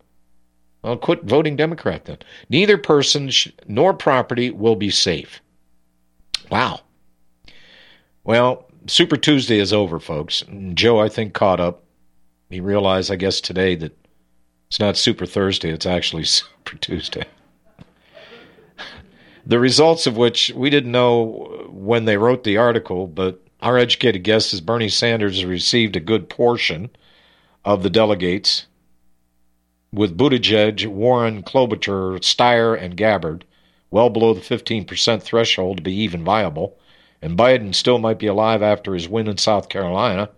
well, 0.82 0.98
quit 0.98 1.26
voting 1.26 1.56
Democrat 1.56 2.06
then. 2.06 2.18
Neither 2.50 2.80
person 2.80 3.30
sh- 3.30 3.50
nor 3.68 3.94
property 3.94 4.50
will 4.50 4.76
be 4.76 4.90
safe. 4.90 5.40
Wow. 6.50 6.80
Well, 8.24 8.68
Super 8.88 9.18
Tuesday 9.18 9.60
is 9.60 9.72
over, 9.72 10.00
folks. 10.00 10.44
Joe, 10.74 11.00
I 11.00 11.08
think, 11.08 11.36
caught 11.36 11.60
up. 11.60 11.84
He 12.50 12.62
realized, 12.62 13.12
I 13.12 13.16
guess, 13.16 13.40
today 13.40 13.76
that 13.76 13.96
it's 14.70 14.80
not 14.80 14.98
Super 14.98 15.28
Thursday, 15.28 15.70
it's 15.70 15.86
actually 15.86 16.24
Super 16.24 16.78
Tuesday 16.82 17.26
the 19.48 19.60
results 19.60 20.06
of 20.06 20.18
which 20.18 20.52
we 20.54 20.70
didn't 20.70 20.92
know 20.92 21.70
when 21.70 22.04
they 22.04 22.18
wrote 22.18 22.44
the 22.44 22.58
article, 22.58 23.08
but 23.08 23.42
our 23.62 23.78
educated 23.78 24.24
guess 24.24 24.54
is 24.54 24.60
Bernie 24.60 24.90
Sanders 24.90 25.46
received 25.46 25.96
a 25.96 26.02
good 26.02 26.30
portion 26.30 26.90
of 27.64 27.82
the 27.82 27.90
delegates, 27.90 28.66
with 29.94 30.18
Buttigieg, 30.18 30.86
Warren, 30.88 31.44
Klobuchar, 31.44 32.20
Steyer, 32.20 32.80
and 32.80 32.98
Gabbard 32.98 33.46
well 33.90 34.10
below 34.10 34.34
the 34.34 34.42
15% 34.42 35.24
threshold 35.24 35.78
to 35.78 35.84
be 35.84 35.94
even 35.94 36.26
viable. 36.26 36.78
And 37.22 37.38
Biden 37.38 37.74
still 37.74 38.00
might 38.00 38.20
be 38.20 38.28
alive 38.28 38.62
after 38.62 38.94
his 38.94 39.08
win 39.08 39.30
in 39.30 39.38
South 39.38 39.70
Carolina. 39.70 40.30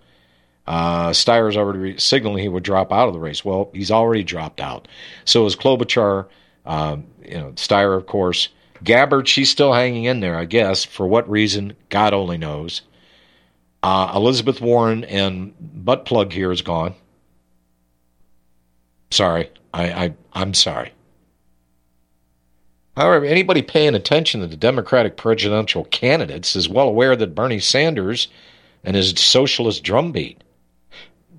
Uh, 0.68 1.10
Steyer's 1.10 1.58
already 1.58 1.98
signaling 1.98 2.44
he 2.44 2.48
would 2.48 2.62
drop 2.62 2.94
out 2.94 3.08
of 3.08 3.14
the 3.16 3.20
race. 3.20 3.44
Well, 3.44 3.72
he's 3.74 3.90
already 3.90 4.24
dropped 4.24 4.62
out. 4.62 4.88
So 5.26 5.48
is 5.48 5.56
Klobuchar. 5.56 6.28
Um, 6.64 7.08
you 7.26 7.38
know, 7.40 7.52
Steyer, 7.54 7.98
of 7.98 8.06
course. 8.06 8.50
Gabbard, 8.84 9.28
she's 9.28 9.50
still 9.50 9.74
hanging 9.74 10.06
in 10.06 10.20
there, 10.20 10.38
I 10.38 10.46
guess. 10.46 10.86
For 10.86 11.08
what 11.08 11.30
reason, 11.30 11.76
God 11.90 12.14
only 12.14 12.38
knows. 12.38 12.82
Uh, 13.82 14.12
Elizabeth 14.16 14.62
Warren 14.62 15.04
and 15.06 15.54
butt 15.60 16.06
plug 16.06 16.34
here 16.34 16.52
is 16.52 16.62
gone. 16.62 16.96
Sorry, 19.12 19.50
I, 19.74 19.92
I 19.92 20.14
I'm 20.34 20.54
sorry. 20.54 20.94
However, 22.96 23.26
anybody 23.26 23.62
paying 23.62 23.96
attention 23.96 24.42
to 24.42 24.48
the 24.48 24.58
Democratic 24.58 25.16
presidential 25.16 25.86
candidates 25.86 26.56
is 26.56 26.68
well 26.68 26.90
aware 26.90 27.16
that 27.16 27.34
Bernie 27.34 27.60
Sanders 27.60 28.28
and 28.84 28.96
his 28.96 29.12
socialist 29.18 29.84
drumbeat, 29.84 30.44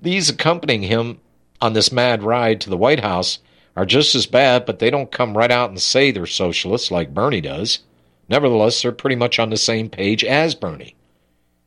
these 0.01 0.29
accompanying 0.29 0.81
him 0.81 1.19
on 1.61 1.73
this 1.73 1.91
mad 1.91 2.23
ride 2.23 2.59
to 2.61 2.69
the 2.69 2.77
White 2.77 3.01
House, 3.01 3.39
are 3.75 3.85
just 3.85 4.15
as 4.15 4.25
bad, 4.25 4.65
but 4.65 4.79
they 4.79 4.89
don't 4.89 5.11
come 5.11 5.37
right 5.37 5.51
out 5.51 5.69
and 5.69 5.81
say 5.81 6.11
they're 6.11 6.25
socialists 6.25 6.91
like 6.91 7.13
Bernie 7.13 7.41
does. 7.41 7.79
Nevertheless, 8.27 8.81
they're 8.81 8.91
pretty 8.91 9.15
much 9.15 9.39
on 9.39 9.49
the 9.49 9.57
same 9.57 9.89
page 9.89 10.23
as 10.23 10.55
Bernie. 10.55 10.95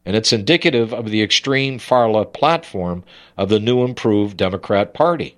And 0.06 0.16
it's 0.16 0.32
indicative 0.32 0.92
of 0.92 1.10
the 1.10 1.22
extreme 1.22 1.78
far 1.78 2.10
left 2.10 2.34
platform 2.34 3.04
of 3.36 3.48
the 3.48 3.60
new 3.60 3.84
improved 3.84 4.36
Democrat 4.36 4.92
Party. 4.92 5.36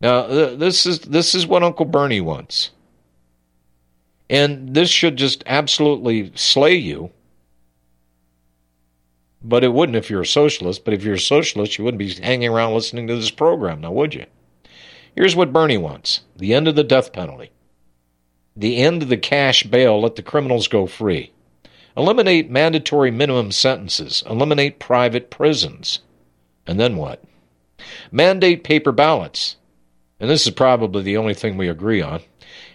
Now, 0.00 0.26
this 0.26 0.84
is 0.84 1.00
this 1.00 1.34
is 1.34 1.46
what 1.46 1.62
Uncle 1.62 1.86
Bernie 1.86 2.20
wants. 2.20 2.70
And 4.28 4.74
this 4.74 4.90
should 4.90 5.16
just 5.16 5.44
absolutely 5.46 6.32
slay 6.34 6.74
you. 6.74 7.10
But 9.42 9.62
it 9.62 9.72
wouldn't 9.72 9.96
if 9.96 10.10
you're 10.10 10.22
a 10.22 10.26
socialist. 10.26 10.84
But 10.84 10.92
if 10.94 11.04
you're 11.04 11.14
a 11.14 11.20
socialist, 11.20 11.78
you 11.78 11.84
wouldn't 11.84 12.00
be 12.00 12.12
hanging 12.14 12.48
around 12.48 12.74
listening 12.74 13.06
to 13.06 13.14
this 13.14 13.30
program, 13.30 13.80
now 13.80 13.92
would 13.92 14.14
you? 14.14 14.26
Here's 15.16 15.34
what 15.34 15.52
Bernie 15.52 15.78
wants 15.78 16.20
the 16.36 16.52
end 16.52 16.68
of 16.68 16.76
the 16.76 16.84
death 16.84 17.10
penalty, 17.10 17.50
the 18.54 18.76
end 18.76 19.02
of 19.02 19.08
the 19.08 19.16
cash 19.16 19.62
bail, 19.62 19.98
let 19.98 20.16
the 20.16 20.22
criminals 20.22 20.68
go 20.68 20.86
free, 20.86 21.32
eliminate 21.96 22.50
mandatory 22.50 23.10
minimum 23.10 23.50
sentences, 23.50 24.22
eliminate 24.28 24.78
private 24.78 25.30
prisons. 25.30 26.00
And 26.66 26.78
then 26.78 26.96
what? 26.96 27.24
Mandate 28.12 28.62
paper 28.62 28.92
ballots. 28.92 29.56
And 30.20 30.28
this 30.28 30.46
is 30.46 30.52
probably 30.52 31.02
the 31.02 31.16
only 31.16 31.34
thing 31.34 31.56
we 31.56 31.68
agree 31.68 32.02
on. 32.02 32.20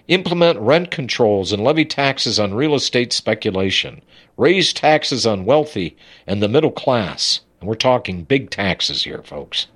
Implement 0.08 0.60
rent 0.60 0.90
controls 0.90 1.52
and 1.52 1.64
levy 1.64 1.86
taxes 1.86 2.40
on 2.40 2.56
real 2.56 2.74
estate 2.74 3.14
speculation. 3.14 4.02
Raise 4.36 4.74
taxes 4.74 5.28
on 5.28 5.46
wealthy 5.46 5.96
and 6.26 6.42
the 6.42 6.50
middle 6.50 6.72
class. 6.72 7.42
And 7.60 7.70
we're 7.70 7.76
talking 7.76 8.24
big 8.24 8.50
taxes 8.50 9.04
here, 9.04 9.22
folks. 9.22 9.68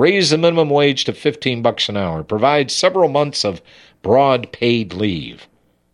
Raise 0.00 0.30
the 0.30 0.38
minimum 0.38 0.70
wage 0.70 1.04
to 1.04 1.12
15 1.12 1.60
bucks 1.60 1.90
an 1.90 1.96
hour. 1.98 2.22
Provide 2.24 2.70
several 2.70 3.10
months 3.10 3.44
of 3.44 3.60
broad 4.00 4.50
paid 4.50 4.94
leave. 4.94 5.46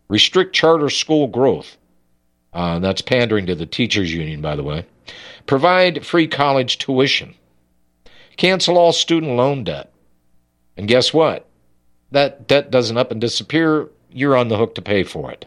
Restrict 0.07 0.55
charter 0.55 0.89
school 0.91 1.27
growth. 1.27 1.77
Uh, 2.53 2.79
that's 2.79 3.03
pandering 3.03 3.47
to 3.47 3.57
the 3.57 3.67
teachers 3.67 4.15
union, 4.15 4.41
by 4.41 4.55
the 4.55 4.63
way. 4.63 4.87
Provide 5.47 6.07
free 6.07 6.29
college 6.29 6.79
tuition. 6.79 7.35
Cancel 8.37 8.79
all 8.79 8.93
student 8.93 9.33
loan 9.33 9.65
debt. 9.65 9.93
And 10.77 10.87
guess 10.87 11.13
what? 11.13 11.49
That 12.13 12.47
debt 12.47 12.71
doesn't 12.71 12.97
up 12.97 13.11
and 13.11 13.21
disappear. 13.21 13.89
You're 14.13 14.37
on 14.37 14.47
the 14.47 14.57
hook 14.57 14.77
to 14.77 14.83
pay 14.83 15.03
for 15.03 15.33
it. 15.33 15.47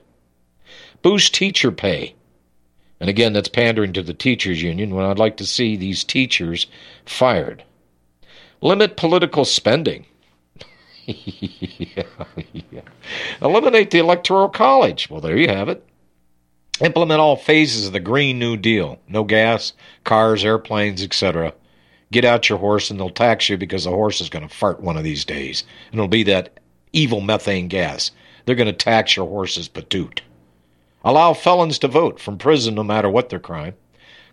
Boost 1.02 1.34
teacher 1.34 1.72
pay. 1.72 2.14
And 3.00 3.10
again, 3.10 3.32
that's 3.32 3.48
pandering 3.48 3.94
to 3.94 4.04
the 4.04 4.14
teachers 4.14 4.62
union 4.62 4.94
when 4.94 5.06
I'd 5.06 5.18
like 5.18 5.38
to 5.38 5.46
see 5.46 5.78
these 5.78 6.04
teachers 6.04 6.68
fired. 7.06 7.64
Limit 8.62 8.98
political 8.98 9.46
spending. 9.46 10.06
yeah, 11.06 12.04
yeah. 12.72 12.82
Eliminate 13.42 13.92
the 13.92 14.00
Electoral 14.00 14.50
College. 14.50 15.10
Well, 15.10 15.22
there 15.22 15.38
you 15.38 15.48
have 15.48 15.70
it. 15.70 15.86
Implement 16.82 17.20
all 17.20 17.36
phases 17.36 17.88
of 17.88 17.94
the 17.94 18.00
Green 18.00 18.40
New 18.40 18.56
Deal. 18.58 19.00
No 19.08 19.24
gas, 19.24 19.74
cars, 20.04 20.46
airplanes, 20.46 21.04
etc. 21.04 21.54
Get 22.12 22.26
out 22.26 22.50
your 22.50 22.58
horse 22.58 22.90
and 22.90 23.00
they'll 23.00 23.10
tax 23.10 23.50
you 23.50 23.58
because 23.58 23.84
the 23.84 23.92
horse 23.92 24.22
is 24.22 24.30
going 24.30 24.48
to 24.48 24.54
fart 24.54 24.82
one 24.82 24.98
of 24.98 25.04
these 25.04 25.26
days. 25.26 25.64
And 25.92 26.00
it'll 26.00 26.08
be 26.08 26.24
that 26.24 26.60
evil 26.94 27.22
methane 27.22 27.68
gas. 27.68 28.12
They're 28.46 28.56
going 28.56 28.68
to 28.68 28.74
tax 28.74 29.16
your 29.16 29.28
horse's 29.28 29.70
patoot. 29.70 30.22
Allow 31.04 31.34
felons 31.34 31.80
to 31.80 31.88
vote 31.88 32.20
from 32.20 32.38
prison 32.38 32.76
no 32.76 32.84
matter 32.84 33.10
what 33.10 33.30
their 33.30 33.40
crime. 33.40 33.76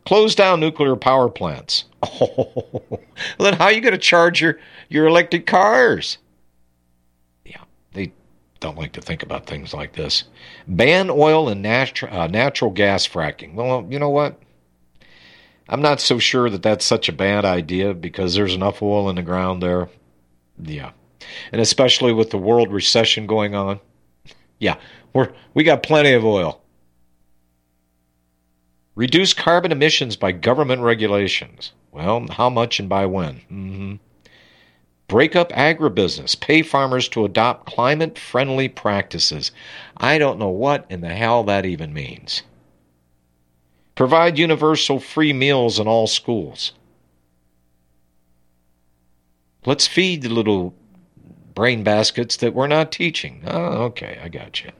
Close 0.06 0.36
down 0.36 0.60
nuclear 0.60 0.94
power 0.94 1.28
plants. 1.28 1.84
Oh, 2.02 2.52
well, 2.90 3.00
then 3.38 3.54
how 3.54 3.64
are 3.64 3.72
you 3.72 3.80
going 3.80 3.92
to 3.92 3.98
charge 3.98 4.40
your, 4.40 4.58
your 4.88 5.06
electric 5.06 5.46
cars? 5.46 6.18
Yeah, 7.44 7.64
they 7.92 8.12
don't 8.60 8.78
like 8.78 8.92
to 8.92 9.00
think 9.00 9.24
about 9.24 9.46
things 9.46 9.74
like 9.74 9.94
this. 9.94 10.24
Ban 10.68 11.10
oil 11.10 11.48
and 11.48 11.64
natu- 11.64 12.12
uh, 12.12 12.28
natural 12.28 12.70
gas 12.70 13.06
fracking. 13.06 13.54
Well, 13.54 13.84
you 13.90 13.98
know 13.98 14.10
what? 14.10 14.40
I'm 15.68 15.82
not 15.82 16.00
so 16.00 16.20
sure 16.20 16.48
that 16.50 16.62
that's 16.62 16.84
such 16.84 17.08
a 17.08 17.12
bad 17.12 17.44
idea 17.44 17.92
because 17.92 18.34
there's 18.36 18.54
enough 18.54 18.82
oil 18.82 19.10
in 19.10 19.16
the 19.16 19.22
ground 19.22 19.60
there. 19.60 19.88
Yeah. 20.62 20.92
And 21.50 21.60
especially 21.60 22.12
with 22.12 22.30
the 22.30 22.38
world 22.38 22.72
recession 22.72 23.26
going 23.26 23.56
on. 23.56 23.80
Yeah, 24.60 24.76
we're 25.12 25.32
we 25.52 25.64
got 25.64 25.82
plenty 25.82 26.12
of 26.12 26.24
oil. 26.24 26.62
Reduce 28.96 29.34
carbon 29.34 29.72
emissions 29.72 30.16
by 30.16 30.32
government 30.32 30.80
regulations. 30.80 31.72
Well, 31.92 32.26
how 32.30 32.48
much 32.48 32.80
and 32.80 32.88
by 32.88 33.04
when? 33.04 33.36
Mm-hmm. 33.52 33.94
Break 35.06 35.36
up 35.36 35.50
agribusiness. 35.50 36.40
Pay 36.40 36.62
farmers 36.62 37.06
to 37.10 37.26
adopt 37.26 37.66
climate 37.66 38.18
friendly 38.18 38.68
practices. 38.68 39.52
I 39.98 40.16
don't 40.18 40.38
know 40.38 40.48
what 40.48 40.86
in 40.88 41.02
the 41.02 41.14
hell 41.14 41.44
that 41.44 41.66
even 41.66 41.92
means. 41.92 42.42
Provide 43.94 44.38
universal 44.38 44.98
free 44.98 45.32
meals 45.32 45.78
in 45.78 45.86
all 45.86 46.06
schools. 46.06 46.72
Let's 49.66 49.86
feed 49.86 50.22
the 50.22 50.28
little 50.30 50.74
brain 51.54 51.82
baskets 51.82 52.36
that 52.38 52.54
we're 52.54 52.66
not 52.66 52.92
teaching. 52.92 53.42
Oh, 53.46 53.84
okay, 53.84 54.18
I 54.22 54.28
got 54.28 54.64
you. 54.64 54.70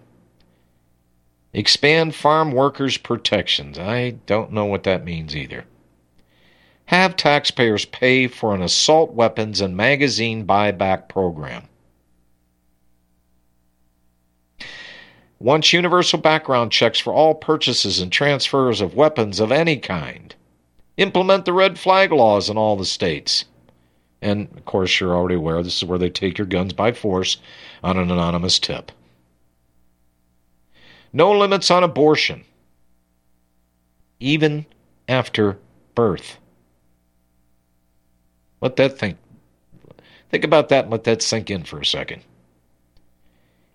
Expand 1.56 2.14
farm 2.14 2.52
workers' 2.52 2.98
protections. 2.98 3.78
I 3.78 4.10
don't 4.26 4.52
know 4.52 4.66
what 4.66 4.82
that 4.82 5.06
means 5.06 5.34
either. 5.34 5.64
Have 6.84 7.16
taxpayers 7.16 7.86
pay 7.86 8.28
for 8.28 8.54
an 8.54 8.60
assault 8.60 9.14
weapons 9.14 9.62
and 9.62 9.74
magazine 9.74 10.46
buyback 10.46 11.08
program. 11.08 11.66
Once 15.38 15.72
universal 15.72 16.18
background 16.18 16.72
checks 16.72 16.98
for 16.98 17.14
all 17.14 17.34
purchases 17.34 18.00
and 18.00 18.12
transfers 18.12 18.82
of 18.82 18.94
weapons 18.94 19.40
of 19.40 19.50
any 19.50 19.78
kind. 19.78 20.34
Implement 20.98 21.46
the 21.46 21.54
red 21.54 21.78
flag 21.78 22.12
laws 22.12 22.50
in 22.50 22.58
all 22.58 22.76
the 22.76 22.84
states. 22.84 23.46
And 24.20 24.48
of 24.58 24.66
course, 24.66 25.00
you're 25.00 25.16
already 25.16 25.36
aware 25.36 25.62
this 25.62 25.78
is 25.78 25.84
where 25.84 25.98
they 25.98 26.10
take 26.10 26.36
your 26.36 26.46
guns 26.46 26.74
by 26.74 26.92
force 26.92 27.38
on 27.82 27.96
an 27.96 28.10
anonymous 28.10 28.58
tip. 28.58 28.92
No 31.16 31.32
limits 31.32 31.70
on 31.70 31.82
abortion, 31.82 32.44
even 34.20 34.66
after 35.08 35.56
birth. 35.94 36.36
Let 38.60 38.76
that 38.76 38.98
think. 38.98 39.16
Think 40.30 40.44
about 40.44 40.68
that 40.68 40.84
and 40.84 40.92
let 40.92 41.04
that 41.04 41.22
sink 41.22 41.50
in 41.50 41.64
for 41.64 41.80
a 41.80 41.86
second. 41.86 42.20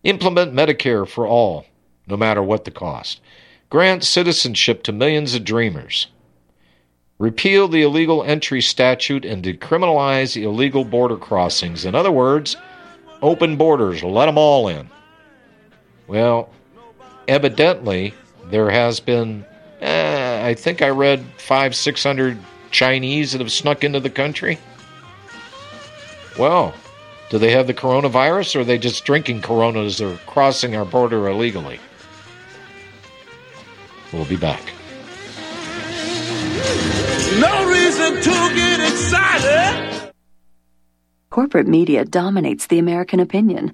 Implement 0.03 0.53
Medicare 0.53 1.07
for 1.07 1.25
all, 1.25 1.65
no 2.05 2.15
matter 2.15 2.43
what 2.43 2.63
the 2.63 2.69
cost. 2.69 3.19
Grant 3.71 4.03
citizenship 4.03 4.83
to 4.83 4.91
millions 4.91 5.33
of 5.33 5.43
dreamers. 5.43 6.09
Repeal 7.17 7.67
the 7.67 7.81
illegal 7.81 8.23
entry 8.23 8.61
statute 8.61 9.25
and 9.25 9.43
decriminalize 9.43 10.39
illegal 10.39 10.85
border 10.85 11.17
crossings. 11.17 11.85
In 11.85 11.95
other 11.95 12.11
words, 12.11 12.55
open 13.23 13.57
borders, 13.57 14.03
let 14.03 14.27
them 14.27 14.37
all 14.37 14.67
in. 14.67 14.91
Well, 16.05 16.51
evidently, 17.31 18.13
there 18.49 18.69
has 18.69 18.99
been, 18.99 19.45
eh, 19.79 20.45
I 20.45 20.53
think 20.53 20.81
I 20.81 20.89
read 20.89 21.23
five, 21.37 21.73
six 21.73 22.03
hundred 22.03 22.37
Chinese 22.71 23.31
that 23.31 23.39
have 23.39 23.51
snuck 23.51 23.83
into 23.83 24.01
the 24.01 24.09
country. 24.09 24.59
Well, 26.37 26.73
do 27.29 27.37
they 27.37 27.51
have 27.51 27.67
the 27.67 27.73
coronavirus 27.73 28.55
or 28.55 28.59
are 28.59 28.63
they 28.65 28.77
just 28.77 29.05
drinking 29.05 29.41
coronas 29.41 30.01
or 30.01 30.17
crossing 30.27 30.75
our 30.75 30.85
border 30.85 31.27
illegally? 31.29 31.79
We'll 34.11 34.25
be 34.25 34.35
back. 34.35 34.61
No 37.39 37.69
reason 37.69 38.15
to 38.15 38.55
get 38.55 38.91
excited. 38.91 40.11
Corporate 41.29 41.67
media 41.67 42.03
dominates 42.03 42.67
the 42.67 42.77
American 42.77 43.21
opinion. 43.21 43.73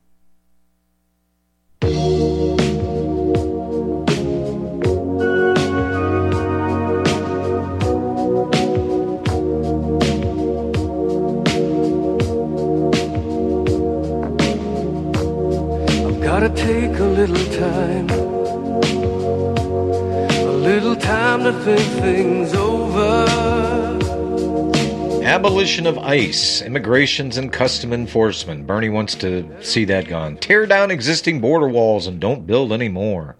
I've 1.83 1.89
gotta 16.21 16.49
take 16.49 16.99
a 16.99 17.03
little 17.03 17.35
time, 17.51 18.09
a 20.39 20.51
little 20.51 20.95
time 20.95 21.43
to 21.45 21.53
think 21.63 21.81
things 21.99 22.53
over. 22.53 23.80
Abolition 25.31 25.87
of 25.87 25.97
ICE, 25.97 26.61
immigrations 26.61 27.37
and 27.37 27.53
custom 27.53 27.93
enforcement. 27.93 28.67
Bernie 28.67 28.89
wants 28.89 29.15
to 29.15 29.47
see 29.63 29.85
that 29.85 30.09
gone. 30.09 30.35
Tear 30.35 30.65
down 30.65 30.91
existing 30.91 31.39
border 31.39 31.69
walls 31.69 32.05
and 32.05 32.19
don't 32.19 32.45
build 32.45 32.73
any 32.73 32.89
more. 32.89 33.37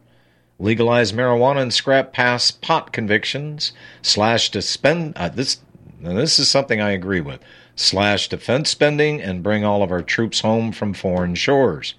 Legalize 0.57 1.11
marijuana 1.11 1.63
and 1.63 1.73
scrap 1.73 2.13
past 2.13 2.61
pot 2.61 2.93
convictions. 2.93 3.73
Slash 4.01 4.51
to 4.51 4.61
spend 4.61 5.17
uh, 5.17 5.27
this. 5.27 5.59
This 5.99 6.39
is 6.39 6.47
something 6.47 6.79
I 6.79 6.91
agree 6.91 7.19
with. 7.19 7.41
Slash 7.75 8.29
defense 8.29 8.69
spending 8.69 9.21
and 9.21 9.43
bring 9.43 9.65
all 9.65 9.83
of 9.83 9.91
our 9.91 10.01
troops 10.01 10.39
home 10.39 10.71
from 10.71 10.93
foreign 10.93 11.35
shores. 11.35 11.95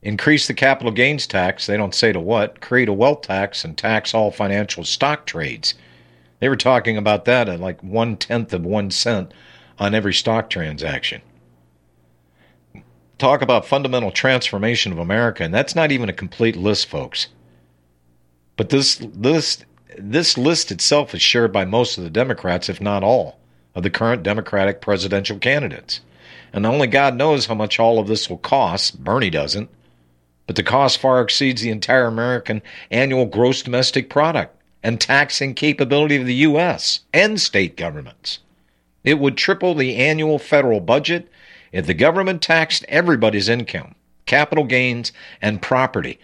Increase 0.00 0.46
the 0.46 0.54
capital 0.54 0.90
gains 0.90 1.26
tax. 1.26 1.66
They 1.66 1.76
don't 1.76 1.94
say 1.94 2.12
to 2.12 2.20
what. 2.20 2.62
Create 2.62 2.88
a 2.88 2.94
wealth 2.94 3.20
tax 3.20 3.62
and 3.62 3.76
tax 3.76 4.14
all 4.14 4.30
financial 4.30 4.84
stock 4.84 5.26
trades. 5.26 5.74
They 6.40 6.48
were 6.48 6.56
talking 6.56 6.96
about 6.96 7.26
that 7.26 7.48
at 7.48 7.60
like 7.60 7.82
one 7.82 8.16
tenth 8.16 8.52
of 8.52 8.64
one 8.64 8.90
cent 8.90 9.32
on 9.78 9.94
every 9.94 10.14
stock 10.14 10.50
transaction. 10.50 11.22
Talk 13.18 13.42
about 13.42 13.66
fundamental 13.66 14.10
transformation 14.10 14.92
of 14.92 14.98
America, 14.98 15.44
and 15.44 15.52
that's 15.52 15.74
not 15.74 15.92
even 15.92 16.08
a 16.08 16.14
complete 16.14 16.56
list, 16.56 16.86
folks. 16.86 17.28
But 18.56 18.70
this 18.70 19.00
list, 19.00 19.66
this 19.98 20.38
list 20.38 20.72
itself 20.72 21.14
is 21.14 21.20
shared 21.20 21.52
by 21.52 21.66
most 21.66 21.98
of 21.98 22.04
the 22.04 22.10
Democrats, 22.10 22.70
if 22.70 22.80
not 22.80 23.04
all, 23.04 23.38
of 23.74 23.82
the 23.82 23.90
current 23.90 24.22
Democratic 24.22 24.80
presidential 24.80 25.38
candidates. 25.38 26.00
And 26.52 26.64
only 26.64 26.86
God 26.86 27.14
knows 27.14 27.46
how 27.46 27.54
much 27.54 27.78
all 27.78 27.98
of 27.98 28.08
this 28.08 28.28
will 28.30 28.38
cost. 28.38 29.04
Bernie 29.04 29.30
doesn't. 29.30 29.68
But 30.46 30.56
the 30.56 30.62
cost 30.62 30.98
far 30.98 31.20
exceeds 31.20 31.62
the 31.62 31.70
entire 31.70 32.06
American 32.06 32.62
annual 32.90 33.26
gross 33.26 33.62
domestic 33.62 34.10
product 34.10 34.59
and 34.82 35.00
taxing 35.00 35.54
capability 35.54 36.16
of 36.16 36.26
the 36.26 36.34
U.S. 36.34 37.00
and 37.12 37.40
state 37.40 37.76
governments. 37.76 38.38
It 39.04 39.18
would 39.18 39.36
triple 39.36 39.74
the 39.74 39.96
annual 39.96 40.38
federal 40.38 40.80
budget 40.80 41.28
if 41.72 41.86
the 41.86 41.94
government 41.94 42.42
taxed 42.42 42.84
everybody's 42.88 43.48
income, 43.48 43.94
capital 44.26 44.64
gains, 44.64 45.12
and 45.40 45.62
property 45.62 46.18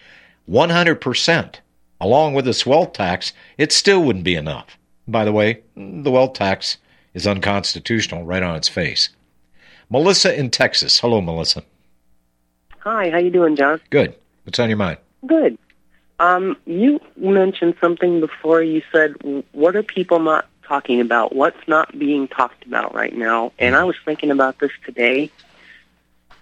100%, 0.49 1.55
along 1.99 2.33
with 2.33 2.45
this 2.45 2.65
wealth 2.65 2.93
tax, 2.93 3.33
it 3.57 3.71
still 3.71 4.03
wouldn't 4.03 4.25
be 4.25 4.35
enough. 4.35 4.77
By 5.07 5.25
the 5.25 5.31
way, 5.31 5.61
the 5.75 6.11
wealth 6.11 6.33
tax 6.33 6.77
is 7.13 7.27
unconstitutional 7.27 8.25
right 8.25 8.43
on 8.43 8.55
its 8.55 8.69
face. 8.69 9.09
Melissa 9.89 10.37
in 10.37 10.49
Texas. 10.49 10.99
Hello, 10.99 11.21
Melissa. 11.21 11.63
Hi, 12.79 13.09
how 13.09 13.17
you 13.17 13.29
doing, 13.29 13.55
John? 13.55 13.81
Good. 13.89 14.15
What's 14.43 14.59
on 14.59 14.69
your 14.69 14.77
mind? 14.77 14.97
Good. 15.25 15.57
Um, 16.19 16.57
you 16.65 16.99
mentioned 17.15 17.75
something 17.79 18.19
before. 18.19 18.61
You 18.61 18.81
said, 18.91 19.15
"What 19.51 19.75
are 19.75 19.83
people 19.83 20.19
not 20.19 20.47
talking 20.63 20.99
about? 20.99 21.35
What's 21.35 21.67
not 21.67 21.97
being 21.97 22.27
talked 22.27 22.65
about 22.65 22.95
right 22.95 23.15
now?" 23.15 23.51
And 23.59 23.75
I 23.75 23.83
was 23.83 23.95
thinking 24.03 24.31
about 24.31 24.59
this 24.59 24.71
today. 24.85 25.29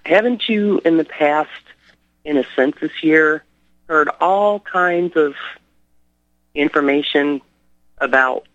Haven't 0.05 0.47
you, 0.47 0.81
in 0.85 0.97
the 0.97 1.03
past, 1.03 1.49
in 2.23 2.37
a 2.37 2.45
census 2.55 2.91
year, 3.03 3.43
heard 3.87 4.09
all 4.21 4.59
kinds 4.59 5.15
of 5.15 5.35
information 6.53 7.41
about 7.97 8.45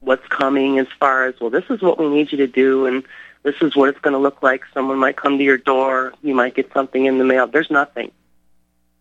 what's 0.00 0.26
coming 0.28 0.78
as 0.78 0.86
far 0.98 1.26
as, 1.26 1.34
well, 1.40 1.50
this 1.50 1.64
is 1.70 1.80
what 1.80 1.98
we 1.98 2.08
need 2.08 2.32
you 2.32 2.38
to 2.38 2.46
do, 2.46 2.86
and 2.86 3.04
this 3.42 3.54
is 3.60 3.76
what 3.76 3.88
it's 3.88 4.00
going 4.00 4.12
to 4.12 4.18
look 4.18 4.42
like. 4.42 4.62
Someone 4.74 4.98
might 4.98 5.16
come 5.16 5.38
to 5.38 5.44
your 5.44 5.58
door. 5.58 6.12
You 6.22 6.34
might 6.34 6.54
get 6.54 6.72
something 6.72 7.04
in 7.04 7.18
the 7.18 7.24
mail. 7.24 7.46
There's 7.46 7.70
nothing. 7.70 8.10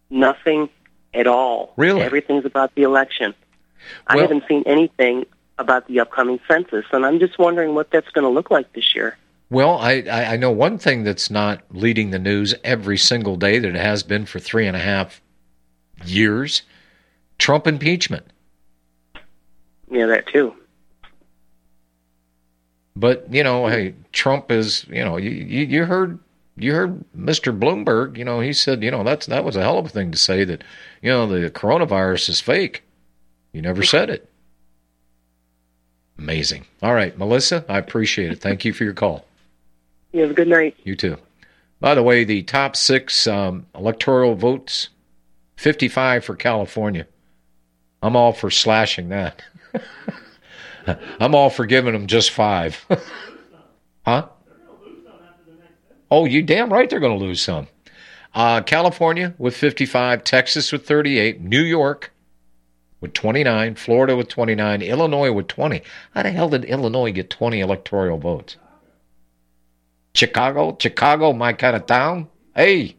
Nothing 0.09 0.69
at 1.13 1.27
all. 1.27 1.73
Really? 1.77 2.01
Everything's 2.01 2.45
about 2.45 2.73
the 2.75 2.83
election. 2.83 3.33
I 4.07 4.19
haven't 4.19 4.43
seen 4.47 4.63
anything 4.65 5.25
about 5.57 5.87
the 5.87 5.99
upcoming 5.99 6.39
census, 6.47 6.85
and 6.91 7.05
I'm 7.05 7.19
just 7.19 7.37
wondering 7.39 7.75
what 7.75 7.91
that's 7.91 8.09
going 8.09 8.23
to 8.23 8.29
look 8.29 8.51
like 8.51 8.73
this 8.73 8.95
year. 8.95 9.17
Well, 9.49 9.77
I, 9.79 10.03
I 10.09 10.37
know 10.37 10.51
one 10.51 10.77
thing 10.77 11.03
that's 11.03 11.29
not 11.29 11.61
leading 11.71 12.11
the 12.11 12.19
news 12.19 12.55
every 12.63 12.97
single 12.97 13.35
day 13.35 13.59
that 13.59 13.67
it 13.67 13.75
has 13.75 14.01
been 14.01 14.25
for 14.25 14.39
three 14.39 14.65
and 14.65 14.77
a 14.77 14.79
half 14.79 15.21
years 16.05 16.61
Trump 17.37 17.67
impeachment. 17.67 18.25
Yeah, 19.89 20.05
that 20.05 20.27
too. 20.27 20.55
But, 22.95 23.33
you 23.33 23.43
know, 23.43 23.67
hey, 23.67 23.95
Trump 24.13 24.51
is, 24.51 24.85
you 24.87 25.03
know, 25.03 25.17
you, 25.17 25.31
you 25.31 25.85
heard 25.85 26.19
you 26.55 26.73
heard 26.73 27.03
Mr. 27.17 27.57
Bloomberg, 27.57 28.17
you 28.17 28.25
know, 28.25 28.39
he 28.39 28.53
said, 28.53 28.83
you 28.83 28.91
know, 28.91 29.03
that's 29.03 29.25
that 29.27 29.43
was 29.43 29.55
a 29.55 29.61
hell 29.61 29.77
of 29.77 29.85
a 29.87 29.89
thing 29.89 30.11
to 30.11 30.17
say 30.17 30.43
that, 30.43 30.63
you 31.01 31.09
know, 31.09 31.27
the 31.27 31.49
coronavirus 31.49 32.29
is 32.29 32.41
fake. 32.41 32.83
You 33.53 33.61
never 33.61 33.83
said 33.83 34.09
it. 34.09 34.29
Amazing. 36.17 36.65
All 36.83 36.93
right, 36.93 37.17
Melissa, 37.17 37.65
I 37.67 37.77
appreciate 37.77 38.31
it. 38.31 38.39
Thank 38.39 38.63
you 38.63 38.73
for 38.73 38.83
your 38.83 38.93
call. 38.93 39.25
You 40.11 40.21
have 40.21 40.31
a 40.31 40.35
good 40.35 40.47
night. 40.47 40.77
You 40.83 40.95
too. 40.95 41.17
By 41.79 41.95
the 41.95 42.03
way, 42.03 42.23
the 42.23 42.43
top 42.43 42.75
six 42.75 43.25
um, 43.25 43.65
electoral 43.73 44.35
votes 44.35 44.89
55 45.57 46.25
for 46.25 46.35
California. 46.35 47.07
I'm 48.03 48.15
all 48.15 48.33
for 48.33 48.49
slashing 48.49 49.09
that. 49.09 49.41
I'm 51.19 51.35
all 51.35 51.49
for 51.49 51.65
giving 51.65 51.93
them 51.93 52.07
just 52.07 52.31
five. 52.31 52.85
huh? 54.05 54.27
Oh, 56.11 56.25
you 56.25 56.43
damn 56.43 56.71
right 56.71 56.89
they're 56.89 56.99
going 56.99 57.17
to 57.17 57.25
lose 57.25 57.41
some. 57.41 57.67
Uh, 58.35 58.61
California 58.61 59.33
with 59.37 59.55
55, 59.55 60.23
Texas 60.23 60.71
with 60.71 60.85
38, 60.85 61.41
New 61.41 61.61
York 61.61 62.11
with 62.99 63.13
29, 63.13 63.75
Florida 63.75 64.15
with 64.15 64.27
29, 64.27 64.81
Illinois 64.81 65.31
with 65.31 65.47
20. 65.47 65.81
How 66.13 66.23
the 66.23 66.31
hell 66.31 66.49
did 66.49 66.65
Illinois 66.65 67.11
get 67.11 67.29
20 67.29 67.59
electoral 67.59 68.17
votes? 68.17 68.57
Chicago, 70.13 70.77
Chicago, 70.79 71.33
my 71.33 71.53
kind 71.53 71.75
of 71.75 71.85
town. 71.85 72.29
Hey, 72.55 72.95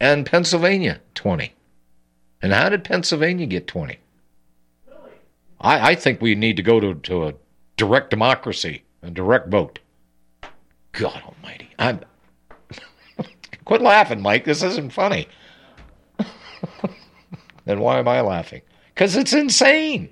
and 0.00 0.24
Pennsylvania, 0.24 1.00
20. 1.14 1.52
And 2.42 2.52
how 2.52 2.68
did 2.68 2.84
Pennsylvania 2.84 3.46
get 3.46 3.66
20? 3.66 3.98
I, 5.60 5.90
I 5.90 5.94
think 5.94 6.20
we 6.20 6.34
need 6.34 6.56
to 6.56 6.62
go 6.62 6.80
to, 6.80 6.94
to 6.94 7.28
a 7.28 7.34
direct 7.76 8.10
democracy, 8.10 8.84
a 9.02 9.10
direct 9.10 9.48
vote. 9.48 9.78
God 10.96 11.22
almighty. 11.22 11.68
I'm 11.78 12.00
quit 13.64 13.82
laughing, 13.82 14.22
Mike. 14.22 14.44
This 14.44 14.62
isn't 14.62 14.92
funny. 14.92 15.28
then 17.66 17.80
why 17.80 17.98
am 17.98 18.08
I 18.08 18.22
laughing? 18.22 18.62
Because 18.94 19.14
it's 19.14 19.34
insane. 19.34 20.08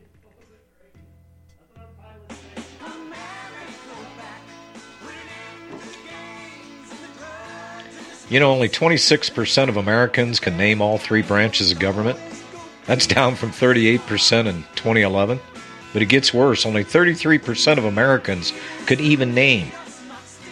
You 8.29 8.41
know, 8.41 8.51
only 8.51 8.69
26% 8.69 9.69
of 9.69 9.77
Americans 9.77 10.41
can 10.41 10.57
name 10.57 10.83
all 10.83 10.99
three 10.99 11.23
branches 11.23 11.73
of 11.73 11.79
government. 11.79 12.19
That's 12.87 13.07
down 13.07 13.37
from 13.37 13.51
38% 13.51 14.47
in 14.47 14.65
2011. 14.77 15.41
But 15.93 16.03
it 16.03 16.07
gets 16.07 16.35
worse. 16.35 16.67
Only 16.67 16.85
33% 16.85 17.79
of 17.79 17.85
Americans 17.85 18.53
could 18.87 19.01
even 19.01 19.35
name 19.35 19.71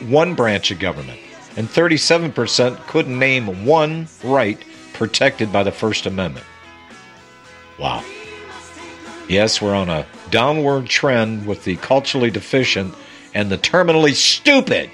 one 0.08 0.34
branch 0.34 0.70
of 0.70 0.78
government, 0.78 1.20
and 1.56 1.68
37% 1.68 2.86
couldn't 2.86 3.18
name 3.18 3.64
one 3.64 4.08
right 4.24 4.62
protected 4.92 5.52
by 5.52 5.62
the 5.62 5.72
First 5.72 6.06
Amendment. 6.06 6.46
Wow. 7.78 8.04
Yes, 9.28 9.62
we're 9.62 9.74
on 9.74 9.88
a 9.88 10.06
downward 10.30 10.86
trend 10.86 11.46
with 11.46 11.64
the 11.64 11.76
culturally 11.76 12.30
deficient 12.30 12.94
and 13.34 13.50
the 13.50 13.58
terminally 13.58 14.14
stupid. 14.14 14.90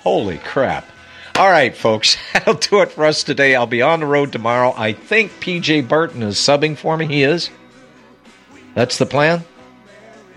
Holy 0.00 0.38
crap. 0.38 0.88
All 1.36 1.50
right, 1.50 1.74
folks, 1.74 2.16
that'll 2.32 2.54
do 2.54 2.80
it 2.82 2.92
for 2.92 3.04
us 3.04 3.24
today. 3.24 3.54
I'll 3.54 3.66
be 3.66 3.82
on 3.82 4.00
the 4.00 4.06
road 4.06 4.32
tomorrow. 4.32 4.74
I 4.76 4.92
think 4.92 5.32
PJ 5.40 5.88
Burton 5.88 6.22
is 6.22 6.36
subbing 6.36 6.76
for 6.76 6.96
me. 6.96 7.06
He 7.06 7.22
is. 7.22 7.50
That's 8.74 8.98
the 8.98 9.06
plan. 9.06 9.44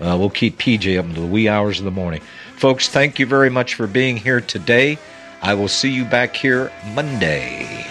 Uh, 0.00 0.16
we'll 0.18 0.30
keep 0.30 0.58
PJ 0.58 0.98
up 0.98 1.04
into 1.04 1.20
the 1.20 1.26
wee 1.26 1.48
hours 1.48 1.78
of 1.78 1.84
the 1.84 1.90
morning. 1.90 2.20
Folks, 2.56 2.88
thank 2.88 3.18
you 3.18 3.26
very 3.26 3.50
much 3.50 3.74
for 3.74 3.86
being 3.86 4.16
here 4.16 4.40
today. 4.40 4.98
I 5.42 5.54
will 5.54 5.68
see 5.68 5.90
you 5.90 6.04
back 6.04 6.34
here 6.34 6.72
Monday. 6.94 7.84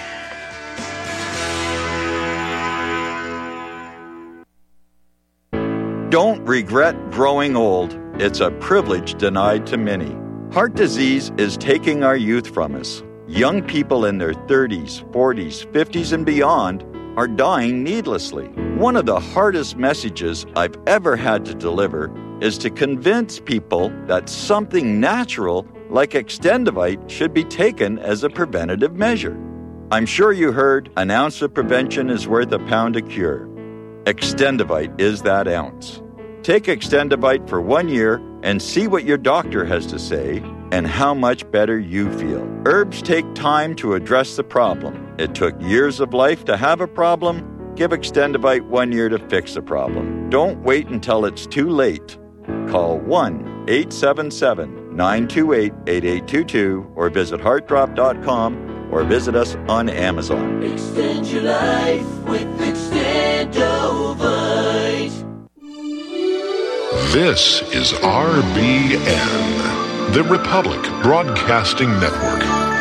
Don't 6.09 6.43
regret 6.45 6.95
growing 7.11 7.55
old. 7.55 7.99
It's 8.22 8.39
a 8.39 8.51
privilege 8.51 9.16
denied 9.16 9.68
to 9.68 9.78
many. 9.78 10.16
Heart 10.53 10.76
disease 10.76 11.32
is 11.38 11.57
taking 11.57 12.03
our 12.03 12.16
youth 12.16 12.53
from 12.53 12.76
us. 12.76 13.03
Young 13.28 13.64
people 13.64 14.05
in 14.05 14.18
their 14.18 14.34
30s, 14.34 15.03
40s, 15.11 15.66
50s, 15.72 16.14
and 16.14 16.26
beyond 16.26 16.84
are 17.18 17.28
dying 17.28 17.84
needlessly. 17.84 18.45
One 18.78 18.95
of 18.95 19.05
the 19.05 19.20
hardest 19.20 19.78
messages 19.78 20.45
I've 20.55 20.76
ever 20.88 21.16
had 21.16 21.45
to 21.45 21.53
deliver 21.53 22.07
is 22.41 22.57
to 22.59 22.69
convince 22.69 23.39
people 23.39 23.89
that 24.07 24.29
something 24.29 24.99
natural 24.99 25.67
like 25.89 26.11
Extendivite 26.11 27.09
should 27.09 27.34
be 27.34 27.43
taken 27.43 27.99
as 27.99 28.23
a 28.23 28.29
preventative 28.29 28.95
measure. 28.95 29.38
I'm 29.91 30.05
sure 30.05 30.31
you 30.31 30.51
heard 30.51 30.89
an 30.97 31.11
ounce 31.11 31.41
of 31.41 31.53
prevention 31.53 32.09
is 32.09 32.27
worth 32.27 32.51
a 32.51 32.59
pound 32.59 32.95
of 32.95 33.07
cure. 33.09 33.47
Extendivite 34.05 34.99
is 34.99 35.21
that 35.21 35.47
ounce. 35.47 36.01
Take 36.41 36.63
Extendivite 36.63 37.47
for 37.47 37.61
one 37.61 37.88
year 37.88 38.21
and 38.41 38.61
see 38.61 38.88
what 38.88 39.05
your 39.05 39.17
doctor 39.17 39.63
has 39.65 39.86
to 39.88 39.99
say 39.99 40.43
and 40.71 40.88
how 40.88 41.13
much 41.13 41.49
better 41.51 41.79
you 41.79 42.11
feel. 42.17 42.43
Herbs 42.65 43.01
take 43.01 43.31
time 43.36 43.75
to 43.75 43.93
address 43.93 44.36
the 44.36 44.43
problem. 44.43 45.15
It 45.19 45.36
took 45.36 45.53
years 45.61 45.99
of 45.99 46.13
life 46.13 46.43
to 46.45 46.57
have 46.57 46.81
a 46.81 46.88
problem. 46.88 47.75
Give 47.75 47.91
Extendivite 47.91 48.67
one 48.67 48.91
year 48.91 49.09
to 49.09 49.19
fix 49.29 49.53
the 49.53 49.61
problem. 49.61 50.29
Don't 50.29 50.63
wait 50.63 50.88
until 50.88 51.25
it's 51.25 51.45
too 51.45 51.69
late. 51.69 52.17
Call 52.70 53.00
1 53.00 53.66
877 53.68 54.96
928 54.96 55.74
8822 55.88 56.91
or 56.96 57.10
visit 57.10 57.39
heartdrop.com 57.39 58.89
or 58.91 59.04
visit 59.04 59.36
us 59.36 59.56
on 59.68 59.89
Amazon. 59.89 60.62
Extend 60.64 61.28
your 61.28 61.44
life 61.44 62.06
with 62.24 62.48
Extendivite. 62.60 63.54
This 67.12 67.62
is 67.74 67.91
RBN, 67.94 69.04
the 70.14 70.24
Republic 70.24 70.82
Broadcasting 71.04 71.89
Network. 72.00 72.72